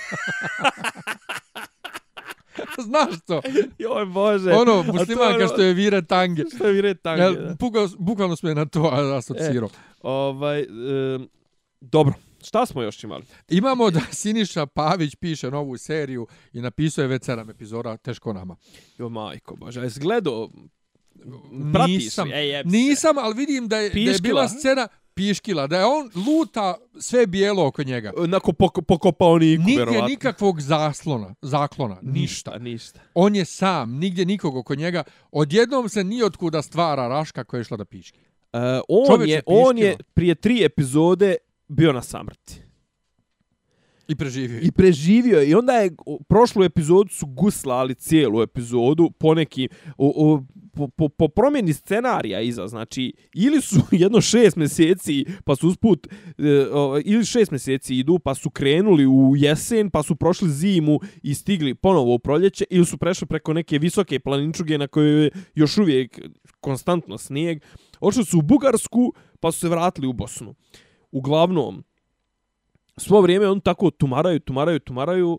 [2.88, 3.42] znaš to?
[3.78, 4.50] Joj Bože.
[4.52, 6.42] Ono, muslimanka ono- što je vire tange.
[6.54, 7.22] Što je vire tange.
[7.22, 7.54] Ja, da.
[7.60, 9.68] bukvalno, bukvalno smo je na to asocirao.
[10.02, 10.66] Ovaj, e,
[11.80, 12.14] dobro,
[12.44, 13.24] šta smo još imali?
[13.48, 18.56] Imamo da Siniša Pavić piše novu seriju i napisao je već 7 epizoda, teško nama.
[18.98, 20.50] Jo, majko Bože, jesi gledao...
[21.72, 22.62] Pratiš Nisam, se.
[22.64, 24.88] nisam, ali vidim da je, da je bila scena
[25.20, 28.12] piškila, da je on luta sve bijelo oko njega.
[28.26, 30.08] Nako poko, pokopao niku, Nigdje verovatno.
[30.08, 32.58] nikakvog zaslona, zaklona, ništa.
[32.58, 33.00] Ništa.
[33.14, 35.02] On je sam, nigdje nikog oko njega.
[35.32, 38.18] Odjednom se nijotkuda stvara Raška koja je išla da piški.
[38.52, 41.36] Uh, on, Čovječe, je, on je prije tri epizode
[41.68, 42.62] bio na samrti.
[44.10, 44.56] I preživio.
[44.56, 44.62] je.
[44.62, 45.48] I preživio je.
[45.48, 45.90] I onda je
[46.28, 49.68] prošlu epizodu su guslali cijelu epizodu po nekim...
[49.98, 50.42] O, o,
[50.74, 56.06] po, po, po promjeni scenarija iza, znači, ili su jedno šest mjeseci, pa su usput,
[56.38, 61.00] e, o, ili šest mjeseci idu, pa su krenuli u jesen, pa su prošli zimu
[61.22, 65.30] i stigli ponovo u proljeće, ili su prešli preko neke visoke planinčuge na kojoj je
[65.54, 66.20] još uvijek
[66.60, 67.62] konstantno snijeg.
[68.00, 70.54] Ošli su u Bugarsku, pa su se vratili u Bosnu.
[71.12, 71.84] Uglavnom,
[73.00, 75.38] svo vrijeme on tako tumaraju, tumaraju, tumaraju,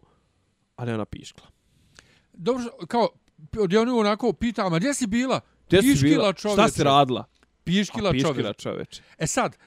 [0.75, 1.47] ali ona piškla.
[2.33, 3.09] Dobro, kao,
[3.59, 5.39] od oni onako pita, ma gdje si bila?
[5.67, 6.33] Gdje si piškila bila?
[6.33, 6.61] čovječe.
[6.61, 7.25] Šta si radila?
[7.63, 8.59] Piškila, A, piškila čovječe.
[8.59, 9.01] čoveče.
[9.17, 9.57] E sad,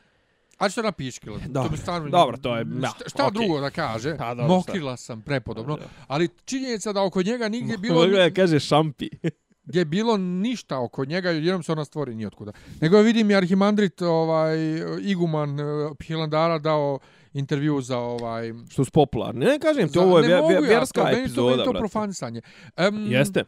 [0.58, 1.38] a što na piškila?
[1.46, 1.70] Dobro.
[1.70, 3.34] To stvarno, Dobro, to je- da, Šta, šta okej.
[3.34, 4.16] drugo da kaže?
[4.16, 5.76] Pa, dobro, Mokrila sam prepodobno.
[5.76, 5.84] Da.
[6.06, 8.00] Ali činjenica da oko njega nigdje bilo...
[8.00, 9.08] Mogla je kaže šampi.
[9.66, 12.52] gdje je bilo ništa oko njega jednom se ona stvori nijotkuda.
[12.80, 14.56] Nego vidim i Arhimandrit, ovaj,
[15.00, 15.64] Iguman eh,
[16.02, 16.98] Hilandara dao
[17.34, 18.52] intervju za ovaj...
[18.70, 19.46] Što su popularni.
[19.46, 21.78] Ne kažem ti, ovo je ne mogu ja to, meni to, meni epizoda, to brate.
[21.78, 22.40] profanisanje.
[22.88, 23.44] Um, Jeste.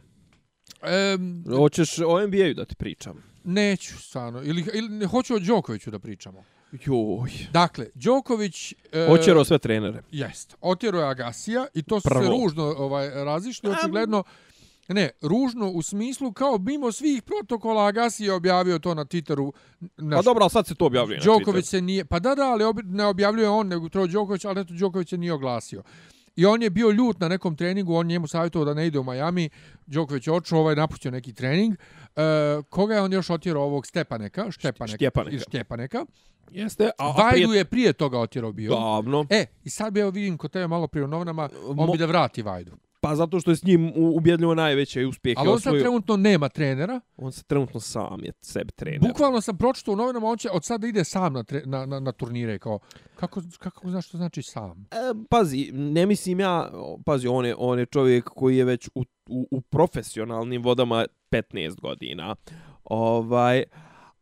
[1.15, 3.23] Um, Hoćeš o NBA-u da ti pričam.
[3.43, 4.41] neću, stvarno.
[4.43, 6.43] Ili, ili ne, hoću o Đokoviću da pričamo.
[6.71, 7.31] Joj.
[7.51, 8.73] Dakle, Đoković...
[8.91, 10.01] e, Oćero sve trenere.
[10.11, 10.57] Jest.
[10.61, 12.21] Otjero je Agasija i to su Prvo.
[12.21, 14.23] se ružno ovaj, razišli, očigledno.
[14.87, 19.51] Ne, ružno u smislu kao mimo svih protokola Agasija je objavio to na Twitteru.
[19.97, 21.69] Na Pa dobro, sad se to objavljuje na Đoković Twitteru.
[21.69, 24.73] se nije, pa da, da, ali obi, ne objavljuje on, nego to Đoković, ali eto
[24.73, 25.83] Đoković se nije oglasio.
[26.35, 29.03] I on je bio ljut na nekom treningu, on njemu savjetovao da ne ide u
[29.03, 29.49] Miami,
[29.85, 31.75] Đoković je očeo, ovaj napustio neki trening.
[32.15, 32.21] E,
[32.69, 34.51] koga je on još otjerao ovog Stepaneka?
[34.51, 34.95] Štepaneka.
[34.97, 35.39] Štjepaneka.
[35.39, 36.05] Štjepaneka.
[36.51, 36.85] Jeste.
[36.85, 37.57] A, a Vajdu prije...
[37.57, 38.71] je prije toga otjerao bio.
[38.71, 39.25] Davno.
[39.29, 41.97] E, i sad bi evo vidim kod tebe malo prije u novinama, on Mo- bi
[41.97, 42.71] da vrati Vajdu.
[42.99, 45.83] Pa zato što je s njim ubjedljivo najveće uspjehe Ali on sad osvojio.
[45.83, 47.01] trenutno nema trenera.
[47.17, 49.01] On se trenutno sam je sebi trener.
[49.01, 51.99] Bukvalno sam pročitao u novinama, on će od sada ide sam na, tre, na, na,
[51.99, 52.59] na turnire.
[52.59, 52.79] Kao,
[53.15, 54.87] kako, kako znaš što znači sam?
[54.91, 54.95] E,
[55.29, 56.71] pazi, ne mislim ja,
[57.05, 61.79] pazi, on je, on je čovjek koji je već u, u, u profesionalnim vodama 15
[61.81, 62.35] godina.
[62.83, 63.63] Ovaj,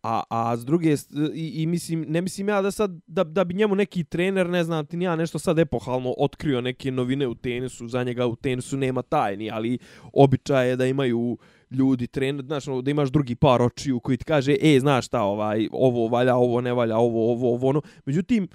[0.05, 0.95] a, a s druge,
[1.33, 4.63] i, i mislim, ne mislim ja da sad, da, da bi njemu neki trener, ne
[4.63, 8.77] znam ti ja, nešto sad epohalno otkrio neke novine u tenisu, za njega u tenisu
[8.77, 9.77] nema tajni, ali
[10.13, 11.37] običaj je da imaju
[11.71, 15.21] ljudi trener, znaš, ono, da imaš drugi par očiju koji ti kaže, e, znaš šta,
[15.21, 17.81] ovaj, ovo valja, ovo ne valja, ovo, ovo, ovo, ono.
[18.05, 18.47] Međutim,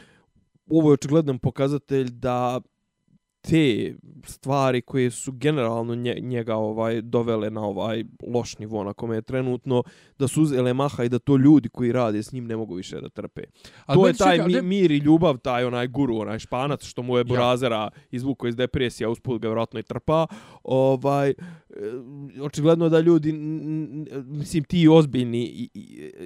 [0.70, 2.60] ovo je očigledan pokazatelj da
[3.40, 3.94] te
[4.26, 9.22] stvari koje su generalno nje, njega ovaj dovele na ovaj loš nivo na kome je
[9.22, 9.82] trenutno
[10.18, 13.00] da su uzele maha i da to ljudi koji rade s njim ne mogu više
[13.00, 13.42] da trpe.
[13.86, 16.84] Ali to je taj čeka, mi, ne- mir i ljubav, taj onaj guru, onaj španac
[16.84, 20.26] što mu je Burazera izvukao iz depresije, a usput ga vjerojatno i trpa.
[20.64, 21.34] Ovaj, e,
[22.40, 23.32] očigledno da ljudi,
[24.26, 25.68] mislim ti ozbiljni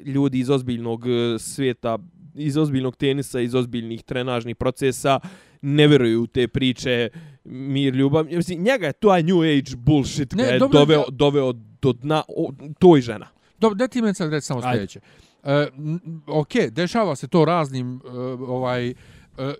[0.04, 1.98] ljudi iz ozbiljnog e, svijeta,
[2.34, 5.20] iz ozbiljnog tenisa, iz ozbiljnih trenažnih procesa,
[5.66, 7.08] ne vjeruju u te priče
[7.44, 8.24] mir, ljubav.
[8.26, 12.22] Mislim, njega je to new age bullshit Ne, je dobro, doveo, ja- doveo do dna,
[12.28, 13.26] o, to i žena.
[13.58, 15.00] Dobro, da ti meni sad reći samo sljedeće.
[15.44, 18.08] E, n- ok, dešava se to raznim e,
[18.40, 18.94] ovaj e,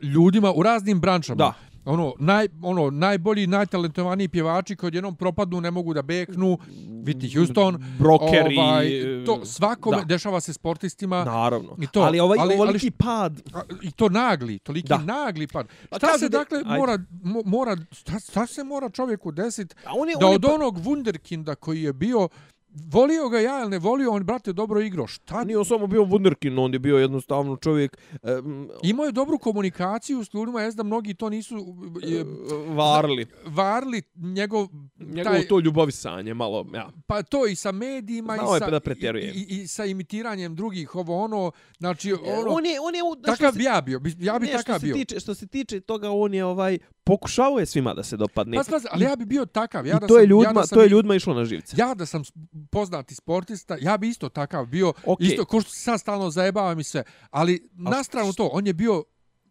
[0.05, 1.37] ljudima u raznim branšama.
[1.37, 1.55] Da.
[1.86, 7.85] Ono, naj, ono, najbolji, najtalentovaniji pjevači koji odjednom propadnu, ne mogu da beknu, Whitney Houston,
[7.98, 8.56] Brokeri.
[8.59, 8.86] ovaj,
[9.23, 10.05] e, to svakome, da.
[10.05, 11.77] dešava se sportistima, Naravno.
[11.81, 14.98] I to, ali ovaj, ali- ali, ovoliki pad, A, I to nagli, toliki Da.
[14.98, 15.66] nagli pad.
[15.90, 16.70] Pa Šta se da- dakle ajde.
[16.70, 20.44] mora, mo, mora šta, šta se mora čovjeku desiti on je, da on je od
[20.44, 22.28] onog wunderkinda koji je bio
[22.75, 25.07] volio ga ja ili ne volio, on brate dobro igrao.
[25.07, 25.45] Šta?
[25.45, 30.25] Nije on samo bio wunderkind, on je bio jednostavno čovjek um, Imao je dobru komunikaciju
[30.25, 31.57] s ljudima, jest da mnogi to nisu
[32.03, 32.25] je,
[32.69, 33.27] varli.
[33.47, 34.69] varli njegov,
[34.99, 36.91] Njegovo to ljubavisanje malo, ja.
[37.07, 39.33] pa to i sa medijima Znao i sa, da pretjeruje.
[39.33, 43.53] i, i, i, sa imitiranjem drugih ovo ono, znači ono, on je, on je, takav
[43.55, 44.95] bi ja bio, bi- ja bi ne, takav što se bio.
[44.95, 48.57] Tiče, što se tiče toga, on je ovaj, pokušao je svima da se dopadne.
[48.57, 49.87] Pa, pa, ali ja bi bio takav.
[49.87, 51.45] Ja I da to je sam, ljudima, ja da sam to je ljudima išlo na
[51.45, 51.77] živce.
[51.79, 52.23] Ja da sam
[52.71, 55.27] poznati sportista, ja bi isto takav bio, Okej.
[55.27, 58.73] isto ko što se sad stalno zajebavam i sve, ali na stranu to, on je
[58.73, 59.05] bio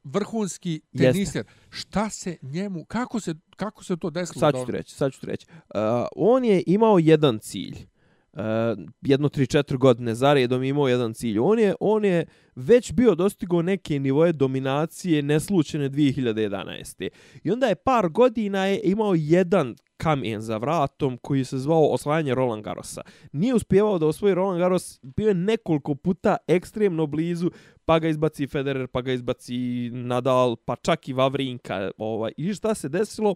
[0.03, 1.11] vrhunski Jeste.
[1.11, 1.45] teniser.
[1.69, 4.39] Šta se njemu, kako se, kako se to desilo?
[4.39, 5.45] Sad ću ti reći, sad ću ti reći.
[5.49, 5.79] Uh,
[6.15, 7.92] on je imao jedan cilj.
[8.37, 11.39] Eh, jedno, tri, četiri godine za redom imao jedan cilj.
[11.39, 17.09] On je, on je već bio dostigao neke nivoje dominacije neslučene 2011.
[17.43, 22.35] I onda je par godina je imao jedan kamen za vratom koji se zvao osvajanje
[22.35, 23.01] Roland Garrosa.
[23.31, 27.51] Nije uspjevao da osvoji Roland Garros, bio je nekoliko puta ekstremno blizu,
[27.85, 31.91] pa ga izbaci Federer, pa ga izbaci Nadal, pa čak i Vavrinka.
[31.97, 32.31] Ovaj.
[32.37, 33.35] I šta se desilo?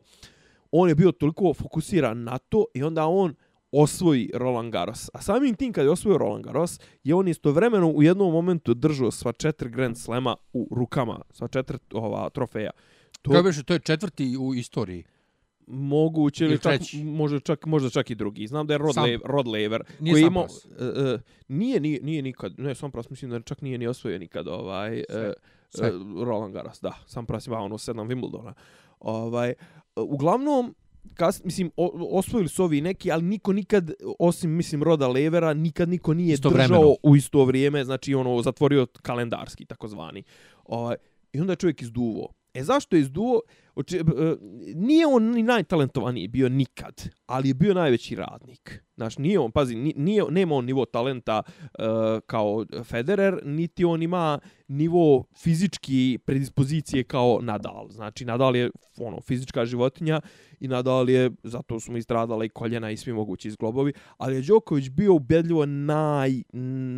[0.72, 3.36] On je bio toliko fokusiran na to i onda on
[3.72, 5.10] osvoji Roland Garros.
[5.14, 9.12] A samim tim kad je osvojio Roland Garros, je on istovremeno u jednom momentu držao
[9.12, 12.72] sva četiri Grand Slema u rukama, sva četiri ova, trofeja.
[13.22, 13.32] To...
[13.32, 15.04] Kako biš, to je četvrti u istoriji?
[15.68, 18.48] moguće ili čak može čak možda čak i drugi.
[18.48, 20.48] Znam da je Rod, sam, Rod Lever nije koji ima uh,
[20.80, 24.48] uh, nije, nije nije nikad ne sam pras mislim da čak nije ni osvojio nikad
[24.48, 28.54] ovaj uh, Roland Garros da sam pras ima ono sedam Wimbledona.
[29.00, 29.54] Ovaj
[29.96, 30.76] uh, uglavnom
[31.14, 35.90] kas, mislim, o, osvojili su ovi neki, ali niko nikad, osim, mislim, roda Levera, nikad
[35.90, 40.24] niko nije držao u isto vrijeme, znači, ono, zatvorio kalendarski, takozvani.
[40.66, 40.96] Ovaj
[41.34, 42.34] I onda je čovjek izduvo.
[42.54, 43.42] E, zašto je izduvo?
[43.78, 44.02] Oči, e,
[44.76, 48.84] nije on ni najtalentovaniji bio nikad, ali je bio najveći radnik.
[48.96, 51.86] Znaš, nije on, pazi, nije, nema on nivo talenta uh,
[52.26, 57.88] kao Federer, niti on ima nivo fizički predispozicije kao Nadal.
[57.90, 60.22] Znači, Nadal je ono, fizička životinja
[60.60, 64.42] i Nadal je, zato su mu istradala i koljena i svi mogući izglobovi, ali je
[64.42, 66.32] Đoković bio ubedljivo naj,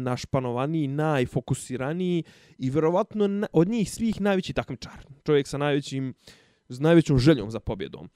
[0.03, 2.23] našpanovaniji, najfokusiraniji
[2.57, 5.05] i vjerovatno od njih svih najveći takmičar.
[5.25, 6.13] Čovjek sa najvećim
[6.69, 8.09] s najvećom željom za pobjedom.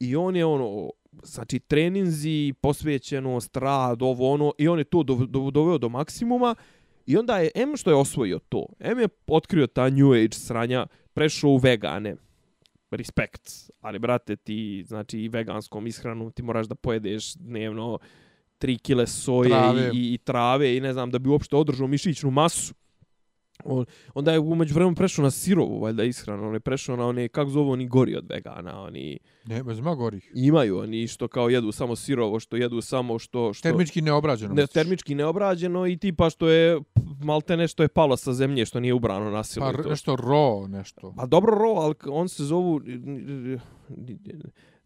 [0.00, 0.90] I on je ono,
[1.22, 5.02] znači treninzi, posvećenost, rad, ovo ono, i on je to
[5.52, 6.54] doveo do maksimuma.
[7.06, 10.86] I onda je, M što je osvojio to, M je otkrio ta New Age sranja,
[11.14, 12.16] prešao u vegane,
[12.90, 17.98] respekt, ali brate ti, znači i veganskom ishranu ti moraš da pojedeš dnevno
[18.60, 19.90] 3 kile soje trave.
[19.94, 22.74] I, i trave i ne znam da bi uopšte održao mišićnu masu.
[23.64, 23.84] On,
[24.14, 26.48] onda je umeđu vremenu prešao na sirovu, valjda ishranu.
[26.48, 28.82] On je prešao na one, kako zove, oni gori od vegana.
[28.82, 29.18] Oni...
[29.44, 30.32] Ne, bez ima gorih.
[30.34, 33.52] Imaju oni što kao jedu samo sirovo, što jedu samo što...
[33.52, 33.62] što...
[33.68, 34.54] Termički neobrađeno.
[34.54, 36.80] Ne, termički neobrađeno i tipa što je
[37.22, 39.66] malte nešto je palo sa zemlje, što nije ubrano na silu.
[39.82, 41.14] Pa nešto ro, nešto.
[41.16, 42.80] Pa dobro ro, ali on se zovu...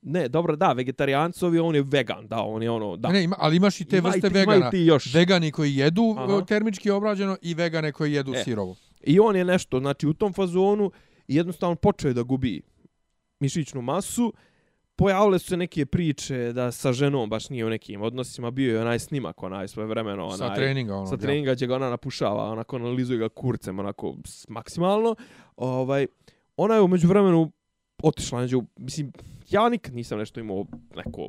[0.08, 3.08] Ne, dobro, da, vegetarijancovi, on je vegan, da, on je ono, da.
[3.08, 4.70] Ne, ima, ali imaš i te ima vrste i ti, vegana.
[4.70, 5.14] Ti još.
[5.14, 6.44] Vegani koji jedu Aha.
[6.44, 8.44] termički obrađeno i vegane koji jedu e.
[8.44, 8.76] sirovo.
[9.02, 10.90] I on je nešto, znači, u tom fazonu
[11.28, 12.62] jednostavno počeo da gubi
[13.40, 14.32] mišićnu masu.
[14.96, 18.50] Pojavile su se neke priče da sa ženom baš nije u nekim odnosima.
[18.50, 20.24] Bio je onaj snimak, onaj svoje vremeno.
[20.24, 21.06] Onaj, sa treninga, ono.
[21.06, 24.14] Sa treninga gdje ga ona napušava, onako analizuje ga kurcem, onako
[24.48, 25.14] maksimalno.
[25.56, 26.06] Ovaj,
[26.56, 27.52] ona je umeđu vremenu
[28.02, 29.12] otišla neđe, mislim,
[29.50, 30.64] ja nikad nisam nešto imao
[30.96, 31.28] neko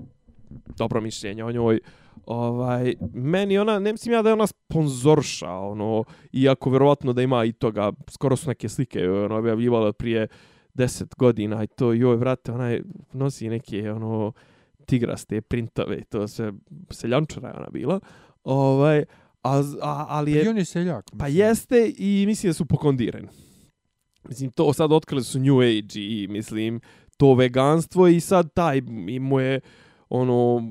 [0.78, 1.80] dobro mišljenje o njoj.
[2.26, 6.04] Ovaj, meni ona, ne mislim ja da je ona sponzorša, ono,
[6.34, 10.28] iako verovatno da ima i toga, skoro su neke slike, ono, objavljivala prije
[10.74, 12.84] deset godina i to, joj, vrate, ona je,
[13.14, 14.34] nosi neke, ono,
[14.86, 16.52] tigraste printove, to se
[16.92, 18.00] seljančara ona bila.
[18.44, 19.06] Ovaj,
[19.44, 20.44] a, a, ali je...
[20.44, 21.06] I on je seljak.
[21.06, 21.40] Pa mislim.
[21.40, 23.28] Pa jeste i mislim da su pokondirani.
[24.30, 26.82] Mislim, to sad otkrili su New Age i mislim,
[27.18, 28.82] to veganstvo i sad taj
[29.20, 29.60] mu je
[30.10, 30.64] ono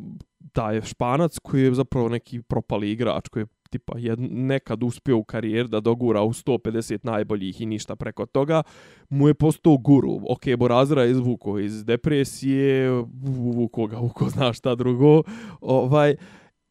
[0.52, 5.24] taj španac koji je zapravo neki propali igrač koji je tipa jed, nekad uspio u
[5.24, 8.62] karijeri da dogura u 150 najboljih i ništa preko toga,
[9.08, 10.20] mu je postao guru.
[10.28, 12.90] Ok, Borazira je izvuko iz depresije,
[13.28, 15.22] uvuko ga, uko zna šta drugo.
[15.60, 16.16] Ovaj,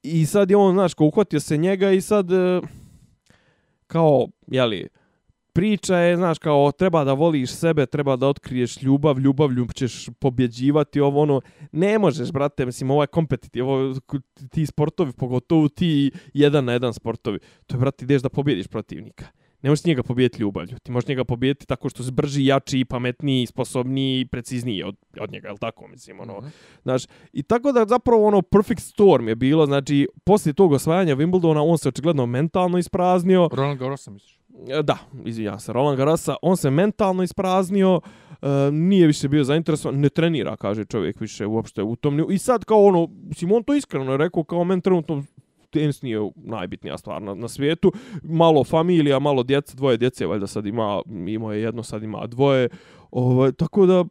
[0.03, 2.61] I sad je on, znaš, ko uhvatio se njega i sad eh,
[3.87, 4.87] kao, jeli,
[5.55, 10.99] priča je, znaš, kao treba da voliš sebe, treba da otkriješ ljubav, ljubavlju ćeš pobjeđivati,
[10.99, 11.41] ovo ono,
[11.71, 13.95] ne možeš, brate, mislim, ovo je kompetitiv, ovo,
[14.51, 19.25] ti sportovi, pogotovo ti jedan na jedan sportovi, to je, brate, ideš da pobjediš protivnika.
[19.61, 23.45] Ne možeš njega pobijediti ljubavlju, ti možeš njega pobijediti tako što si brži, jači, pametniji,
[23.45, 26.49] sposobniji, precizniji od, od njega, je tako, mislim, ono, mm -hmm.
[26.83, 27.03] znaš,
[27.33, 31.77] i tako da zapravo ono perfect storm je bilo, znači, poslije tog osvajanja Wimbledona, on
[31.77, 33.49] se očigledno mentalno ispraznio.
[33.51, 34.44] Roland Garros, misliš?
[34.69, 38.01] E, da, izvinjavam se, Roland Garrosa, on se mentalno ispraznio,
[38.41, 42.31] e, nije više bio zainteresovan, ne trenira, kaže čovjek više uopšte u tom.
[42.31, 45.23] I sad kao ono, Simon to iskreno je rekao, kao men trenutno
[45.69, 47.91] tenis nije najbitnija stvar na, na svijetu.
[48.23, 52.69] Malo familija, malo djeca, dvoje djece, valjda sad ima, imao je jedno, sad ima dvoje.
[53.11, 54.05] Ovo, tako da,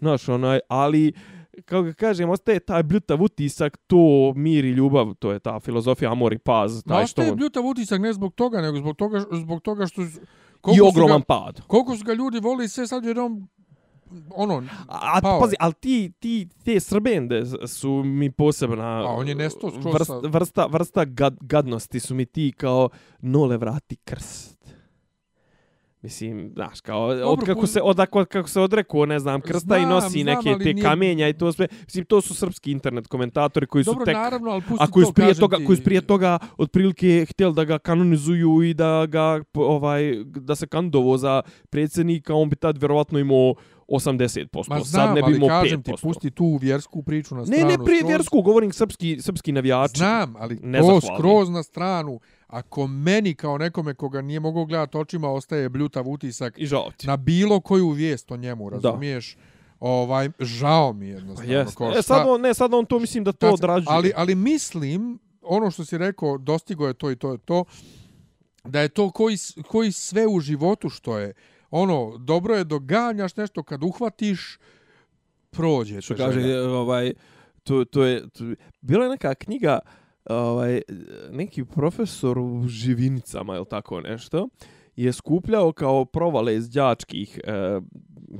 [0.00, 1.12] znaš, onaj, ali...
[1.16, 1.33] Uh,
[1.64, 6.12] kako ga kažem, ostaje taj bljutav utisak, to mir i ljubav, to je ta filozofija
[6.12, 6.82] amor i paz.
[6.84, 7.36] Taj no, ostaje on...
[7.36, 10.02] bljutav utisak ne zbog toga, nego zbog toga, zbog toga što...
[10.76, 11.60] I ogroman ga, pad.
[11.66, 13.48] Koliko su ga ljudi voli, sve sad jednom
[14.30, 19.34] ono, A, pao pazi, ali ti, ti, te srbende su mi posebna A on je
[19.34, 22.88] nestao skroz vrst, sa- vrsta, vrsta gad, gadnosti su mi ti kao
[23.20, 24.53] nole vrati krst.
[26.04, 29.40] Mislim, znaš, kao, od Dobro, kako pu- se, od, kako, kako se odrekuo, ne znam,
[29.40, 31.66] krsta i Znam, nosi znam, neke te nije- kamenja i to sve.
[31.80, 34.14] Mislim, to su srpski internet komentatori koji Dobro, su tek...
[34.14, 35.64] naravno, ali pusti A koji to, prije kažem toga, ti.
[35.64, 41.16] koji prije toga otprilike htjeli da ga kanonizuju i da ga ovaj da se kandidovo
[41.16, 43.54] za predsjednika, on bi tad vjerovatno imao
[43.88, 44.68] 80%.
[44.68, 45.84] Ma Sad znam, ne bi ali kažem 5%.
[45.86, 47.66] ti, pusti tu vjersku priču na Ne, stranu.
[47.68, 48.08] ne, prije skroz.
[48.08, 49.98] vjersku, govorim srpski, srpski navijači.
[49.98, 51.00] Znam, ali to Nezahvalni.
[51.14, 52.20] skroz na stranu.
[52.46, 56.66] Ako meni kao nekome koga nije mogao gledati očima ostaje bljutav utisak I
[57.04, 59.36] na bilo koju vijest o njemu, razumiješ?
[59.80, 61.52] Ovaj, žao mi je jednostavno.
[61.54, 61.74] Yes.
[61.74, 63.86] ko E, šta- sad on, ne, sad on to mislim da to odrađuje.
[63.90, 67.64] Ali, ali mislim, ono što si rekao, dostigo je to i to je to,
[68.64, 71.32] da je to koji, koji sve u životu što je.
[71.76, 74.58] Ono, dobro je doganjaš nešto kad uhvatiš,
[75.50, 76.00] prođe.
[76.00, 77.12] što kaže, ovaj,
[77.62, 78.44] to, to je, to,
[78.80, 79.78] bila je neka knjiga,
[80.24, 80.82] ovaj,
[81.30, 84.48] neki profesor u živinicama ili tako nešto,
[84.96, 87.80] je skupljao kao provale iz đačkih e,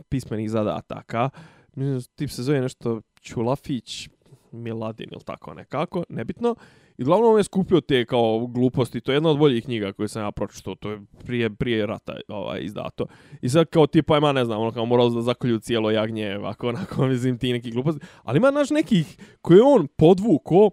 [0.09, 1.31] pismenih zadataka.
[1.74, 4.09] Mislim, tip se zove nešto Čulafić,
[4.52, 6.55] Miladin ili tako nekako, nebitno.
[6.99, 10.23] I uglavnom je skupio te kao gluposti, to je jedna od boljih knjiga koje sam
[10.23, 13.07] ja pročitao, to je prije, prije rata ovaj, izdato.
[13.43, 16.69] I sad kao tipa ima, ne znam, ono kao morao da zakolju cijelo jagnje, ovako,
[16.69, 18.01] onako, mislim, ti neki gluposti.
[18.23, 20.71] Ali ima, naš nekih koje on podvuko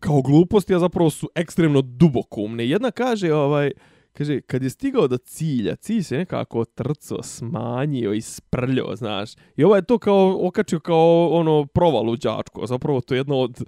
[0.00, 2.68] kao gluposti, a zapravo su ekstremno dubokumne.
[2.68, 3.70] Jedna kaže, ovaj,
[4.12, 9.30] kaže, kad je stigao do cilja, cilj se nekako trco, smanjio i sprljio, znaš.
[9.56, 12.66] I ovaj je to kao okačio kao ono provalu đačko.
[12.66, 13.64] Zapravo to je jedno od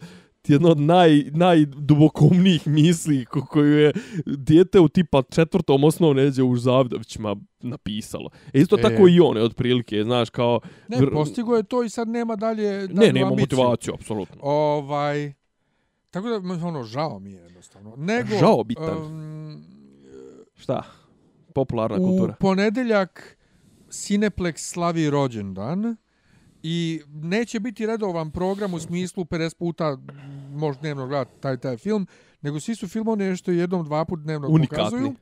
[0.49, 3.93] jedno od naj, najdubokomnijih misli ko, koju je
[4.27, 8.31] dijete u tipa četvrtom osnovne neđe u Zavdovićima napisalo.
[8.53, 8.83] E isto E.
[8.83, 10.61] tako i on je otprilike, znaš, kao...
[10.89, 13.59] Ne, postigo je to i sad nema dalje ne, dalju nema ambiciju.
[13.59, 14.37] motivaciju, apsolutno.
[14.43, 15.33] Ovaj,
[16.11, 17.95] tako da, ono, žao mi je jednostavno.
[17.97, 18.99] Nego, Žao bitan.
[18.99, 19.65] Um,
[20.57, 20.83] Šta?
[21.55, 22.33] Popularna u kultura.
[22.41, 23.37] ponedeljak
[23.89, 25.97] Cineplex slavi rođendan
[26.63, 29.99] i neće biti redovan program u smislu 50 puta
[30.51, 32.07] možda dnevno gledati taj, taj film,
[32.43, 34.85] nego svi su filmovi nešto jednom, dva put dnevno Unikatni.
[34.85, 35.15] pokazuju.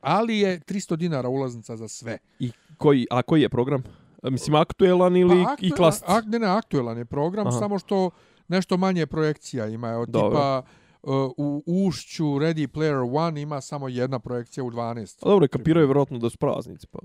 [0.00, 2.18] Ali je 300 dinara ulaznica za sve.
[2.38, 3.82] I koji, a koji je program?
[4.22, 6.04] Mislim, aktuelan ili i aktu- klasic?
[6.06, 7.58] Ak, ne, ne, aktuelan je program, Aha.
[7.58, 8.10] samo što
[8.48, 9.88] nešto manje projekcija ima.
[9.88, 10.62] Evo, tipa
[11.02, 15.18] uh, u Ušću Ready Player One ima samo jedna projekcija u 12.
[15.22, 16.98] A dobro, kapiraju vjerojatno da su praznici, pa.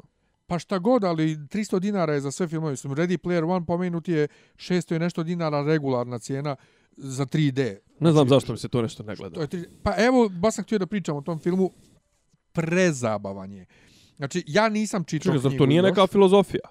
[0.49, 2.71] Pa šta god, ali 300 dinara je za sve filmove.
[2.71, 6.55] Mislim, Ready Player One pomenuti je 600 i nešto dinara regularna cijena
[6.97, 7.77] za 3D.
[7.99, 9.41] Ne znam zašto mi se to nešto ne gleda.
[9.41, 9.65] Je 3D.
[9.83, 11.71] Pa evo, baš sam htio da pričam o tom filmu.
[12.51, 13.65] Prezabavan je.
[14.17, 15.83] Znači, ja nisam čitao Čekaj, knjigu to nije još.
[15.85, 16.61] neka filozofija?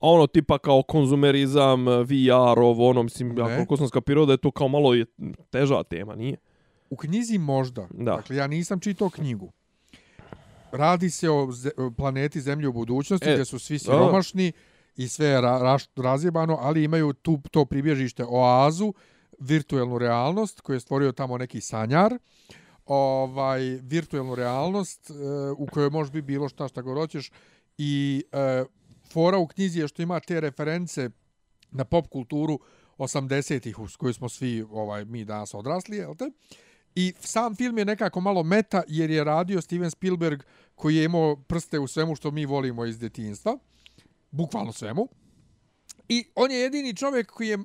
[0.00, 3.54] A ono tipa kao konzumerizam, VR, ovo, ono, mislim, ja Ne.
[3.54, 5.06] koliko sam skapirao da je to kao malo je
[5.50, 6.36] teža tema, nije?
[6.90, 7.88] U knjizi možda.
[7.90, 8.16] Da.
[8.16, 9.52] Dakle, ja nisam čitao knjigu.
[10.72, 11.48] Radi se o
[11.96, 14.52] planeti Zemlje u budućnosti, E, gdje su svi siromašni
[14.96, 18.94] i sve je ra raš razjebano, ali imaju tu to pribježište oazu,
[19.38, 22.18] virtuelnu realnost koju je stvorio tamo neki sanjar.
[22.86, 25.14] Ovaj virtuelnu realnost e,
[25.58, 27.30] u kojoj može biti bilo šta šta god hoćeš
[27.78, 28.64] i e,
[29.12, 31.10] fora u knjizi je što ima te reference
[31.70, 32.58] na pop kulturu
[32.98, 36.30] 80-ih s koju smo svi ovaj mi danas odrasli, jel te?
[36.94, 40.42] I sam film je nekako malo meta jer je radio Steven Spielberg
[40.74, 43.58] koji je imao prste u svemu što mi volimo iz djetinjstva.
[44.30, 45.08] Bukvalno svemu.
[46.08, 47.64] I on je jedini čovjek koji je uh,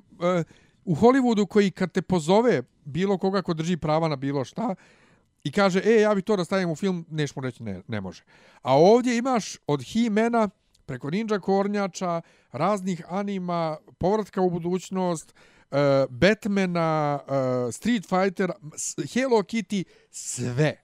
[0.84, 4.74] u Hollywoodu koji kad te pozove bilo koga ko drži prava na bilo šta
[5.44, 8.00] i kaže, e, ja bi to da stavim u film, neš mu reći ne, ne
[8.00, 8.22] može.
[8.62, 10.48] A ovdje imaš od He-Mana
[10.86, 12.22] preko Ninja Kornjača,
[12.52, 15.55] raznih anima, povratka u budućnost, uh,
[16.10, 18.50] Batmana, uh, Street Fighter,
[19.14, 20.76] Hello Kitty, sve.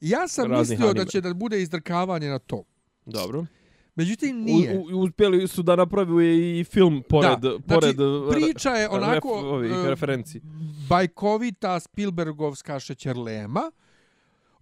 [0.00, 1.10] Ja sam Raznih mislio da anime.
[1.10, 2.64] će da bude izdrkavanje na to.
[3.06, 3.46] Dobro.
[3.94, 4.78] Međutim, nije.
[4.78, 9.28] U, u, uspjeli su da napravi i film pored, da, pored znači, priča je onako
[9.28, 10.40] ref, ovih, e, referenci.
[10.88, 13.70] bajkovita Spielbergovska šećerlema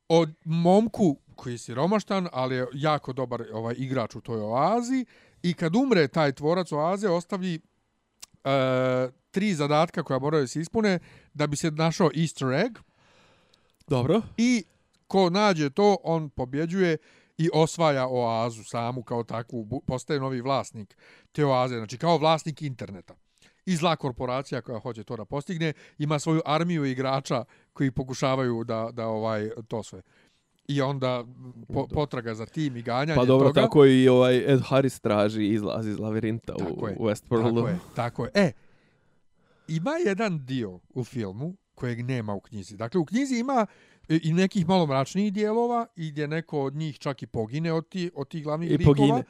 [0.09, 5.06] od momku koji je siromaštan, ali je jako dobar ovaj igrač u toj oazi
[5.43, 7.60] i kad umre taj tvorac oaze ostavlji
[8.47, 10.98] e, tri zadatka koja moraju se ispune
[11.35, 12.78] da bi se našao easter egg
[13.86, 14.23] Dobro.
[14.36, 14.64] i
[15.06, 16.97] ko nađe to, on pobjeđuje
[17.39, 20.97] i osvaja oazu samu kao takvu, postaje novi vlasnik
[21.32, 23.14] te oaze, znači kao vlasnik interneta.
[23.66, 28.89] I zla korporacija koja hoće to da postigne, ima svoju armiju igrača koji pokušavaju da,
[28.93, 30.02] da ovaj to sve.
[30.68, 31.24] I onda
[31.72, 33.62] po, potraga za tim i ganjanje Pa dobro, toga.
[33.62, 37.55] tako i ovaj Ed Harris traži izlaz iz lavirinta u, je, u Westworldu.
[37.55, 38.30] Tako je, tako je.
[38.34, 38.52] E,
[39.68, 42.76] ima jedan dio u filmu kojeg nema u knjizi.
[42.76, 43.66] Dakle, u knjizi ima
[44.09, 48.10] i nekih malo mračnijih dijelova i gdje neko od njih čak i pogine od, ti,
[48.14, 48.97] od tih glavnih I likova.
[48.97, 49.22] pogine.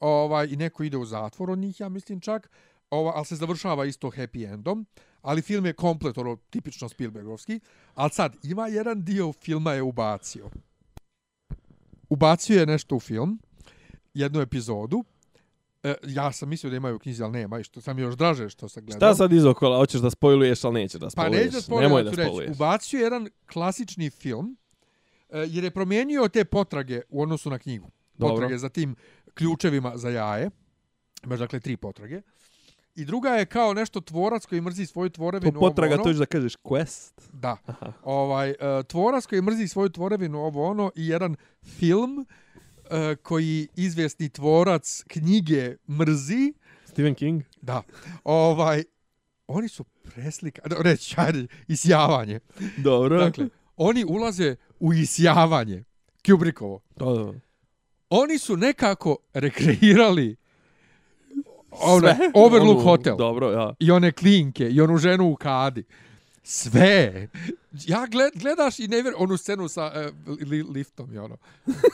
[0.00, 2.50] Ovaj, I neko ide u zatvor od njih, ja mislim čak.
[2.90, 4.86] Ova, ali se završava isto happy endom.
[5.22, 7.60] Ali film je komplet, ono, tipično Spielbergovski.
[7.94, 10.50] Ali sad, ima jedan dio filma je ubacio.
[12.10, 13.38] Ubacio je nešto u film,
[14.14, 15.04] jednu epizodu.
[15.82, 17.60] E, ja sam mislio da imaju u knjizi, ali nema.
[17.60, 18.98] I što sam još draže što sam gledao.
[18.98, 19.76] Šta sad izokola?
[19.76, 21.44] Hoćeš da spojluješ, ali nećeš da Pa spojluješ.
[21.44, 22.28] neću da spomenuti, Nemoj da ću reći.
[22.28, 22.56] spojluješ.
[22.56, 24.56] Ubacio je jedan klasični film,
[25.30, 27.90] e, jer je promijenio te potrage u odnosu na knjigu.
[28.14, 28.34] Dobro.
[28.34, 28.96] Potrage za tim
[29.34, 30.50] ključevima za jaje.
[31.24, 32.22] Imaš dakle tri potrage.
[33.00, 35.52] I druga je kao nešto tvorac koji mrzi svoju tvorevinu.
[35.52, 36.12] To potraga, ovo, to ono.
[36.12, 37.12] ćeš da kažeš quest.
[37.32, 37.56] Da.
[38.02, 38.56] Ovaj, e,
[38.88, 42.26] tvorac koji mrzi svoju tvorevinu ovo ono i jedan film
[42.90, 46.52] e, koji izvjesni tvorac knjige mrzi.
[46.84, 47.42] Stephen King.
[47.62, 47.82] Da.
[48.24, 48.84] Ovaj,
[49.46, 50.62] oni su preslika...
[50.78, 52.40] Reći, ajde, isjavanje.
[52.76, 53.24] Dobro.
[53.24, 55.84] Dakle, oni ulaze u isjavanje.
[56.26, 56.80] Kubrickovo.
[56.96, 57.32] Da, da.
[58.10, 60.36] Oni su nekako rekreirali
[62.00, 62.16] Sve?
[62.34, 63.16] Overlook Onu- Hotel.
[63.16, 63.74] Dobro, ja.
[63.78, 65.84] I one klinke, i onu ženu u kadi.
[66.42, 67.28] Sve.
[67.86, 69.92] Ja gled, gledaš i ne vjer, onu scenu sa
[70.26, 71.36] uh, li, liftom i ono.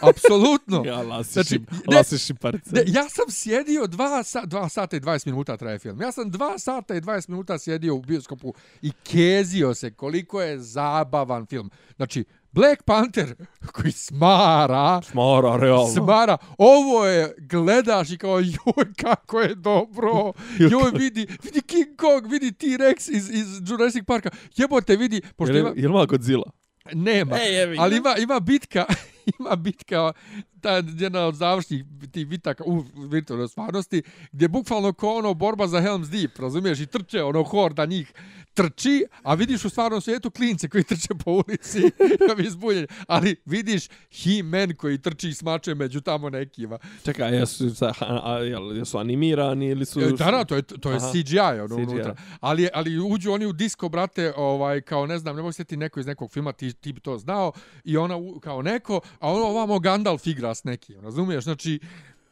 [0.02, 0.84] Apsolutno.
[0.86, 2.70] Ja lasiš, Znači, ne- lasiš šiparice.
[2.72, 6.00] Ne, ja sam sjedio dva, sa, dva sata i 20 minuta traje film.
[6.00, 10.58] Ja sam dva sata i 20 minuta sjedio u bioskopu i kezio se koliko je
[10.58, 11.70] zabavan film.
[11.96, 12.24] Znači,
[12.56, 13.34] Black Panther
[13.72, 15.86] koji smara, Smara, realno.
[15.86, 20.32] smara, ovo je, gledaš i kao, joj, kako je dobro,
[20.72, 25.60] joj, vidi, vidi King Kong, vidi T-Rex iz, iz Jurassic Parka, jebote, vidi, pošto Jel,
[25.60, 26.50] ima, jel ima Godzilla?
[26.92, 27.82] nema, Ej, jebi ga.
[27.82, 28.84] ali ima, ima bitka,
[29.38, 30.12] ima bitka,
[30.60, 34.02] ta jedna od završnih tih bitaka u virtualnoj stvarnosti,
[34.32, 38.12] gdje bukvalno ko ono borba za Helm's Deep, razumiješ, i trče ono horda njih,
[38.56, 41.80] trči, a vidiš u stvarnom svijetu klince koji trče po ulici,
[42.28, 46.78] da bi izbunjen, ali vidiš He-Man koji trči i smače među tamo nekima.
[47.04, 47.64] Čekaj, jesu,
[48.00, 48.38] a,
[48.74, 50.00] jesu animirani ili su...
[50.00, 51.10] E, Da, da, to je, to je Aha.
[51.12, 51.82] CGI, ono CGI.
[51.84, 52.16] unutra.
[52.40, 55.76] Ali, ali uđu oni u disko, brate, ovaj, kao ne znam, ne mogu se ti
[55.76, 57.52] neko iz nekog filma, ti, ti bi to znao,
[57.84, 61.44] i ona u- kao neko, a ono ovamo Gandalf igra s nekim, razumiješ?
[61.44, 61.80] Znači,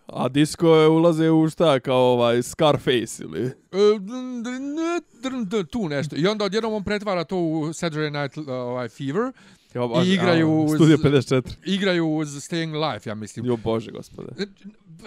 [0.06, 3.42] A disco je ulaze u šta, kao ovaj Scarface ili...
[3.42, 3.52] e,
[5.64, 6.16] tu nešto.
[6.16, 9.32] I onda odjednom on pretvara to u Saturday Night uh, ovaj, Fever,
[9.74, 11.42] Jo, baš- I igraju a, uz- Studio 54.
[11.66, 13.46] igraju uz Staying Alive, ja mislim.
[13.46, 14.28] Jo, bože, gospode.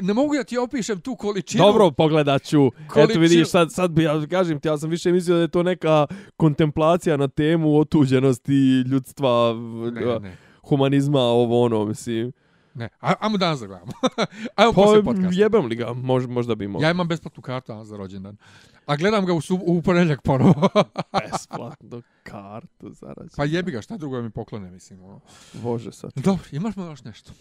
[0.02, 1.64] Ne mogu da ti opišem tu količinu.
[1.64, 2.68] Dobro, pogledat ću.
[2.68, 5.48] Eto Količinu- vidiš, sad, sad bi, ja kažem ti, ja sam više mislio da je
[5.48, 6.06] to neka
[6.38, 9.54] kontemplacija na temu otuđenosti ljudstva,
[9.92, 12.32] Ne, ne, humanizma, ovo ono, mislim.
[12.78, 12.90] Ne.
[13.00, 13.92] A, ajmo danas da gledamo.
[14.56, 15.30] ajmo Pa posle podcasta.
[15.34, 16.86] jebem li ga, Mož, možda bi mogao.
[16.86, 18.38] Ja imam besplatnu kartu danas za rođendan.
[18.86, 20.70] A gledam ga u, sub, u ponedjeljak ponovo.
[21.22, 23.30] Besplatno kartu zarađen.
[23.38, 25.04] pa jebi ga, šta drugo mi poklone, mislim.
[25.04, 25.20] Ono.
[25.54, 26.12] Bože sad.
[26.16, 27.32] Dobro, imaš mi još nešto?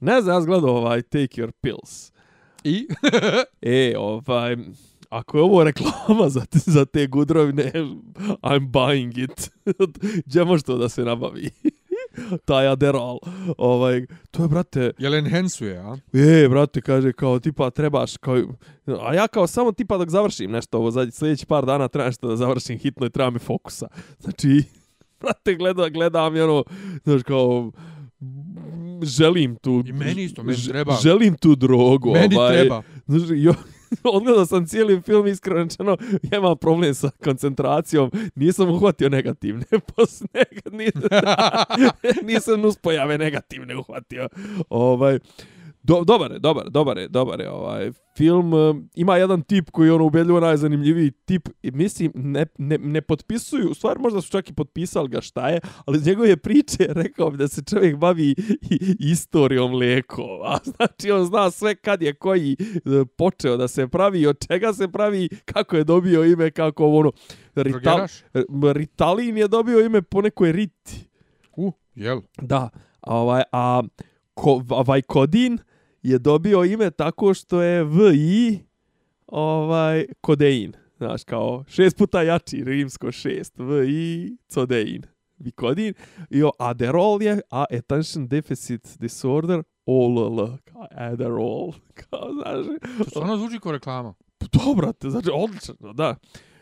[0.00, 2.12] Ne znam, ja sam gledao ovaj Take Your Pills.
[2.64, 2.88] I?
[3.62, 4.56] E, ovaj,
[5.10, 7.72] ako je ovo reklama za, te- za te gudrovine,
[8.42, 9.50] I'm buying it.
[10.26, 11.50] Gdje može to da se nabavi?
[12.44, 13.18] Taj Adderall.
[13.58, 15.96] Ovaj, to je, brate, Jel enhancuje, a?
[16.12, 18.42] e, brate, kaže, kao, tipa, trebaš, kao,
[19.00, 22.28] a ja kao samo tipa dok završim nešto ovo, zadnji sljedeći par dana treba nešto
[22.28, 23.88] da završim hitno i treba mi fokusa.
[24.20, 24.62] Znači,
[25.20, 26.64] brate, gleda, gledam i ono,
[27.04, 27.72] znaš, kao,
[29.02, 29.82] želim tu...
[29.86, 30.96] I meni isto, meni treba.
[31.02, 32.12] Želim tu drogu.
[32.12, 32.82] Meni ovaj, treba.
[33.06, 33.54] Znaš, jo,
[34.14, 39.64] odgledao sam cijeli film, iskreno ja imam problem sa koncentracijom, nisam uhvatio negativne,
[39.96, 41.02] pos nekad nisam,
[42.22, 44.28] nisam nuspojave negativne uhvatio.
[44.68, 45.18] Ovaj,
[45.82, 48.54] do, dobar je, dobar, dobar je, dobar je ovaj film.
[48.54, 53.00] eh, Ima jedan tip koji je ono ubedljivo najzanimljiviji tip i mislim ne, ne, ne
[53.00, 56.86] potpisuju, u stvari možda su čak i potpisali ga šta je, ali iz njegove priče
[56.88, 58.34] rekao bi da se čovjek bavi
[58.98, 60.58] istorijom lijekova.
[60.76, 64.88] Znači on zna sve kad je koji eh, počeo da se pravi, od čega se
[64.88, 67.12] pravi, kako je dobio ime, kako ono...
[67.54, 68.12] Rital, Drogeraš?
[68.72, 71.08] Ritalin je dobio ime po nekoj riti.
[71.56, 72.20] U, jel?
[72.42, 72.68] Da,
[73.00, 73.82] a ovaj, a
[74.34, 75.58] ko, Vajkodin
[76.02, 78.58] je dobio ime tako što je VI
[79.26, 80.72] ovaj, kodein.
[80.96, 85.02] Znaš, kao šest puta jači, rimsko šest, VI codein.
[85.38, 85.94] Vikodin.
[86.30, 91.72] I o Adderall je, a Attention Deficit Disorder, OLL, kao Adderall.
[92.10, 92.66] Kao, znaš,
[92.98, 94.14] To stvarno zvuči kao reklama.
[94.52, 96.16] dobro, te, znači, odlično, da.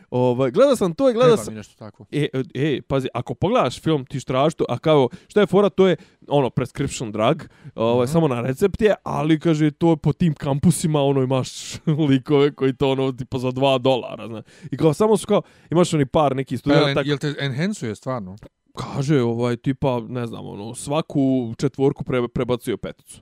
[0.09, 1.53] Ovaj, gledao sam to i gledao Treba sam...
[1.53, 2.05] nešto tako.
[2.11, 5.87] E, e, pazi, ako pogledaš film, ti štraš to, a kao, šta je fora, to
[5.87, 5.95] je,
[6.27, 7.43] ono, prescription drug,
[7.75, 8.11] ovaj, Mhm.
[8.11, 11.49] samo na recept je, ali, kaže, to je po tim kampusima, ono, imaš
[12.09, 14.43] likove koji to, ono, tipa za 2 dolara, znaš.
[14.71, 17.95] I kao, samo su kao, imaš oni par nekih Pa, jel, studenta, jel te enhancuje
[17.95, 18.35] stvarno?
[18.75, 23.21] kaže, ovaj, tipa, ne znam, ono, svaku četvorku pre, prebacio peticu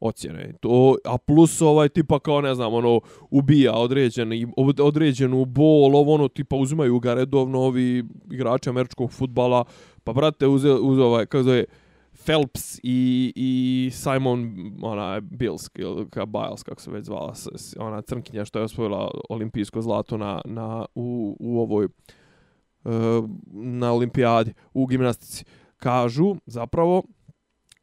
[0.00, 0.52] ocjene.
[0.60, 3.00] To, a plus ovaj tipa kao ne znam, ono
[3.30, 4.46] ubija određeni
[4.80, 9.64] određenu bol, ovo ono tipa uzimaju ga redovno ovi igrači američkog fudbala.
[10.04, 11.64] Pa brate uze uz ovaj kako zove
[12.24, 17.34] Phelps i, i Simon ona Bills ili ka Biles kako se već zvala
[17.78, 21.88] ona crnkinja što je osvojila olimpijsko zlato na, na u, u ovoj e,
[23.52, 25.44] na olimpijadi u gimnastici
[25.76, 27.02] kažu zapravo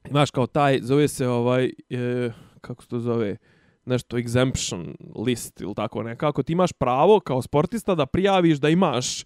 [0.09, 2.31] imaš kao taj, zove se ovaj, e,
[2.61, 3.37] kako se to zove,
[3.85, 6.43] nešto exemption list ili tako nekako.
[6.43, 9.23] Ti imaš pravo kao sportista da prijaviš da imaš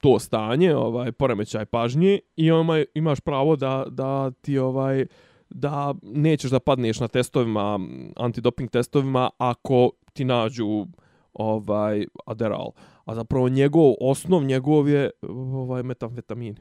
[0.00, 5.06] to stanje, ovaj poremećaj pažnje i ovaj, imaš pravo da, da ti ovaj
[5.50, 7.78] da nećeš da padneš na testovima,
[8.16, 10.86] antidoping testovima ako ti nađu
[11.32, 12.70] ovaj Adderall.
[13.04, 15.10] A zapravo njegov osnov njegov je
[15.52, 16.56] ovaj metamfetamin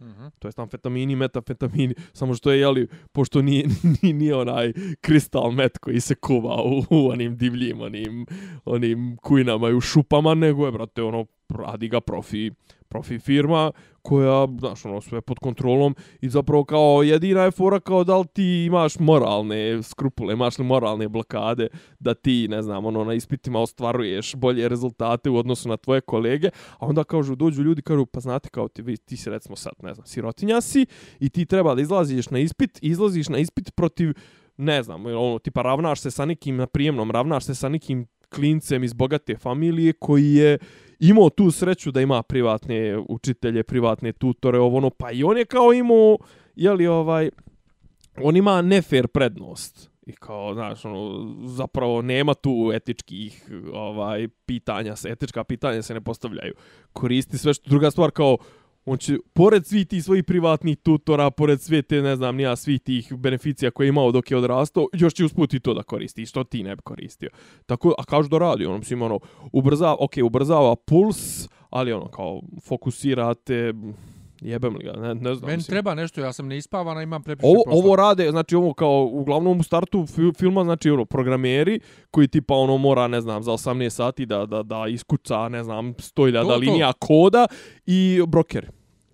[0.00, 0.26] Mhm.
[0.38, 3.66] to jest amfetamini, metafetamini, samo što je, jeli, pošto nije,
[4.02, 8.26] nije, nije onaj kristal met koji se kuva u, u onim divljim, onim,
[8.64, 12.50] onim kujnama i u šupama, nego je, brate, ono, radi ga profi,
[12.88, 18.04] profi firma koja, znaš, ono, sve pod kontrolom i zapravo kao jedina je fora kao
[18.04, 21.68] da li ti imaš moralne skrupule, imaš li moralne blokade
[21.98, 26.50] da ti, ne znam, ono, na ispitima ostvaruješ bolje rezultate u odnosu na tvoje kolege,
[26.78, 29.72] a onda kažu, dođu ljudi, kažu, pa znate kao ti, vi, ti si recimo sad,
[29.82, 30.86] ne znam, sirotinja si
[31.20, 34.12] i ti treba da izlaziš na ispit, izlaziš na ispit protiv,
[34.56, 38.84] ne znam, ono, tipa ravnaš se sa nekim na prijemnom, ravnaš se sa nekim klincem
[38.84, 40.58] iz bogate familije koji je
[41.00, 45.44] imao tu sreću da ima privatne učitelje, privatne tutore, ovo ono, pa i on je
[45.44, 46.18] kao imao,
[46.56, 47.30] jeli ovaj,
[48.22, 49.90] on ima nefer prednost.
[50.06, 56.00] I kao, znaš, ono, zapravo nema tu etičkih ovaj pitanja, se etička pitanja se ne
[56.00, 56.54] postavljaju.
[56.92, 58.38] Koristi sve što druga stvar kao
[58.86, 62.80] on će, pored svih tih svojih privatnih tutora, pored sve te, ne znam, nija svih
[62.80, 66.26] tih beneficija koje je imao dok je odrastao, još će usput i to da koristi,
[66.26, 67.30] što ti ne bi koristio.
[67.66, 69.18] Tako, a kažu da radi, ono, mislim, ono,
[69.52, 73.72] ubrzava, ok, ubrzava puls, ali ono, kao, fokusirate,
[74.40, 75.46] jebem li ga, ne, ne znam.
[75.46, 75.74] Meni mislim.
[75.74, 77.78] treba nešto, ja sam neispavana, imam prepiše Ovo, posla.
[77.78, 81.80] ovo rade, znači ovo kao uglavnom u startu fi- filma, znači ono, programeri
[82.10, 85.94] koji tipa ono mora, ne znam, za 18 sati da, da, da iskuca, ne znam,
[85.94, 86.56] 100.000 To, to.
[86.56, 87.46] linija koda
[87.86, 88.66] i brokeri.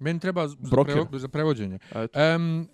[0.02, 0.94] Meni treba za, Broker.
[0.94, 1.78] prevo, za prevođenje.
[1.94, 2.68] Um,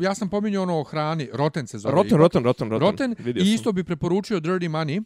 [0.00, 1.94] ja sam pominjao ono o hrani, Roten se zove.
[1.94, 2.86] Roten, roten, roten, roten.
[2.88, 5.02] Roten Vidio i isto bi preporučio Dirty Money.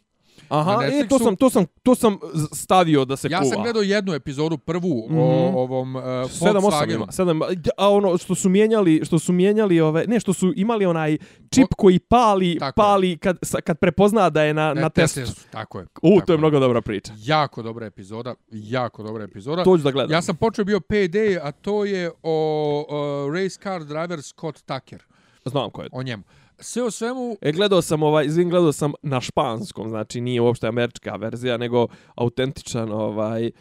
[0.49, 2.17] Aha, na e, to sam, to sam, to sam
[2.53, 3.49] stavio da se Ja kuva.
[3.49, 5.17] sam gledao jednu epizodu, prvu Mhm.
[5.19, 6.95] o ovom uh, 7 8 Volkswagenu.
[6.95, 7.05] ima.
[7.07, 11.17] 7 a ono što su mijenjali, što su mijenjali ove, ne, što su imali onaj
[11.49, 12.73] čip koji pali, Tako je.
[12.75, 15.19] pali kad kad prepozna da je na na testu.
[15.51, 15.85] Tako je.
[15.85, 17.13] U, tako to je mnogo dobra priča.
[17.17, 19.63] Jako dobra epizoda, jako dobra epizoda.
[19.63, 20.11] To ću da gledam.
[20.11, 25.03] Ja sam počeo bio PD, a to je o, o race car driver Scott Tucker,
[25.45, 25.89] Znam ko je.
[25.91, 26.23] o njemu.
[26.61, 30.67] Sve o svemu, E, gledao sam ovaj, izvin, gledao sam na španskom, znači nije uopšte
[30.67, 33.51] američka verzija, nego autentičan ovaj e,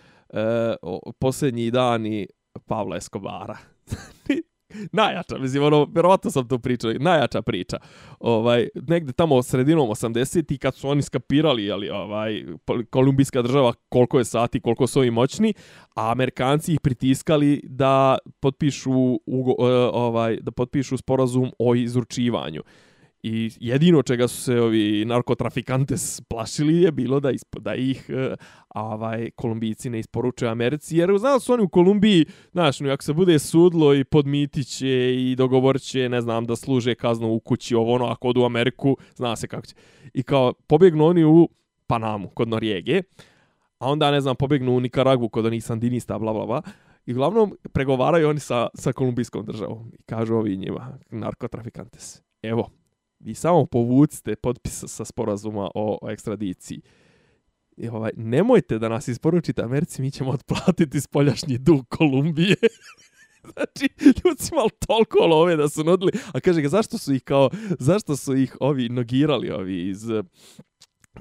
[0.82, 2.26] o, posljednji dani
[2.66, 3.56] Pavla Escobara.
[4.92, 7.76] najjača, mislim, ono, vjerovatno sam to pričao, najjača priča.
[8.20, 12.44] Ovaj, negde tamo sredinom 80-ti kad su oni skapirali, ali, ovaj,
[12.90, 15.54] kolumbijska država koliko je sati, koliko su ovi moćni,
[15.94, 22.62] a Amerikanci ih pritiskali da potpišu ugo, e, ovaj da potpišu sporazum o izručivanju.
[23.22, 28.34] I jedino čega su se ovi narkotrafikantes plašili je bilo da ispo, da ih uh,
[28.68, 33.12] ovaj Kolumbijci ne isporuče Americi jer znali su oni u Kolumbiji, znaš, no, ako se
[33.12, 38.06] bude sudlo i podmitiće i dogovorće, ne znam, da služe kaznu u kući, ovo ono,
[38.06, 39.74] ako odu u Ameriku, zna se kako će.
[40.14, 41.48] I kao pobjegnu oni u
[41.86, 43.02] Panamu kod Norijege,
[43.78, 46.62] a onda, ne znam, pobjegnu u Nikaragu kod onih sandinista, bla, bla, bla.
[47.06, 49.92] I uglavnom pregovaraju oni sa, sa kolumbijskom državom.
[49.98, 52.70] I kažu ovi njima, narkotrafikantes, evo,
[53.20, 56.80] vi samo povucite potpis sa sporazuma o, o ekstradiciji.
[57.76, 62.56] I ovaj, nemojte da nas isporučite Americi, mi ćemo otplatiti spoljašnji dug Kolumbije.
[63.52, 66.12] znači, ljudi su imali toliko love da su nudili.
[66.32, 70.04] A kaže ga, zašto su ih kao, zašto su ih ovi nogirali, ovi iz,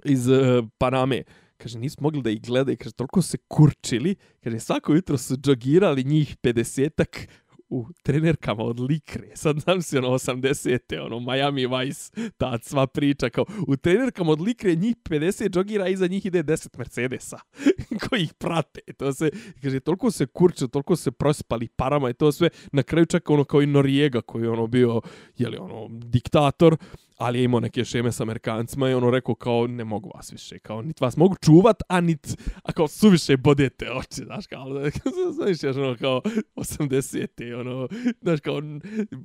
[0.04, 1.24] iz uh, Paname?
[1.58, 4.16] Kaže, nisu mogli da ih gledaju, kaže, toliko se kurčili.
[4.44, 7.28] Kaže, svako jutro su džogirali njih 50-ak
[7.70, 9.36] u trenerkama od Likre.
[9.36, 14.42] Sad znam si ono 80-te, ono Miami Vice, ta sva priča kao u trenerkama od
[14.42, 17.40] Likre njih 50 džogira a iza njih ide 10 Mercedesa
[18.10, 18.82] koji ih prate.
[18.98, 19.30] To se,
[19.62, 22.50] kaže, toliko se kurče, toliko se prospali parama i to sve.
[22.72, 25.02] Na kraju čak ono kao i Noriega koji je ono bio,
[25.38, 26.78] jeli ono, diktator,
[27.18, 30.60] ali je imao neke šeme sa Amerikancima i ono rekao kao ne mogu vas više,
[30.60, 34.66] kao niti vas mogu čuvat, a nit, a kao suviše bodete oči, znaš, kao,
[35.36, 36.22] znaš, znaš, ono, kao
[36.56, 37.88] 80-te, ono,
[38.22, 38.62] znaš, kao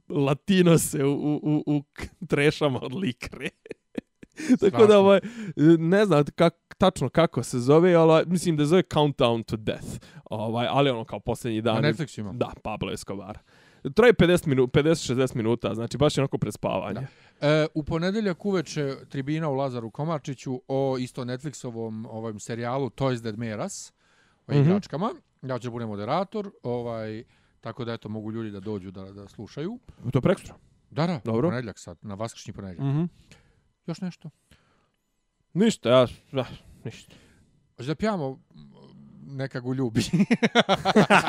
[0.09, 1.83] latino se u, u, u,
[2.21, 3.49] u trešama od likre.
[4.61, 5.21] Tako da, ovaj,
[5.79, 9.89] ne znam kak, tačno kako se zove, ali mislim da zove Countdown to Death.
[10.25, 11.83] Ovaj, ali ono kao posljednji dan.
[11.83, 12.33] Na Netflixu ima.
[12.33, 13.39] Da, Pablo Escobar.
[13.95, 17.07] Traje 50 minuta, 50-60 minuta, znači baš je onako prespavanje.
[17.41, 17.49] Da.
[17.49, 23.37] E, u ponedeljak uveče tribina u Lazaru Komarčiću o isto Netflixovom ovom serijalu Toys That
[23.37, 23.93] Made Us,
[24.47, 24.63] o mm -hmm.
[24.63, 25.11] igračkama.
[25.43, 27.25] Ja ću budem moderator, ovaj,
[27.61, 29.79] tako da eto mogu ljudi da dođu da, da slušaju.
[30.13, 30.55] To je prekstra?
[30.91, 31.49] Da, da, Dobro.
[31.49, 32.85] ponedeljak sad, na vaskršnji ponedeljak.
[32.85, 33.09] Mm -hmm.
[33.87, 34.31] Još nešto?
[35.53, 36.47] Ništa, ja, ja
[36.85, 37.15] ništa.
[37.77, 38.41] Hoće da pijamo
[39.33, 40.03] neka go ljubi.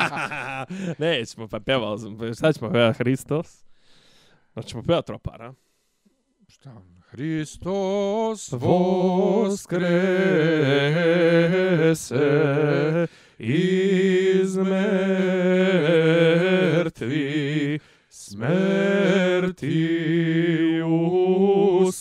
[0.98, 2.34] Nećemo, pa pjevali smo.
[2.34, 2.98] Šta ćemo pjevati?
[2.98, 3.64] Hristos?
[4.52, 5.54] Znači, pjevati tropara.
[6.48, 6.82] Šta?
[7.10, 9.46] Hristos voskrese
[13.38, 14.56] iz
[16.76, 17.78] mrtvi
[18.08, 19.88] smrti
[20.86, 21.92] u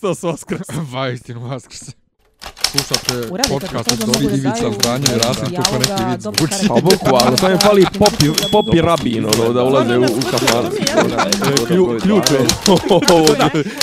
[0.00, 0.68] Hristos Voskrs.
[0.92, 1.80] Vajstinu Voskrs.
[2.70, 6.68] Slušate podcast od Dobri Ivica Zdanje i Rasim kako neki vid zvuči.
[6.68, 10.70] Pa boku, ali to je fali popi, popi rabin, ono, da ulaze u, u kafan.
[12.02, 12.38] Ključ je.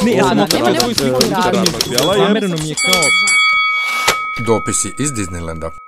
[0.05, 1.19] Ne, ja sam sliku.
[2.17, 3.03] Zamereno mi je kao...
[4.45, 5.86] Dopisi iz Disneylanda.